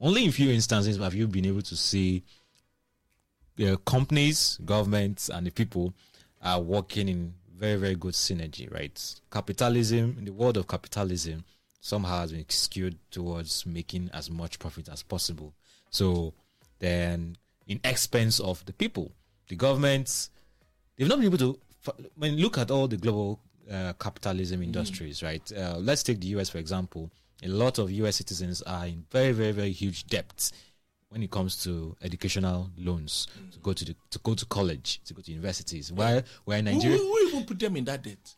Only 0.00 0.24
in 0.24 0.32
few 0.32 0.50
instances 0.50 0.96
have 0.98 1.14
you 1.14 1.26
been 1.28 1.46
able 1.46 1.62
to 1.62 1.76
see 1.76 2.22
uh, 3.62 3.76
companies, 3.84 4.58
governments, 4.64 5.28
and 5.28 5.46
the 5.46 5.50
people 5.50 5.92
are 6.40 6.60
working 6.60 7.08
in 7.08 7.34
very, 7.54 7.76
very 7.76 7.94
good 7.96 8.14
synergy, 8.14 8.72
right? 8.72 9.20
Capitalism, 9.30 10.16
in 10.18 10.24
the 10.24 10.32
world 10.32 10.56
of 10.56 10.66
capitalism, 10.68 11.44
somehow 11.80 12.20
has 12.20 12.32
been 12.32 12.44
skewed 12.48 12.98
towards 13.10 13.64
making 13.66 14.10
as 14.12 14.30
much 14.30 14.58
profit 14.58 14.88
as 14.88 15.02
possible. 15.02 15.54
So 15.90 16.34
then, 16.78 17.36
in 17.66 17.80
expense 17.84 18.40
of 18.40 18.64
the 18.66 18.72
people, 18.72 19.12
the 19.48 19.56
governments, 19.56 20.30
they've 20.96 21.08
not 21.08 21.18
been 21.18 21.26
able 21.26 21.38
to. 21.38 21.58
When 22.16 22.34
you 22.34 22.42
look 22.44 22.58
at 22.58 22.70
all 22.70 22.88
the 22.88 22.96
global 22.96 23.40
uh, 23.70 23.92
capitalism 23.94 24.62
industries, 24.62 25.20
mm. 25.20 25.24
right? 25.24 25.52
Uh, 25.52 25.76
let's 25.78 26.02
take 26.02 26.20
the 26.20 26.26
US 26.28 26.48
for 26.50 26.58
example. 26.58 27.10
A 27.42 27.48
lot 27.48 27.78
of 27.78 27.90
US 27.90 28.16
citizens 28.16 28.62
are 28.62 28.86
in 28.86 29.04
very, 29.10 29.32
very, 29.32 29.52
very 29.52 29.70
huge 29.70 30.06
debts 30.06 30.52
when 31.10 31.22
it 31.22 31.30
comes 31.30 31.62
to 31.64 31.96
educational 32.02 32.70
loans 32.76 33.28
mm. 33.38 33.52
to 33.52 33.58
go 33.60 33.72
to 33.72 33.84
the, 33.84 33.94
to 34.10 34.18
go 34.18 34.34
to 34.34 34.44
college, 34.46 35.00
to 35.04 35.14
go 35.14 35.22
to 35.22 35.30
universities. 35.30 35.92
Why? 35.92 36.22
Where 36.44 36.58
in 36.58 36.66
Nigeria, 36.66 36.96
who, 36.98 37.04
who, 37.04 37.12
who, 37.12 37.28
even 37.28 37.44
put 37.44 37.58
them 37.58 37.76
in 37.76 37.84
that 37.84 38.02
debt? 38.02 38.34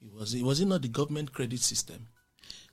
It 0.00 0.12
was 0.12 0.34
it 0.34 0.42
was 0.42 0.60
it 0.60 0.66
not 0.66 0.82
the 0.82 0.88
government 0.88 1.32
credit 1.32 1.60
system? 1.60 2.06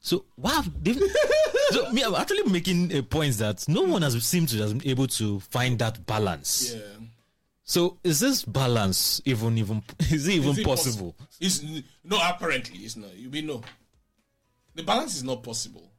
So 0.06 0.24
wow, 0.38 0.64
so 1.72 1.91
me, 1.91 2.03
I'm 2.03 2.14
actually 2.14 2.43
making 2.43 2.93
uh, 2.93 2.99
a 2.99 3.01
point 3.01 3.39
that 3.39 3.68
no 3.68 3.82
one 3.82 4.03
has 4.03 4.24
seemed 4.24 4.49
to 4.49 4.58
have 4.60 4.78
been 4.78 4.88
able 4.88 5.08
to 5.08 5.39
find 5.39 5.80
that 5.80 6.06
balance. 6.06 6.76
Yeah. 6.76 7.08
So 7.64 7.97
is 8.03 8.20
this 8.20 8.45
balance 8.45 9.20
even 9.26 9.58
even 9.58 9.82
is 10.12 10.28
it 10.28 10.34
even 10.34 10.51
is 10.51 10.60
it 10.60 10.66
possible? 10.66 11.16
Is 11.39 11.64
no 12.03 12.20
apparently 12.22 12.82
it's 12.82 12.95
not. 12.95 13.16
You 13.16 13.32
mean 13.32 13.47
no. 13.47 13.64
The 14.76 14.84
balance 14.84 15.16
is 15.16 15.24
not 15.24 15.41
possible. 15.41 15.91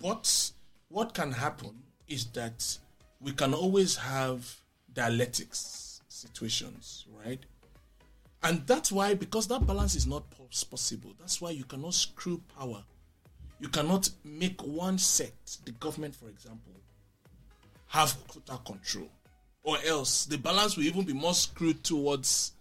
But 0.00 0.50
what 0.88 1.14
can 1.14 1.30
happen 1.30 1.84
is 2.08 2.24
that 2.32 2.78
we 3.20 3.30
can 3.30 3.54
always 3.54 3.94
have 3.94 4.56
dialectics 4.92 6.00
situations, 6.08 7.06
right? 7.24 7.38
And 8.42 8.66
that's 8.66 8.90
why, 8.90 9.14
because 9.14 9.46
that 9.46 9.64
balance 9.68 9.94
is 9.94 10.08
not 10.08 10.24
possible, 10.68 11.14
that's 11.20 11.40
why 11.40 11.50
you 11.50 11.62
cannot 11.62 11.94
screw 11.94 12.42
power. 12.58 12.82
You 13.62 13.68
cannot 13.68 14.10
make 14.24 14.60
one 14.64 14.98
sect, 14.98 15.64
the 15.64 15.70
government, 15.70 16.16
for 16.16 16.28
example, 16.28 16.72
have 17.86 18.16
total 18.26 18.58
control. 18.58 19.08
Or 19.62 19.76
else 19.86 20.24
the 20.24 20.36
balance 20.36 20.76
will 20.76 20.82
even 20.82 21.04
be 21.04 21.12
more 21.12 21.32
screwed 21.32 21.84
towards. 21.84 22.54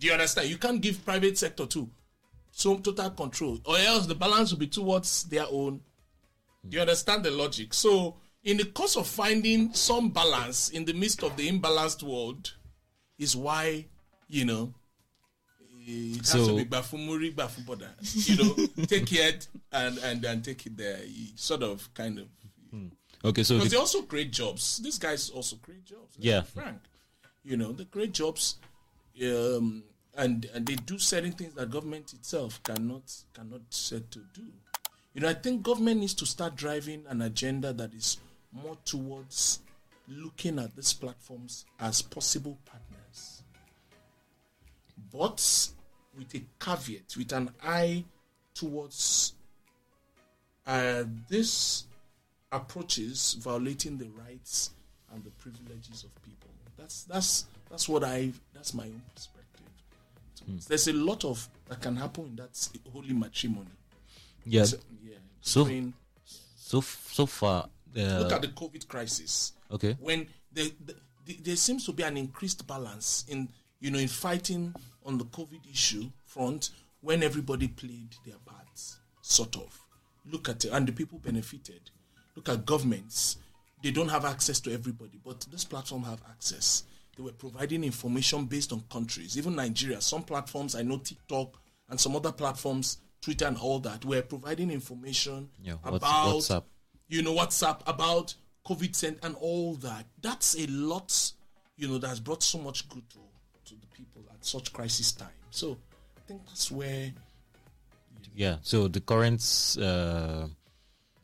Do 0.00 0.08
you 0.08 0.12
understand? 0.12 0.48
You 0.48 0.58
can't 0.58 0.80
give 0.80 1.04
private 1.04 1.38
sector 1.38 1.64
too 1.64 1.88
some 2.50 2.82
total 2.82 3.10
control, 3.10 3.60
or 3.64 3.78
else 3.78 4.06
the 4.06 4.14
balance 4.16 4.50
will 4.50 4.58
be 4.58 4.66
towards 4.66 5.22
their 5.24 5.46
own. 5.48 5.80
Do 6.68 6.76
you 6.76 6.80
understand 6.80 7.24
the 7.24 7.30
logic? 7.30 7.72
So 7.72 8.16
in 8.42 8.56
the 8.56 8.64
course 8.64 8.96
of 8.96 9.06
finding 9.06 9.72
some 9.74 10.10
balance 10.10 10.70
in 10.70 10.84
the 10.86 10.92
midst 10.92 11.22
of 11.22 11.36
the 11.36 11.48
imbalanced 11.48 12.02
world 12.02 12.54
is 13.16 13.36
why 13.36 13.86
you 14.26 14.44
know 14.44 14.74
it 15.86 16.18
has 16.18 16.30
so, 16.30 16.46
to 16.48 16.56
be 16.56 16.64
bafumuri 16.64 17.34
bafuboda. 17.34 17.88
You 18.28 18.36
know 18.36 18.86
take 18.86 19.12
it 19.12 19.48
and 19.72 19.98
and 19.98 20.24
and 20.24 20.44
take 20.44 20.66
it 20.66 20.76
there. 20.76 20.98
You 21.04 21.28
sort 21.36 21.62
of 21.62 21.92
kind 21.94 22.18
of. 22.18 22.26
Hmm. 22.70 22.86
okay 23.24 23.42
so 23.42 23.54
because 23.56 23.70
the, 23.70 23.76
they 23.76 23.80
also 23.80 24.02
create 24.02 24.30
jobs. 24.30 24.78
These 24.78 24.98
guys 24.98 25.30
also 25.30 25.56
create 25.56 25.84
jobs. 25.84 26.16
Yeah. 26.18 26.42
frank. 26.42 26.78
You 27.44 27.56
know 27.56 27.72
they 27.72 27.84
create 27.84 28.12
jobs 28.12 28.56
um 29.22 29.82
and 30.16 30.48
and 30.54 30.66
they 30.66 30.74
do 30.74 30.98
certain 30.98 31.32
things 31.32 31.54
that 31.54 31.70
government 31.70 32.12
itself 32.12 32.62
cannot 32.62 33.12
cannot 33.34 33.62
set 33.70 34.10
to 34.12 34.20
do. 34.34 34.42
You 35.14 35.22
know 35.22 35.28
i 35.28 35.34
think 35.34 35.62
government 35.64 36.00
needs 36.00 36.14
to 36.14 36.26
start 36.26 36.54
driving 36.54 37.04
an 37.08 37.20
agenda 37.22 37.72
that 37.72 37.92
is 37.92 38.18
more 38.52 38.76
towards 38.84 39.60
looking 40.10 40.58
at 40.58 40.74
these 40.76 40.92
platforms 40.92 41.64
as 41.78 42.02
possible 42.02 42.58
partners, 42.66 42.89
but 45.12 45.68
with 46.16 46.34
a 46.34 46.42
caveat, 46.58 47.14
with 47.16 47.32
an 47.32 47.50
eye 47.62 48.04
towards 48.54 49.34
uh, 50.66 51.04
this 51.28 51.84
approaches 52.52 53.34
violating 53.40 53.96
the 53.96 54.08
rights 54.10 54.70
and 55.12 55.22
the 55.24 55.30
privileges 55.30 56.04
of 56.04 56.22
people. 56.22 56.50
That's 56.76 57.04
that's 57.04 57.46
that's 57.70 57.88
what 57.88 58.04
I 58.04 58.32
that's 58.52 58.74
my 58.74 58.84
own 58.84 59.02
perspective. 59.14 59.66
Mm. 60.50 60.66
There's 60.66 60.88
a 60.88 60.92
lot 60.92 61.24
of 61.24 61.48
that 61.68 61.80
can 61.80 61.96
happen 61.96 62.24
in 62.24 62.36
that 62.36 62.68
holy 62.92 63.12
matrimony. 63.12 63.70
Yeah. 64.44 64.64
So, 64.64 64.78
yeah. 65.02 65.16
So, 65.40 65.68
so 66.56 66.80
so 66.80 67.26
far 67.26 67.68
uh, 67.96 68.18
Look 68.20 68.32
at 68.32 68.42
the 68.42 68.48
COVID 68.48 68.86
crisis. 68.88 69.52
Okay. 69.70 69.96
When 70.00 70.26
the, 70.52 70.72
the, 70.84 70.94
the, 71.26 71.38
there 71.42 71.56
seems 71.56 71.84
to 71.86 71.92
be 71.92 72.02
an 72.02 72.16
increased 72.16 72.66
balance 72.66 73.24
in 73.28 73.48
you 73.80 73.90
know 73.90 73.98
in 73.98 74.08
fighting 74.08 74.74
on 75.04 75.18
the 75.18 75.24
COVID 75.26 75.70
issue 75.70 76.10
front 76.24 76.70
when 77.00 77.22
everybody 77.22 77.68
played 77.68 78.14
their 78.24 78.38
parts, 78.44 78.98
sort 79.22 79.56
of. 79.56 79.78
Look 80.30 80.48
at 80.48 80.64
it, 80.64 80.70
and 80.72 80.86
the 80.86 80.92
people 80.92 81.18
benefited. 81.18 81.90
Look 82.36 82.48
at 82.48 82.66
governments; 82.66 83.38
they 83.82 83.90
don't 83.90 84.08
have 84.08 84.24
access 84.24 84.60
to 84.60 84.72
everybody, 84.72 85.18
but 85.24 85.46
this 85.50 85.64
platform 85.64 86.02
have 86.04 86.20
access. 86.28 86.84
They 87.16 87.22
were 87.22 87.32
providing 87.32 87.84
information 87.84 88.44
based 88.44 88.72
on 88.72 88.84
countries, 88.90 89.36
even 89.36 89.56
Nigeria. 89.56 90.00
Some 90.00 90.22
platforms, 90.22 90.74
I 90.74 90.82
know 90.82 90.98
TikTok 90.98 91.58
and 91.88 91.98
some 91.98 92.14
other 92.14 92.32
platforms, 92.32 92.98
Twitter 93.20 93.46
and 93.46 93.56
all 93.56 93.78
that, 93.80 94.04
were 94.04 94.22
providing 94.22 94.70
information 94.70 95.48
yeah, 95.62 95.74
about 95.84 96.02
WhatsApp 96.02 96.62
you 97.10 97.22
know, 97.22 97.34
WhatsApp 97.34 97.82
about 97.86 98.34
COVID 98.66 98.94
sent 98.94 99.18
and 99.22 99.34
all 99.40 99.74
that. 99.76 100.06
That's 100.22 100.56
a 100.56 100.66
lot, 100.68 101.32
you 101.76 101.88
know, 101.88 101.98
that's 101.98 102.20
brought 102.20 102.42
so 102.42 102.58
much 102.58 102.88
good 102.88 103.08
to, 103.10 103.18
to 103.70 103.80
the 103.80 103.86
people 103.96 104.22
at 104.32 104.44
such 104.44 104.72
crisis 104.72 105.12
time. 105.12 105.28
So 105.50 105.78
I 106.16 106.20
think 106.26 106.46
that's 106.46 106.70
where. 106.70 107.12
Yeah. 108.34 108.56
So 108.62 108.88
the 108.88 109.00
current 109.00 109.42
uh, 109.80 110.46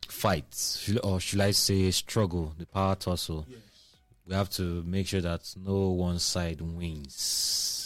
fight, 0.07 0.89
or 1.03 1.19
should 1.19 1.41
I 1.41 1.51
say 1.51 1.91
struggle, 1.91 2.53
the 2.57 2.65
power 2.65 2.95
tussle, 2.95 3.45
yes. 3.47 3.59
we 4.25 4.33
have 4.33 4.49
to 4.51 4.83
make 4.83 5.07
sure 5.07 5.21
that 5.21 5.53
no 5.57 5.89
one 5.89 6.19
side 6.19 6.61
wins 6.61 7.77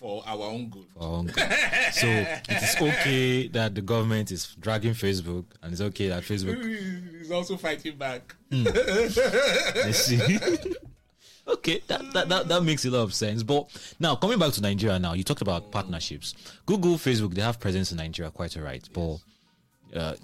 for 0.00 0.22
our 0.26 0.40
own 0.40 0.70
good. 0.70 0.86
For 0.94 1.02
our 1.02 1.08
own 1.10 1.26
good. 1.26 1.52
so 1.92 2.06
it 2.06 2.48
is 2.48 2.76
okay 2.80 3.48
that 3.48 3.74
the 3.74 3.82
government 3.82 4.32
is 4.32 4.56
dragging 4.58 4.94
Facebook, 4.94 5.44
and 5.62 5.72
it's 5.72 5.82
okay 5.82 6.08
that 6.08 6.22
Facebook 6.22 6.58
is 7.20 7.30
also 7.30 7.56
fighting 7.56 7.96
back. 7.96 8.34
Mm. 8.50 8.66
I 9.86 9.92
see. 9.92 10.18
okay, 11.46 11.82
that, 11.86 12.12
that, 12.12 12.28
that, 12.28 12.48
that 12.48 12.62
makes 12.62 12.84
a 12.84 12.90
lot 12.90 13.02
of 13.02 13.14
sense. 13.14 13.42
But 13.42 13.68
now 13.98 14.16
coming 14.16 14.38
back 14.38 14.52
to 14.52 14.60
Nigeria, 14.60 14.98
now 14.98 15.14
you 15.14 15.24
talked 15.24 15.42
about 15.42 15.70
partnerships. 15.70 16.34
Google, 16.66 16.94
Facebook, 16.94 17.34
they 17.34 17.42
have 17.42 17.60
presence 17.60 17.92
in 17.92 17.98
Nigeria, 17.98 18.30
quite 18.30 18.56
alright. 18.56 18.88
But 18.92 19.18
uh, 19.94 20.14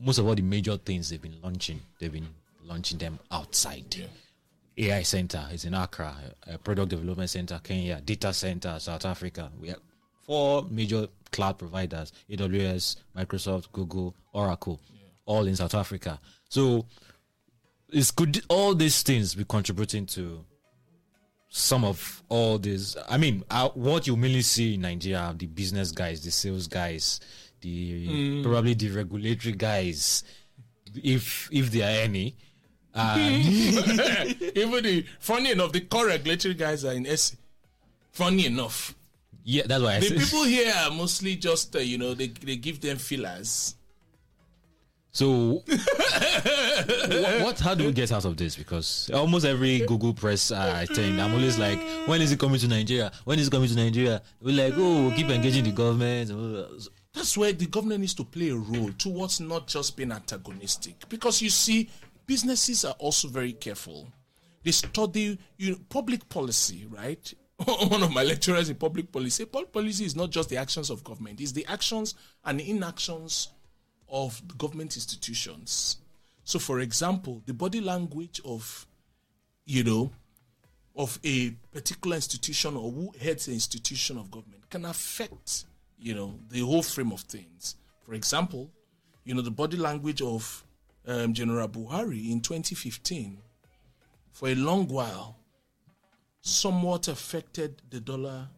most 0.00 0.18
of 0.18 0.26
all 0.26 0.34
the 0.34 0.42
major 0.42 0.76
things 0.76 1.10
they've 1.10 1.20
been 1.20 1.40
launching, 1.42 1.80
they've 1.98 2.12
been 2.12 2.28
launching 2.62 2.98
them 2.98 3.18
outside. 3.30 3.94
Yeah. 3.96 4.06
AI 4.76 5.02
center 5.02 5.46
is 5.52 5.64
in 5.64 5.74
Accra, 5.74 6.16
product 6.64 6.90
development 6.90 7.30
center, 7.30 7.60
Kenya, 7.62 8.00
data 8.00 8.32
center, 8.32 8.76
South 8.80 9.04
Africa. 9.04 9.50
We 9.60 9.68
have 9.68 9.78
four 10.26 10.66
major 10.68 11.06
cloud 11.30 11.58
providers 11.58 12.12
AWS, 12.30 12.96
Microsoft, 13.16 13.70
Google, 13.72 14.14
Oracle, 14.32 14.80
yeah. 14.92 15.06
all 15.26 15.46
in 15.46 15.54
South 15.54 15.74
Africa. 15.74 16.20
So, 16.48 16.86
it's 17.94 18.10
could 18.10 18.42
all 18.48 18.74
these 18.74 19.02
things 19.02 19.34
be 19.34 19.44
contributing 19.44 20.06
to 20.06 20.44
some 21.48 21.84
of 21.84 22.22
all 22.28 22.58
these? 22.58 22.96
I 23.08 23.16
mean, 23.16 23.44
uh, 23.50 23.68
what 23.70 24.06
you 24.06 24.16
mainly 24.16 24.42
see 24.42 24.74
in 24.74 24.82
Nigeria 24.82 25.34
the 25.36 25.46
business 25.46 25.92
guys, 25.92 26.22
the 26.22 26.30
sales 26.30 26.66
guys, 26.66 27.20
the 27.60 28.08
mm. 28.08 28.42
probably 28.42 28.74
the 28.74 28.90
regulatory 28.90 29.54
guys, 29.54 30.24
if 31.02 31.48
if 31.52 31.70
there 31.70 31.86
are 31.88 32.02
any 32.02 32.36
even 32.96 34.84
the 34.84 35.04
funny 35.18 35.50
enough, 35.50 35.72
the 35.72 35.80
core 35.80 36.06
regulatory 36.06 36.54
guys 36.54 36.84
are 36.84 36.92
in 36.92 37.06
S. 37.06 37.36
Funny 38.12 38.46
enough. 38.46 38.94
Yeah, 39.42 39.64
that's 39.66 39.82
why 39.82 39.98
the 39.98 40.06
say. 40.06 40.18
people 40.18 40.44
here 40.54 40.72
are 40.72 40.92
mostly 40.92 41.34
just 41.34 41.74
uh, 41.74 41.80
you 41.80 41.98
know 41.98 42.14
they 42.14 42.28
they 42.28 42.54
give 42.54 42.80
them 42.80 42.98
fillers. 42.98 43.74
So, 45.14 45.62
what, 45.62 47.40
what, 47.40 47.60
How 47.60 47.76
do 47.76 47.86
we 47.86 47.92
get 47.92 48.10
out 48.10 48.24
of 48.24 48.36
this? 48.36 48.56
Because 48.56 49.08
almost 49.14 49.46
every 49.46 49.78
Google 49.86 50.12
press 50.12 50.50
uh, 50.50 50.72
I 50.74 50.86
think 50.86 51.20
I'm 51.20 51.32
always 51.32 51.56
like, 51.56 51.80
when 52.06 52.20
is 52.20 52.32
it 52.32 52.40
coming 52.40 52.58
to 52.58 52.66
Nigeria? 52.66 53.12
When 53.22 53.38
is 53.38 53.46
it 53.46 53.52
coming 53.52 53.68
to 53.68 53.76
Nigeria? 53.76 54.22
We're 54.40 54.56
like, 54.56 54.74
oh, 54.76 55.06
we'll 55.06 55.16
keep 55.16 55.28
engaging 55.28 55.62
the 55.64 55.70
government. 55.70 56.32
That's 57.14 57.38
where 57.38 57.52
the 57.52 57.66
government 57.66 58.00
needs 58.00 58.14
to 58.14 58.24
play 58.24 58.48
a 58.50 58.56
role 58.56 58.90
towards 58.98 59.38
not 59.38 59.68
just 59.68 59.96
being 59.96 60.10
antagonistic. 60.10 61.08
Because 61.08 61.40
you 61.40 61.48
see, 61.50 61.88
businesses 62.26 62.84
are 62.84 62.96
also 62.98 63.28
very 63.28 63.52
careful. 63.52 64.08
They 64.64 64.72
study 64.72 65.38
you 65.58 65.70
know, 65.70 65.78
public 65.90 66.28
policy, 66.28 66.88
right? 66.90 67.32
One 67.64 68.02
of 68.02 68.12
my 68.12 68.24
lecturers 68.24 68.68
in 68.68 68.74
public 68.74 69.12
policy, 69.12 69.44
public 69.44 69.72
policy 69.72 70.06
is 70.06 70.16
not 70.16 70.30
just 70.30 70.48
the 70.48 70.56
actions 70.56 70.90
of 70.90 71.04
government; 71.04 71.40
it's 71.40 71.52
the 71.52 71.64
actions 71.66 72.16
and 72.44 72.60
inactions 72.60 73.50
of 74.08 74.42
government 74.58 74.96
institutions. 74.96 75.98
So, 76.44 76.58
for 76.58 76.80
example, 76.80 77.42
the 77.46 77.54
body 77.54 77.80
language 77.80 78.40
of, 78.44 78.86
you 79.64 79.82
know, 79.84 80.12
of 80.96 81.18
a 81.24 81.50
particular 81.72 82.16
institution 82.16 82.76
or 82.76 82.90
who 82.90 83.12
heads 83.20 83.48
an 83.48 83.54
institution 83.54 84.18
of 84.18 84.30
government 84.30 84.68
can 84.70 84.84
affect, 84.84 85.64
you 85.98 86.14
know, 86.14 86.38
the 86.50 86.60
whole 86.60 86.82
frame 86.82 87.12
of 87.12 87.20
things. 87.20 87.76
For 88.04 88.14
example, 88.14 88.70
you 89.24 89.34
know, 89.34 89.40
the 89.40 89.50
body 89.50 89.76
language 89.76 90.20
of 90.20 90.64
um, 91.06 91.32
General 91.32 91.68
Buhari 91.68 92.30
in 92.30 92.40
2015, 92.40 93.38
for 94.32 94.48
a 94.48 94.54
long 94.54 94.86
while, 94.88 95.36
somewhat 96.42 97.08
affected 97.08 97.80
the 97.90 98.00
dollar 98.00 98.48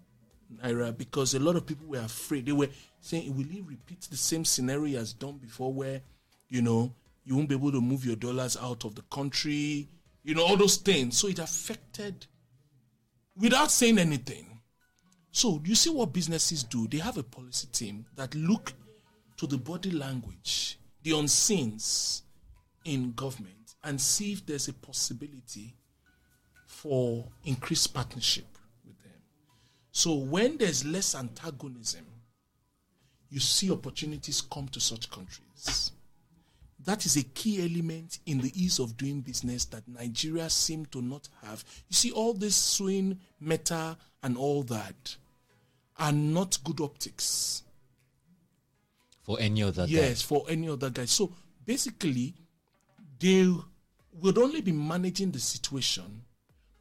naira 0.63 0.97
because 0.97 1.35
a 1.35 1.39
lot 1.39 1.57
of 1.57 1.67
people 1.67 1.87
were 1.87 2.01
afraid. 2.01 2.47
They 2.47 2.53
were 2.53 2.69
saying, 3.07 3.35
"Will 3.37 3.45
he 3.47 3.61
repeat 3.61 4.01
the 4.11 4.17
same 4.17 4.45
scenario 4.45 4.85
he 4.85 4.95
has 4.95 5.13
done 5.13 5.39
before, 5.39 5.73
where 5.73 6.03
you 6.49 6.63
know 6.63 6.93
you 7.25 7.37
won't 7.37 7.49
be 7.49 7.55
able 7.55 7.73
to 7.73 7.81
move 7.81 8.05
your 8.05 8.17
dollars 8.17 8.57
out 8.57 8.85
of 8.85 8.95
the 8.95 9.03
country? 9.03 9.89
You 10.23 10.35
know 10.35 10.45
all 10.45 10.57
those 10.57 10.77
things." 10.77 11.17
So 11.19 11.29
it 11.29 11.39
affected 11.39 12.27
without 13.37 13.71
saying 13.71 13.99
anything. 13.99 14.61
So 15.31 15.61
you 15.65 15.75
see 15.75 15.91
what 15.91 16.13
businesses 16.13 16.65
do? 16.65 16.89
They 16.89 16.99
have 16.99 17.19
a 17.19 17.23
policy 17.23 17.69
team 17.71 18.07
that 18.17 18.35
look 18.35 18.73
to 19.37 19.47
the 19.47 19.59
body 19.59 19.91
language, 19.91 20.79
the 21.03 21.11
unseens 21.11 22.23
in 22.85 23.13
government, 23.13 23.75
and 23.85 24.01
see 24.01 24.33
if 24.33 24.47
there's 24.47 24.69
a 24.69 24.73
possibility 24.73 25.75
for 26.67 27.27
increased 27.45 27.93
partnership 27.93 28.47
with 28.85 28.99
them. 29.03 29.21
so 29.93 30.15
when 30.15 30.57
there's 30.57 30.85
less 30.85 31.15
antagonism, 31.15 32.05
you 33.31 33.41
see 33.41 33.71
opportunities 33.71 34.41
come 34.41 34.69
to 34.69 34.81
such 34.81 35.11
countries. 35.11 35.91
That 36.85 37.05
is 37.05 37.17
a 37.17 37.23
key 37.25 37.61
element 37.63 38.21
in 38.27 38.41
the 38.41 38.53
ease 38.55 38.79
of 38.79 38.97
doing 38.97 39.21
business 39.21 39.65
that 39.67 39.89
Nigeria 39.89 40.49
seem 40.49 40.87
to 40.87 41.03
not 41.03 41.29
have. 41.43 41.65
You 41.89 41.95
see, 41.95 42.13
all 42.13 42.33
this 42.33 42.55
swing, 42.55 43.19
meta, 43.41 43.97
and 44.23 44.37
all 44.37 44.63
that 44.65 45.17
are 45.99 46.13
not 46.13 46.59
good 46.63 46.81
optics. 46.81 47.63
For 49.25 49.41
any 49.41 49.63
other 49.65 49.87
Yes, 49.89 50.23
guy. 50.23 50.27
for 50.27 50.45
any 50.49 50.69
other 50.69 50.91
guy. 50.91 51.07
So 51.07 51.33
basically, 51.65 52.35
they 53.19 53.53
would 54.21 54.39
only 54.39 54.61
be 54.61 54.71
managing 54.73 55.33
the 55.33 55.41
situation, 55.41 56.23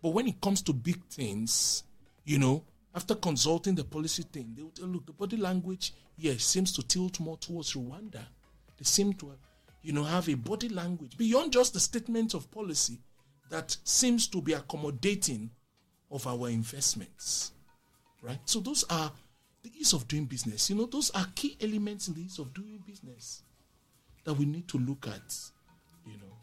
but 0.04 0.10
when 0.10 0.28
it 0.28 0.40
comes 0.40 0.62
to 0.64 0.74
big 0.74 1.04
things, 1.06 1.84
you 2.26 2.38
know, 2.38 2.64
after 2.96 3.14
consulting 3.14 3.76
the 3.76 3.84
policy 3.84 4.24
thing, 4.24 4.54
they 4.56 4.64
would 4.64 4.80
look, 4.80 5.06
the 5.06 5.12
body 5.12 5.36
language, 5.36 5.94
yes, 6.18 6.46
seems 6.46 6.72
to 6.72 6.82
tilt 6.82 7.20
more 7.20 7.38
towards 7.38 7.74
Rwanda. 7.74 8.26
They 8.78 8.84
seem 8.84 9.14
to, 9.16 9.34
you 9.82 9.92
know, 9.92 10.04
have 10.04 10.30
a 10.30 10.36
body 10.36 10.70
language 10.70 11.18
beyond 11.18 11.52
just 11.52 11.74
the 11.74 11.80
statement 11.82 12.34
of 12.34 12.50
policy 12.50 13.00
that 13.50 13.76
seems 13.84 14.28
to 14.28 14.42
be 14.42 14.54
accommodating 14.54 15.50
of 16.10 16.26
our 16.26 16.50
investments. 16.50 17.52
Right? 18.22 18.40
So 18.46 18.62
those 18.62 18.86
are 18.90 19.12
the 19.62 19.72
ease 19.78 19.92
of 19.92 20.08
doing 20.08 20.26
business. 20.26 20.70
You 20.70 20.78
know, 20.78 20.86
those 20.86 21.12
are 21.12 21.28
key 21.36 21.58
elements 21.60 22.08
in 22.08 22.14
the 22.14 22.22
ease 22.22 22.40
of 22.40 22.54
doing 22.54 22.82
business 22.88 23.44
that 24.24 24.34
we 24.34 24.46
need 24.46 24.70
to 24.70 24.78
look 24.78 25.06
at, 25.08 25.36
you 26.06 26.14
know, 26.14 26.34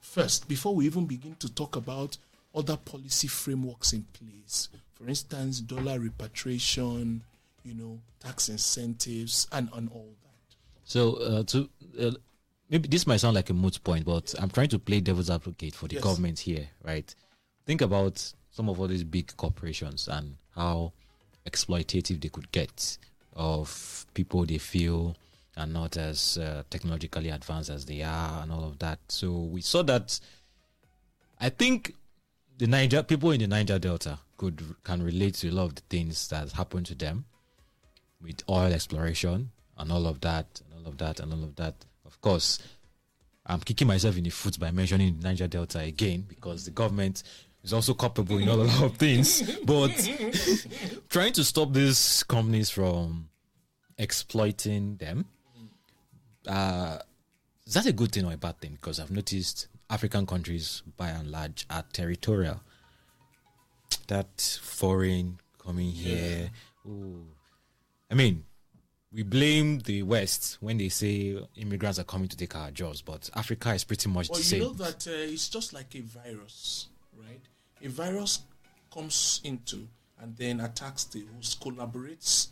first 0.00 0.48
before 0.48 0.74
we 0.74 0.86
even 0.86 1.06
begin 1.06 1.36
to 1.36 1.54
talk 1.54 1.76
about 1.76 2.18
other 2.52 2.76
policy 2.76 3.28
frameworks 3.28 3.92
in 3.92 4.02
place 4.12 4.68
for 5.00 5.08
instance, 5.08 5.60
dollar 5.60 5.98
repatriation, 5.98 7.22
you 7.64 7.74
know, 7.74 7.98
tax 8.20 8.48
incentives, 8.48 9.48
and, 9.52 9.70
and 9.74 9.90
all 9.92 10.14
that. 10.22 10.56
So, 10.84 11.14
uh, 11.14 11.42
to 11.44 11.68
uh, 11.98 12.10
maybe 12.68 12.88
this 12.88 13.06
might 13.06 13.18
sound 13.18 13.34
like 13.34 13.48
a 13.50 13.54
moot 13.54 13.82
point, 13.82 14.04
but 14.04 14.34
I'm 14.38 14.50
trying 14.50 14.68
to 14.68 14.78
play 14.78 15.00
devil's 15.00 15.30
advocate 15.30 15.74
for 15.74 15.88
the 15.88 15.94
yes. 15.94 16.04
government 16.04 16.38
here, 16.40 16.68
right? 16.84 17.12
Think 17.64 17.80
about 17.80 18.32
some 18.50 18.68
of 18.68 18.78
all 18.78 18.88
these 18.88 19.04
big 19.04 19.34
corporations 19.36 20.06
and 20.08 20.36
how 20.54 20.92
exploitative 21.46 22.20
they 22.20 22.28
could 22.28 22.50
get 22.52 22.98
of 23.34 24.06
people 24.12 24.44
they 24.44 24.58
feel 24.58 25.16
are 25.56 25.66
not 25.66 25.96
as 25.96 26.36
uh, 26.38 26.62
technologically 26.68 27.30
advanced 27.30 27.70
as 27.70 27.86
they 27.86 28.02
are 28.02 28.42
and 28.42 28.52
all 28.52 28.64
of 28.64 28.78
that. 28.80 28.98
So 29.08 29.32
we 29.32 29.62
saw 29.62 29.82
that. 29.84 30.20
I 31.40 31.48
think 31.48 31.94
the 32.58 32.66
Niger 32.66 33.02
people 33.02 33.30
in 33.30 33.40
the 33.40 33.46
Niger 33.46 33.78
Delta 33.78 34.18
could 34.40 34.74
can 34.84 35.02
relate 35.02 35.34
to 35.34 35.50
a 35.50 35.52
lot 35.52 35.64
of 35.64 35.74
the 35.74 35.82
things 35.90 36.28
that 36.28 36.50
happened 36.52 36.86
to 36.86 36.94
them 36.94 37.26
with 38.22 38.42
oil 38.48 38.72
exploration 38.72 39.50
and 39.76 39.92
all 39.92 40.06
of 40.06 40.18
that 40.22 40.62
and 40.64 40.72
all 40.80 40.90
of 40.90 40.96
that 40.96 41.20
and 41.20 41.30
all 41.30 41.44
of 41.44 41.54
that. 41.56 41.74
Of 42.06 42.18
course, 42.22 42.58
I'm 43.44 43.60
kicking 43.60 43.86
myself 43.86 44.16
in 44.16 44.24
the 44.24 44.30
foot 44.30 44.58
by 44.58 44.70
mentioning 44.70 45.18
the 45.18 45.28
Niger 45.28 45.46
Delta 45.46 45.80
again 45.80 46.24
because 46.26 46.64
the 46.64 46.70
government 46.70 47.22
is 47.62 47.74
also 47.74 47.92
culpable 47.92 48.38
in 48.38 48.48
all 48.48 48.62
a 48.62 48.64
lot 48.64 48.82
of 48.82 48.96
things. 48.96 49.42
But 49.66 49.90
trying 51.10 51.34
to 51.34 51.44
stop 51.44 51.74
these 51.74 52.22
companies 52.22 52.70
from 52.70 53.28
exploiting 53.98 54.96
them, 54.96 55.26
uh, 56.48 56.96
is 57.66 57.74
that 57.74 57.84
a 57.84 57.92
good 57.92 58.12
thing 58.12 58.24
or 58.24 58.32
a 58.32 58.38
bad 58.38 58.58
thing? 58.58 58.72
Because 58.72 59.00
I've 59.00 59.10
noticed 59.10 59.68
African 59.90 60.24
countries, 60.24 60.82
by 60.96 61.10
and 61.10 61.30
large, 61.30 61.66
are 61.68 61.84
territorial. 61.92 62.62
That 64.08 64.58
foreign 64.62 65.40
coming 65.58 65.90
here, 65.90 66.50
ooh. 66.86 67.26
I 68.10 68.14
mean, 68.14 68.44
we 69.12 69.22
blame 69.22 69.80
the 69.80 70.02
West 70.02 70.58
when 70.60 70.78
they 70.78 70.88
say 70.88 71.38
immigrants 71.56 71.98
are 71.98 72.04
coming 72.04 72.28
to 72.28 72.36
take 72.36 72.54
our 72.56 72.70
jobs, 72.70 73.02
but 73.02 73.28
Africa 73.34 73.72
is 73.74 73.84
pretty 73.84 74.08
much 74.08 74.28
well, 74.30 74.38
the 74.38 74.44
same. 74.44 74.60
Well, 74.60 74.72
you 74.72 74.78
know 74.78 74.84
that 74.84 75.06
uh, 75.06 75.32
it's 75.32 75.48
just 75.48 75.72
like 75.72 75.94
a 75.94 76.00
virus, 76.00 76.88
right? 77.16 77.40
A 77.82 77.88
virus 77.88 78.40
comes 78.92 79.40
into 79.44 79.86
and 80.20 80.36
then 80.36 80.60
attacks 80.60 81.04
the 81.04 81.24
host, 81.34 81.60
collaborates 81.60 82.48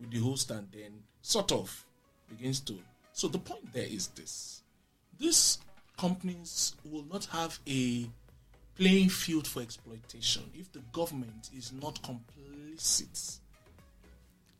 with 0.00 0.10
the 0.10 0.18
host, 0.18 0.50
and 0.50 0.68
then 0.72 0.92
sort 1.22 1.52
of 1.52 1.84
begins 2.28 2.60
to. 2.60 2.78
So 3.12 3.28
the 3.28 3.38
point 3.38 3.72
there 3.72 3.86
is 3.86 4.08
this: 4.08 4.62
this 5.18 5.58
companies 5.96 6.74
will 6.84 7.04
not 7.10 7.26
have 7.26 7.58
a 7.68 8.08
playing 8.82 9.08
field 9.08 9.46
for 9.46 9.62
exploitation 9.62 10.42
if 10.58 10.72
the 10.72 10.80
government 10.92 11.50
is 11.56 11.72
not 11.72 12.00
complicit. 12.02 13.38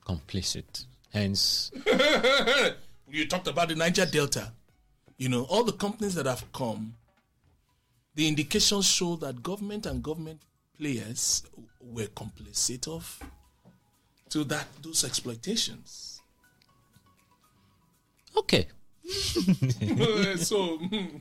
Complicit. 0.07 0.85
Hence. 1.13 1.73
you 3.11 3.27
talked 3.27 3.49
about 3.49 3.69
the 3.69 3.75
Niger 3.75 4.07
Delta. 4.07 4.53
You 5.19 5.29
know, 5.29 5.43
all 5.51 5.65
the 5.65 5.73
companies 5.73 6.15
that 6.15 6.27
have 6.27 6.45
come, 6.53 6.95
the 8.15 8.29
indications 8.29 8.87
show 8.87 9.17
that 9.17 9.43
government 9.43 9.87
and 9.87 10.01
government 10.05 10.41
players 10.79 11.43
were 11.81 12.07
complicit 12.07 12.87
of 12.87 13.21
to 14.31 14.45
that 14.45 14.69
those 14.83 15.03
exploitations. 15.03 16.21
Okay. 18.37 18.69
so 20.37 20.79
hmm. 20.79 21.17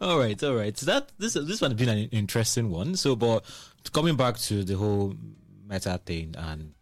All 0.00 0.18
right, 0.18 0.42
all 0.42 0.54
right. 0.54 0.76
So 0.76 0.86
that 0.86 1.12
this 1.18 1.34
this 1.34 1.60
one 1.60 1.72
has 1.72 1.78
been 1.78 1.88
an 1.88 2.08
interesting 2.10 2.70
one. 2.70 2.96
So, 2.96 3.16
but 3.16 3.44
coming 3.92 4.16
back 4.16 4.38
to 4.38 4.64
the 4.64 4.76
whole 4.76 5.14
meta 5.68 6.00
thing 6.04 6.34
and 6.36 6.72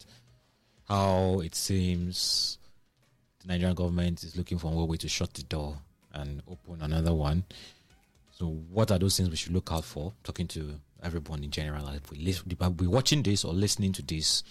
how 0.89 1.41
it 1.41 1.55
seems 1.55 2.59
the 3.41 3.49
Nigerian 3.49 3.75
government 3.75 4.23
is 4.23 4.37
looking 4.37 4.59
for 4.59 4.73
a 4.73 4.85
way 4.85 4.97
to 4.99 5.09
shut 5.09 5.35
the 5.35 5.43
door 5.43 5.79
and 6.13 6.43
open 6.49 6.83
another 6.83 7.15
one. 7.15 7.45
So, 8.33 8.47
what 8.47 8.91
are 8.91 8.99
those 8.99 9.17
things 9.17 9.31
we 9.31 9.37
should 9.37 9.53
look 9.53 9.71
out 9.73 9.85
for? 9.85 10.13
Talking 10.23 10.49
to 10.49 10.75
everyone 11.03 11.45
in 11.45 11.51
general, 11.51 11.89
if 11.89 12.11
we 12.11 12.35
we 12.79 12.87
watching 12.87 13.23
this 13.23 13.45
or 13.45 13.53
listening 13.53 13.93
to 13.93 14.03
this, 14.03 14.43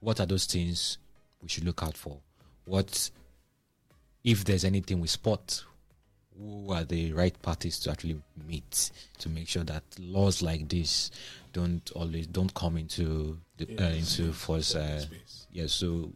what 0.00 0.20
are 0.20 0.26
those 0.26 0.46
things 0.46 0.98
we 1.42 1.48
should 1.48 1.64
look 1.64 1.82
out 1.82 1.96
for? 1.96 2.18
What 2.66 3.10
if 4.22 4.44
there's 4.44 4.64
anything 4.64 5.00
we 5.00 5.08
spot 5.08 5.64
who 6.38 6.72
are 6.72 6.84
the 6.84 7.12
right 7.12 7.40
parties 7.42 7.78
to 7.80 7.90
actually 7.90 8.20
meet 8.46 8.90
to 9.18 9.28
make 9.28 9.48
sure 9.48 9.64
that 9.64 9.82
laws 9.98 10.42
like 10.42 10.68
this 10.68 11.10
don't 11.52 11.90
always 11.94 12.26
don't 12.26 12.52
come 12.54 12.76
into 12.76 13.38
the, 13.56 13.78
uh, 13.78 13.90
into 13.90 14.32
force. 14.32 14.74
Uh, 14.74 15.04
yeah, 15.52 15.66
so 15.66 16.10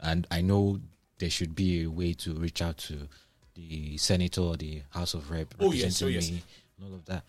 and 0.00 0.26
I 0.30 0.40
know 0.40 0.80
there 1.18 1.30
should 1.30 1.54
be 1.54 1.84
a 1.84 1.90
way 1.90 2.14
to 2.14 2.32
reach 2.34 2.62
out 2.62 2.78
to 2.78 3.08
the 3.54 3.96
senator 3.96 4.40
or 4.42 4.56
the 4.56 4.82
House 4.90 5.14
of 5.14 5.30
Rep 5.30 5.54
oh, 5.60 5.72
yes, 5.72 6.02
oh, 6.02 6.06
yes. 6.06 6.28
and 6.28 6.42
all 6.82 6.94
of 6.94 7.04
that. 7.06 7.22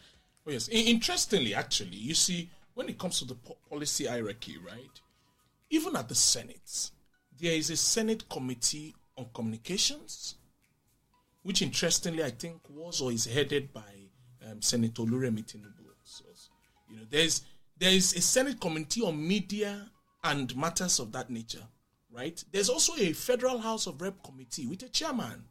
Oh 0.45 0.51
yes. 0.51 0.68
Interestingly, 0.70 1.53
actually, 1.53 1.97
you 1.97 2.14
see, 2.14 2.49
when 2.74 2.89
it 2.89 2.97
comes 2.97 3.20
to 3.20 3.26
the 3.26 3.36
policy 3.70 4.05
hierarchy, 4.05 4.58
right? 4.58 5.01
Even 5.70 5.95
at 5.95 6.08
the 6.08 6.16
Senate, 6.16 6.91
there 7.39 7.53
is 7.53 7.70
a 7.70 7.78
Senate 7.78 8.28
committee 8.30 8.95
on 9.18 9.28
communications 9.34 10.36
which 11.48 11.62
interestingly 11.62 12.22
I 12.22 12.30
think 12.32 12.60
was 12.70 13.00
or 13.00 13.10
is 13.10 13.24
headed 13.24 13.72
by 13.72 13.93
um, 14.45 14.62
Senator 14.62 15.04
Oluremi 15.04 15.45
Tinubu. 15.45 15.88
So, 16.04 16.26
you 16.89 16.98
know, 16.98 17.04
there's 17.10 17.41
there 17.80 17.91
is 17.91 18.14
a 18.18 18.20
Senate 18.20 18.60
Committee 18.60 19.02
on 19.02 19.26
Media 19.26 19.89
and 20.26 20.54
matters 20.58 21.00
of 21.00 21.14
that 21.14 21.30
nature, 21.30 21.64
right? 22.12 22.43
There's 22.52 22.68
also 22.68 22.95
a 23.02 23.14
Federal 23.14 23.60
House 23.60 23.88
of 23.88 24.02
Rep 24.02 24.22
Committee 24.24 24.68
with 24.68 24.84
a 24.84 24.89
chairman. 24.89 25.45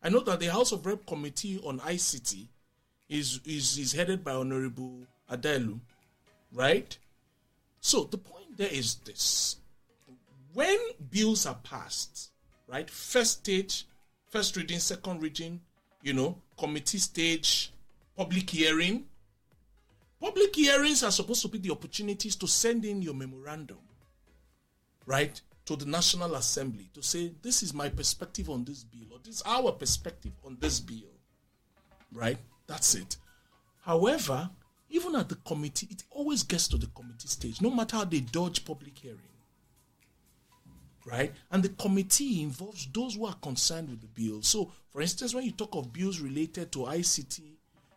I 0.00 0.10
know 0.10 0.20
that 0.20 0.38
the 0.38 0.46
House 0.46 0.70
of 0.70 0.86
Rep 0.86 1.04
Committee 1.06 1.58
on 1.64 1.80
ICT 1.80 2.46
is 3.08 3.40
is, 3.44 3.78
is 3.78 3.92
headed 3.92 4.22
by 4.22 4.34
Honorable 4.34 5.08
Adaelu, 5.28 5.80
right? 6.52 6.96
So 7.80 8.04
the 8.04 8.18
point 8.18 8.56
there 8.58 8.70
is 8.70 8.94
this: 9.04 9.56
when 10.54 10.78
bills 11.10 11.46
are 11.46 11.58
passed, 11.64 12.30
right? 12.68 12.88
First 12.88 13.38
stage, 13.40 13.86
first 14.32 14.56
reading, 14.56 14.78
second 14.78 15.22
reading, 15.22 15.60
you 16.02 16.14
know, 16.14 16.38
committee 16.58 16.96
stage, 16.96 17.70
public 18.16 18.48
hearing. 18.48 19.04
Public 20.18 20.56
hearings 20.56 21.02
are 21.02 21.10
supposed 21.10 21.42
to 21.42 21.48
be 21.48 21.58
the 21.58 21.70
opportunities 21.70 22.34
to 22.36 22.48
send 22.48 22.86
in 22.86 23.02
your 23.02 23.12
memorandum, 23.12 23.76
right, 25.04 25.38
to 25.66 25.76
the 25.76 25.84
National 25.84 26.34
Assembly 26.36 26.88
to 26.94 27.02
say, 27.02 27.32
this 27.42 27.62
is 27.62 27.74
my 27.74 27.90
perspective 27.90 28.48
on 28.48 28.64
this 28.64 28.84
bill, 28.84 29.12
or 29.12 29.18
this 29.22 29.36
is 29.36 29.42
our 29.44 29.70
perspective 29.70 30.32
on 30.46 30.56
this 30.60 30.80
bill, 30.80 31.12
right? 32.10 32.38
That's 32.66 32.94
it. 32.94 33.16
However, 33.82 34.48
even 34.88 35.14
at 35.14 35.28
the 35.28 35.36
committee, 35.44 35.88
it 35.90 36.04
always 36.10 36.42
gets 36.42 36.68
to 36.68 36.78
the 36.78 36.86
committee 36.86 37.28
stage, 37.28 37.60
no 37.60 37.68
matter 37.68 37.96
how 37.96 38.04
they 38.04 38.20
dodge 38.20 38.64
public 38.64 38.96
hearing. 38.96 39.18
Right? 41.04 41.32
And 41.50 41.62
the 41.62 41.70
committee 41.70 42.42
involves 42.42 42.86
those 42.92 43.16
who 43.16 43.26
are 43.26 43.34
concerned 43.34 43.90
with 43.90 44.00
the 44.00 44.06
bill. 44.06 44.42
So, 44.42 44.70
for 44.90 45.02
instance, 45.02 45.34
when 45.34 45.44
you 45.44 45.52
talk 45.52 45.74
of 45.74 45.92
bills 45.92 46.20
related 46.20 46.70
to 46.72 46.80
ICT, 46.80 47.40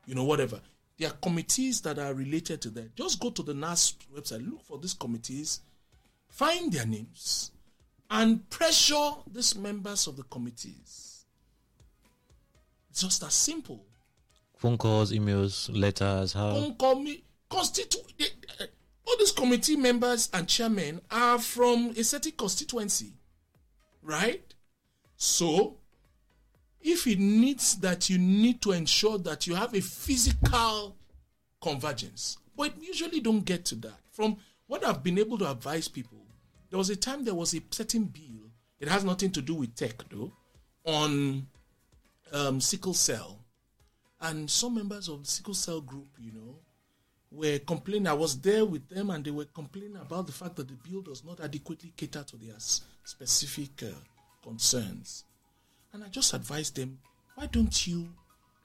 you 0.08 0.16
know, 0.16 0.24
whatever, 0.24 0.60
there 0.97 1.10
are 1.10 1.14
committees 1.22 1.82
that 1.82 1.99
are 1.99 2.14
related 2.14 2.62
to 2.62 2.70
that. 2.72 2.95
Just 2.95 3.20
go 3.20 3.30
to 3.30 3.43
the 3.43 3.53
NAS 3.53 3.95
website, 4.16 4.49
look 4.49 4.62
for 4.64 4.78
these 4.80 4.93
committees, 4.93 5.60
find 6.30 6.72
their 6.72 6.86
names, 6.86 7.51
and 8.10 8.49
pressure 8.49 9.12
these 9.32 9.56
members 9.56 10.08
of 10.08 10.16
the 10.16 10.24
committees. 10.24 11.26
It's 12.89 13.01
just 13.01 13.24
as 13.24 13.34
simple. 13.34 13.86
Phone 14.58 14.78
calls, 14.78 15.12
emails, 15.12 15.70
letters, 15.78 16.34
how? 16.34 16.53
Phone 16.53 16.76
call 16.76 16.95
me. 16.95 17.24
Constitu- 17.51 18.18
they, 18.18 18.26
uh, 18.60 18.68
all 19.08 19.18
these 19.18 19.32
committee 19.32 19.76
members 19.76 20.30
and 20.34 20.47
chairmen 20.47 21.01
are 21.12 21.39
from 21.39 21.93
a 21.97 22.03
certain 22.03 22.32
constituency, 22.32 23.14
right? 24.01 24.53
So 25.16 25.78
if 26.86 27.08
it 27.08 27.20
needs 27.20 27.78
that 27.78 28.10
you 28.10 28.18
need 28.20 28.62
to 28.62 28.72
ensure 28.72 29.18
that 29.18 29.47
you 29.47 29.56
have 29.56 29.74
a 29.74 29.82
physical 29.82 30.95
convergence 31.60 32.38
but 32.56 32.72
usually 32.80 33.20
don't 33.20 33.43
get 33.43 33.66
to 33.66 33.74
that 33.76 33.99
from 34.12 34.38
what 34.68 34.86
i've 34.86 35.03
been 35.03 35.18
able 35.18 35.36
to 35.38 35.49
advise 35.49 35.88
people 35.88 36.20
there 36.70 36.78
was 36.78 36.91
a 36.91 36.95
time 36.95 37.26
there 37.26 37.34
was 37.34 37.56
a 37.56 37.62
certain 37.72 38.03
bill 38.03 38.51
it 38.80 38.88
has 38.88 39.03
nothing 39.03 39.32
to 39.32 39.41
do 39.41 39.56
with 39.56 39.74
tech 39.76 40.03
though 40.12 40.32
on 40.86 41.47
um, 42.32 42.62
sickle 42.62 42.93
cell 42.93 43.39
and 44.22 44.49
some 44.49 44.76
members 44.76 45.10
of 45.10 45.24
the 45.24 45.28
sickle 45.28 45.56
cell 45.56 45.82
group 45.82 46.08
you 46.20 46.32
know 46.32 46.60
were 47.36 47.60
complaining 47.60 48.08
i 48.08 48.14
was 48.14 48.40
there 48.42 48.66
with 48.66 48.88
them 48.90 49.10
and 49.10 49.24
they 49.26 49.32
were 49.32 49.46
complaining 49.46 49.98
about 49.98 50.26
the 50.26 50.34
fact 50.34 50.56
that 50.56 50.68
the 50.68 50.90
bill 50.90 51.02
does 51.02 51.24
not 51.24 51.40
adequately 51.40 51.94
cater 51.98 52.24
to 52.24 52.38
their 52.38 52.56
specific 53.04 53.84
uh, 53.84 53.88
concerns 54.44 55.26
and 55.96 56.04
I 56.04 56.10
just 56.10 56.34
advised 56.34 56.76
them, 56.76 57.00
why 57.36 57.46
don't 57.46 57.88
you 57.88 58.10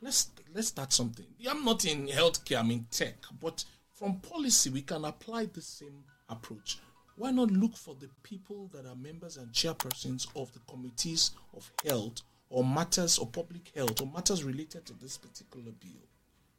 let's 0.02 0.30
let's 0.52 0.66
start 0.66 0.92
something. 0.92 1.26
I'm 1.48 1.64
not 1.64 1.84
in 1.84 2.08
healthcare, 2.08 2.58
I'm 2.58 2.72
in 2.72 2.86
tech, 2.90 3.14
but 3.40 3.64
from 3.94 4.16
policy 4.16 4.68
we 4.70 4.82
can 4.82 5.04
apply 5.04 5.44
the 5.46 5.62
same 5.62 6.02
approach. 6.28 6.80
Why 7.14 7.30
not 7.30 7.52
look 7.52 7.76
for 7.76 7.94
the 7.94 8.08
people 8.24 8.68
that 8.74 8.84
are 8.84 8.96
members 8.96 9.36
and 9.36 9.52
chairpersons 9.52 10.26
of 10.34 10.52
the 10.54 10.58
committees 10.68 11.30
of 11.56 11.70
health 11.86 12.22
or 12.48 12.64
matters 12.64 13.16
or 13.16 13.28
public 13.28 13.70
health 13.76 14.00
or 14.00 14.08
matters 14.08 14.42
related 14.42 14.84
to 14.86 14.94
this 14.94 15.16
particular 15.16 15.70
bill, 15.70 16.02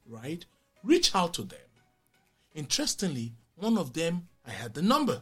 right? 0.08 0.46
Reach 0.84 1.14
out 1.14 1.34
to 1.34 1.42
them. 1.42 1.60
Interestingly, 2.54 3.34
one 3.56 3.78
of 3.78 3.94
them 3.94 4.28
I 4.46 4.52
had 4.52 4.74
the 4.74 4.82
number. 4.82 5.22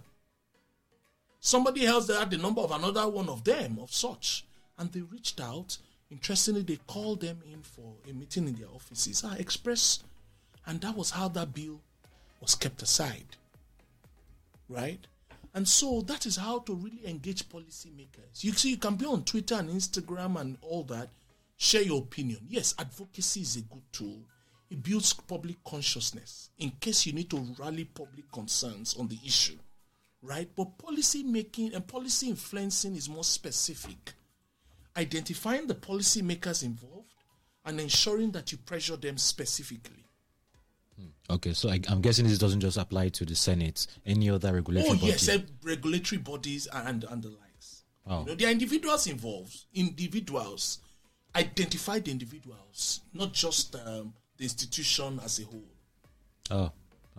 Somebody 1.39 1.85
else 1.85 2.07
that 2.07 2.19
had 2.19 2.31
the 2.31 2.37
number 2.37 2.61
of 2.61 2.71
another 2.71 3.07
one 3.07 3.29
of 3.29 3.43
them 3.43 3.79
of 3.79 3.93
such 3.93 4.45
and 4.79 4.91
they 4.91 5.01
reached 5.01 5.39
out. 5.39 5.77
Interestingly, 6.09 6.63
they 6.63 6.79
called 6.87 7.21
them 7.21 7.41
in 7.51 7.61
for 7.61 7.93
a 8.09 8.13
meeting 8.13 8.47
in 8.47 8.55
their 8.55 8.69
offices. 8.69 9.23
Ah, 9.23 9.33
I 9.33 9.35
expressed, 9.35 10.05
and 10.65 10.81
that 10.81 10.95
was 10.95 11.11
how 11.11 11.27
that 11.29 11.53
bill 11.53 11.81
was 12.41 12.55
kept 12.55 12.81
aside. 12.81 13.35
Right? 14.67 15.05
And 15.53 15.67
so 15.67 16.01
that 16.01 16.25
is 16.25 16.37
how 16.37 16.59
to 16.59 16.73
really 16.73 17.05
engage 17.05 17.47
policymakers. 17.49 18.43
You 18.43 18.53
see, 18.53 18.71
you 18.71 18.77
can 18.77 18.95
be 18.95 19.05
on 19.05 19.23
Twitter 19.23 19.55
and 19.55 19.69
Instagram 19.69 20.39
and 20.39 20.57
all 20.61 20.83
that, 20.85 21.09
share 21.57 21.81
your 21.81 21.99
opinion. 21.99 22.39
Yes, 22.47 22.73
advocacy 22.79 23.41
is 23.41 23.57
a 23.57 23.61
good 23.61 23.83
tool. 23.91 24.21
It 24.69 24.83
builds 24.83 25.13
public 25.13 25.63
consciousness 25.63 26.51
in 26.59 26.71
case 26.79 27.05
you 27.05 27.13
need 27.13 27.29
to 27.31 27.55
rally 27.57 27.85
public 27.85 28.31
concerns 28.31 28.95
on 28.99 29.07
the 29.07 29.17
issue. 29.25 29.57
Right? 30.21 30.49
But 30.55 30.77
policy 30.77 31.23
making 31.23 31.73
and 31.73 31.87
policy 31.87 32.29
influencing 32.29 32.95
is 32.95 33.09
more 33.09 33.23
specific 33.23 34.13
identifying 34.99 35.67
the 35.67 35.75
policymakers 35.75 36.63
involved 36.63 37.13
and 37.65 37.79
ensuring 37.79 38.31
that 38.31 38.51
you 38.51 38.57
pressure 38.57 38.97
them 38.97 39.17
specifically. 39.17 40.05
Hmm. 40.97 41.33
Okay, 41.35 41.53
so 41.53 41.69
I, 41.69 41.79
am 41.87 42.01
guessing 42.01 42.27
this 42.27 42.37
doesn't 42.37 42.59
just 42.59 42.77
apply 42.77 43.09
to 43.09 43.25
the 43.25 43.35
Senate, 43.35 43.87
any 44.05 44.29
other 44.29 44.53
regulatory 44.53 44.97
oh, 44.97 44.99
body? 44.99 45.07
yes, 45.07 45.29
regulatory 45.63 46.19
bodies 46.19 46.67
and, 46.71 47.05
and 47.05 47.23
the 47.23 47.29
likes. 47.29 47.83
Oh. 48.07 48.21
You 48.21 48.25
know, 48.27 48.35
there 48.35 48.49
are 48.49 48.51
individuals 48.51 49.07
involved. 49.07 49.55
Individuals. 49.73 50.79
Identify 51.35 51.99
the 51.99 52.11
individuals, 52.11 53.01
not 53.13 53.33
just 53.33 53.75
um, 53.75 54.13
the 54.39 54.45
institution 54.45 55.19
as 55.23 55.39
a 55.39 55.43
whole. 55.43 55.63
Oh, 56.49 56.71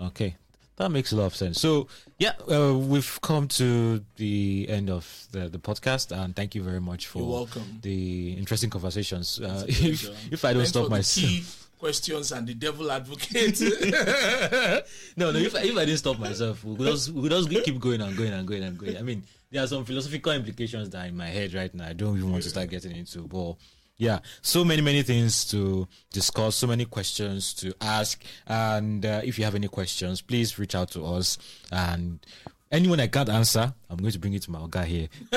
okay. 0.06 0.36
That 0.76 0.88
makes 0.90 1.12
a 1.12 1.16
lot 1.16 1.26
of 1.26 1.36
sense. 1.36 1.60
So, 1.60 1.88
yeah, 2.18 2.32
uh, 2.50 2.74
we've 2.74 3.20
come 3.20 3.48
to 3.48 4.02
the 4.16 4.66
end 4.66 4.88
of 4.88 5.26
the, 5.30 5.50
the 5.50 5.58
podcast, 5.58 6.10
and 6.10 6.34
thank 6.34 6.54
you 6.54 6.62
very 6.62 6.80
much 6.80 7.06
for 7.06 7.46
the 7.82 8.32
interesting 8.32 8.70
conversations. 8.70 9.38
Uh, 9.38 9.66
if, 9.68 10.32
if, 10.32 10.44
I 10.44 10.54
don't 10.54 10.62
Thanks 10.62 10.70
stop 10.70 10.88
myself. 10.88 11.68
questions 11.78 12.32
and 12.32 12.46
the 12.46 12.54
devil 12.54 12.90
advocate. 12.90 13.60
no, 15.18 15.30
no. 15.30 15.38
If, 15.38 15.54
if 15.54 15.76
I 15.76 15.84
didn't 15.84 15.98
stop 15.98 16.18
myself, 16.28 16.64
we 16.64 16.76
could, 16.76 16.86
just, 16.86 17.10
we 17.10 17.28
could 17.28 17.32
just 17.32 17.64
keep 17.64 17.78
going 17.78 18.00
and 18.00 18.16
going 18.16 18.32
and 18.32 18.48
going 18.48 18.62
and 18.62 18.78
going. 18.78 18.96
I 18.96 19.02
mean, 19.02 19.22
there 19.50 19.62
are 19.62 19.66
some 19.66 19.84
philosophical 19.84 20.32
implications 20.32 20.88
that 20.90 21.04
are 21.04 21.08
in 21.08 21.16
my 21.16 21.28
head 21.28 21.52
right 21.52 21.74
now. 21.74 21.88
I 21.88 21.92
don't 21.92 22.16
even 22.16 22.30
want 22.30 22.44
to 22.44 22.48
start 22.48 22.70
getting 22.70 22.96
into, 22.96 23.20
but 23.26 23.56
yeah, 24.00 24.20
so 24.40 24.64
many, 24.64 24.80
many 24.80 25.02
things 25.02 25.44
to 25.50 25.86
discuss, 26.10 26.56
so 26.56 26.66
many 26.66 26.86
questions 26.86 27.52
to 27.52 27.74
ask. 27.82 28.24
And 28.46 29.04
uh, 29.04 29.20
if 29.22 29.38
you 29.38 29.44
have 29.44 29.54
any 29.54 29.68
questions, 29.68 30.22
please 30.22 30.58
reach 30.58 30.74
out 30.74 30.90
to 30.92 31.04
us. 31.04 31.36
And 31.70 32.18
anyone 32.72 32.98
I 32.98 33.08
can't 33.08 33.28
answer, 33.28 33.74
I'm 33.90 33.98
going 33.98 34.12
to 34.12 34.18
bring 34.18 34.32
it 34.32 34.40
to 34.44 34.50
my 34.50 34.66
guy 34.70 34.86
here. 34.86 35.08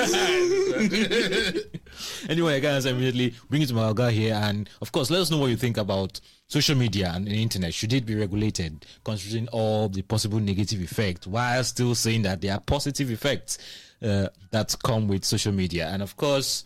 anyone 2.26 2.54
I 2.54 2.60
can't 2.60 2.76
answer 2.76 2.88
immediately, 2.88 3.34
bring 3.50 3.60
it 3.60 3.68
to 3.68 3.74
my 3.74 3.92
guy 3.92 4.12
here. 4.12 4.32
And 4.32 4.70
of 4.80 4.92
course, 4.92 5.10
let 5.10 5.20
us 5.20 5.30
know 5.30 5.36
what 5.36 5.50
you 5.50 5.56
think 5.56 5.76
about 5.76 6.18
social 6.48 6.74
media 6.74 7.12
and 7.14 7.26
the 7.26 7.42
internet. 7.42 7.74
Should 7.74 7.92
it 7.92 8.06
be 8.06 8.14
regulated, 8.14 8.86
considering 9.04 9.46
all 9.48 9.90
the 9.90 10.00
possible 10.00 10.40
negative 10.40 10.80
effects, 10.80 11.26
while 11.26 11.62
still 11.64 11.94
saying 11.94 12.22
that 12.22 12.40
there 12.40 12.54
are 12.54 12.60
positive 12.60 13.10
effects 13.10 13.58
uh, 14.00 14.28
that 14.52 14.74
come 14.82 15.06
with 15.06 15.22
social 15.26 15.52
media? 15.52 15.88
And 15.88 16.00
of 16.00 16.16
course, 16.16 16.64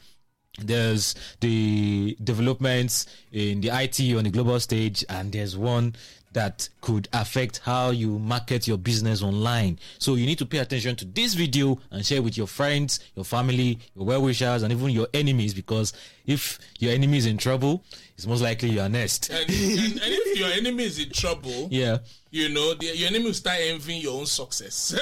there's 0.59 1.15
the 1.41 2.17
developments 2.23 3.07
in 3.33 3.61
the 3.61 3.69
IT 3.69 4.01
on 4.17 4.25
the 4.25 4.31
global 4.31 4.59
stage, 4.61 5.05
and 5.09 5.33
there's 5.33 5.57
one 5.57 5.95
that 6.33 6.69
could 6.81 7.09
affect 7.13 7.59
how 7.65 7.91
you 7.91 8.19
market 8.19 8.69
your 8.69 8.79
business 8.79 9.23
online. 9.23 9.79
So 9.99 10.15
you 10.15 10.27
need 10.27 10.39
to 10.39 10.47
pay 10.47 10.59
attention 10.59 10.95
to 10.97 11.05
this 11.05 11.35
video 11.35 11.81
and 11.91 12.05
share 12.05 12.23
with 12.23 12.37
your 12.37 12.47
friends, 12.47 13.01
your 13.15 13.25
family, 13.25 13.79
your 13.97 14.05
well-wishers, 14.05 14.63
and 14.63 14.73
even 14.73 14.91
your 14.91 15.09
enemies. 15.15 15.55
Because 15.55 15.93
if 16.27 16.59
your 16.79 16.93
enemy 16.93 17.19
is 17.19 17.27
in 17.27 17.39
trouble, 17.39 17.83
it's 18.15 18.27
most 18.27 18.43
likely 18.43 18.71
you 18.71 18.81
are 18.81 18.89
next. 18.89 19.31
And, 19.31 19.49
and, 19.49 19.51
and 19.51 20.01
if 20.03 20.39
your 20.39 20.49
enemy 20.51 20.85
is 20.85 20.99
in 20.99 21.11
trouble, 21.11 21.69
yeah, 21.71 21.99
you 22.31 22.51
know, 22.51 22.75
the, 22.75 22.87
your 22.95 23.09
enemy 23.09 23.25
will 23.25 23.35
start 23.35 23.59
envying 23.61 24.03
your 24.03 24.21
own 24.21 24.27
success. 24.27 24.95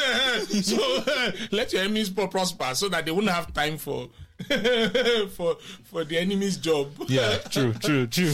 so 0.62 1.04
let 1.50 1.72
your 1.72 1.82
enemies 1.82 2.08
prosper 2.08 2.74
so 2.74 2.88
that 2.88 3.04
they 3.04 3.10
won't 3.10 3.28
have 3.28 3.52
time 3.52 3.78
for 3.78 4.08
for 5.30 5.56
for 5.84 6.04
the 6.04 6.18
enemy's 6.18 6.58
job. 6.58 6.90
Yeah, 7.08 7.38
true, 7.38 7.72
true, 7.72 8.06
true. 8.06 8.32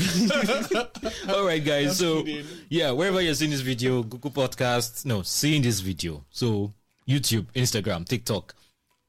All 1.29 1.47
right, 1.47 1.65
guys. 1.65 1.99
so 1.99 2.25
yeah, 2.69 2.91
wherever 2.91 3.21
you're 3.21 3.35
seeing 3.35 3.53
this 3.53 3.61
video, 3.61 4.03
Google 4.03 4.31
Podcasts, 4.31 5.05
no, 5.07 5.23
seeing 5.23 5.63
this 5.63 5.81
video. 5.81 6.25
So 6.31 6.73
YouTube, 7.09 7.47
Instagram, 7.55 8.07
TikTok, 8.07 8.55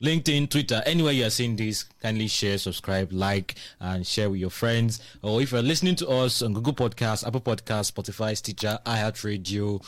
LinkedIn, 0.04 0.50
Twitter, 0.50 0.84
anywhere 0.86 1.14
you 1.14 1.26
are 1.26 1.32
seeing 1.32 1.56
this, 1.56 1.84
kindly 2.02 2.28
share, 2.28 2.58
subscribe, 2.58 3.12
like, 3.12 3.56
and 3.80 4.06
share 4.06 4.30
with 4.30 4.40
your 4.40 4.50
friends. 4.50 5.00
Or 5.22 5.42
if 5.42 5.52
you're 5.52 5.62
listening 5.62 5.96
to 5.96 6.10
us 6.10 6.42
on 6.42 6.54
Google 6.54 6.74
Podcasts, 6.74 7.26
Apple 7.26 7.42
Podcasts, 7.42 7.92
Spotify, 7.92 8.36
Stitcher, 8.38 8.78
iHeartRadio, 8.86 9.84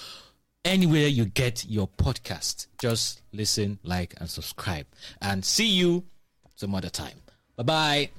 anywhere 0.64 1.08
you 1.08 1.26
get 1.26 1.66
your 1.68 1.88
podcast, 1.88 2.68
just 2.80 3.22
listen, 3.34 3.78
like, 3.84 4.16
and 4.18 4.30
subscribe. 4.30 4.88
And 5.22 5.44
see 5.44 5.68
you 5.68 6.06
some 6.56 6.76
other 6.76 6.90
time. 6.90 7.22
Bye 7.56 7.64
bye. 7.64 8.10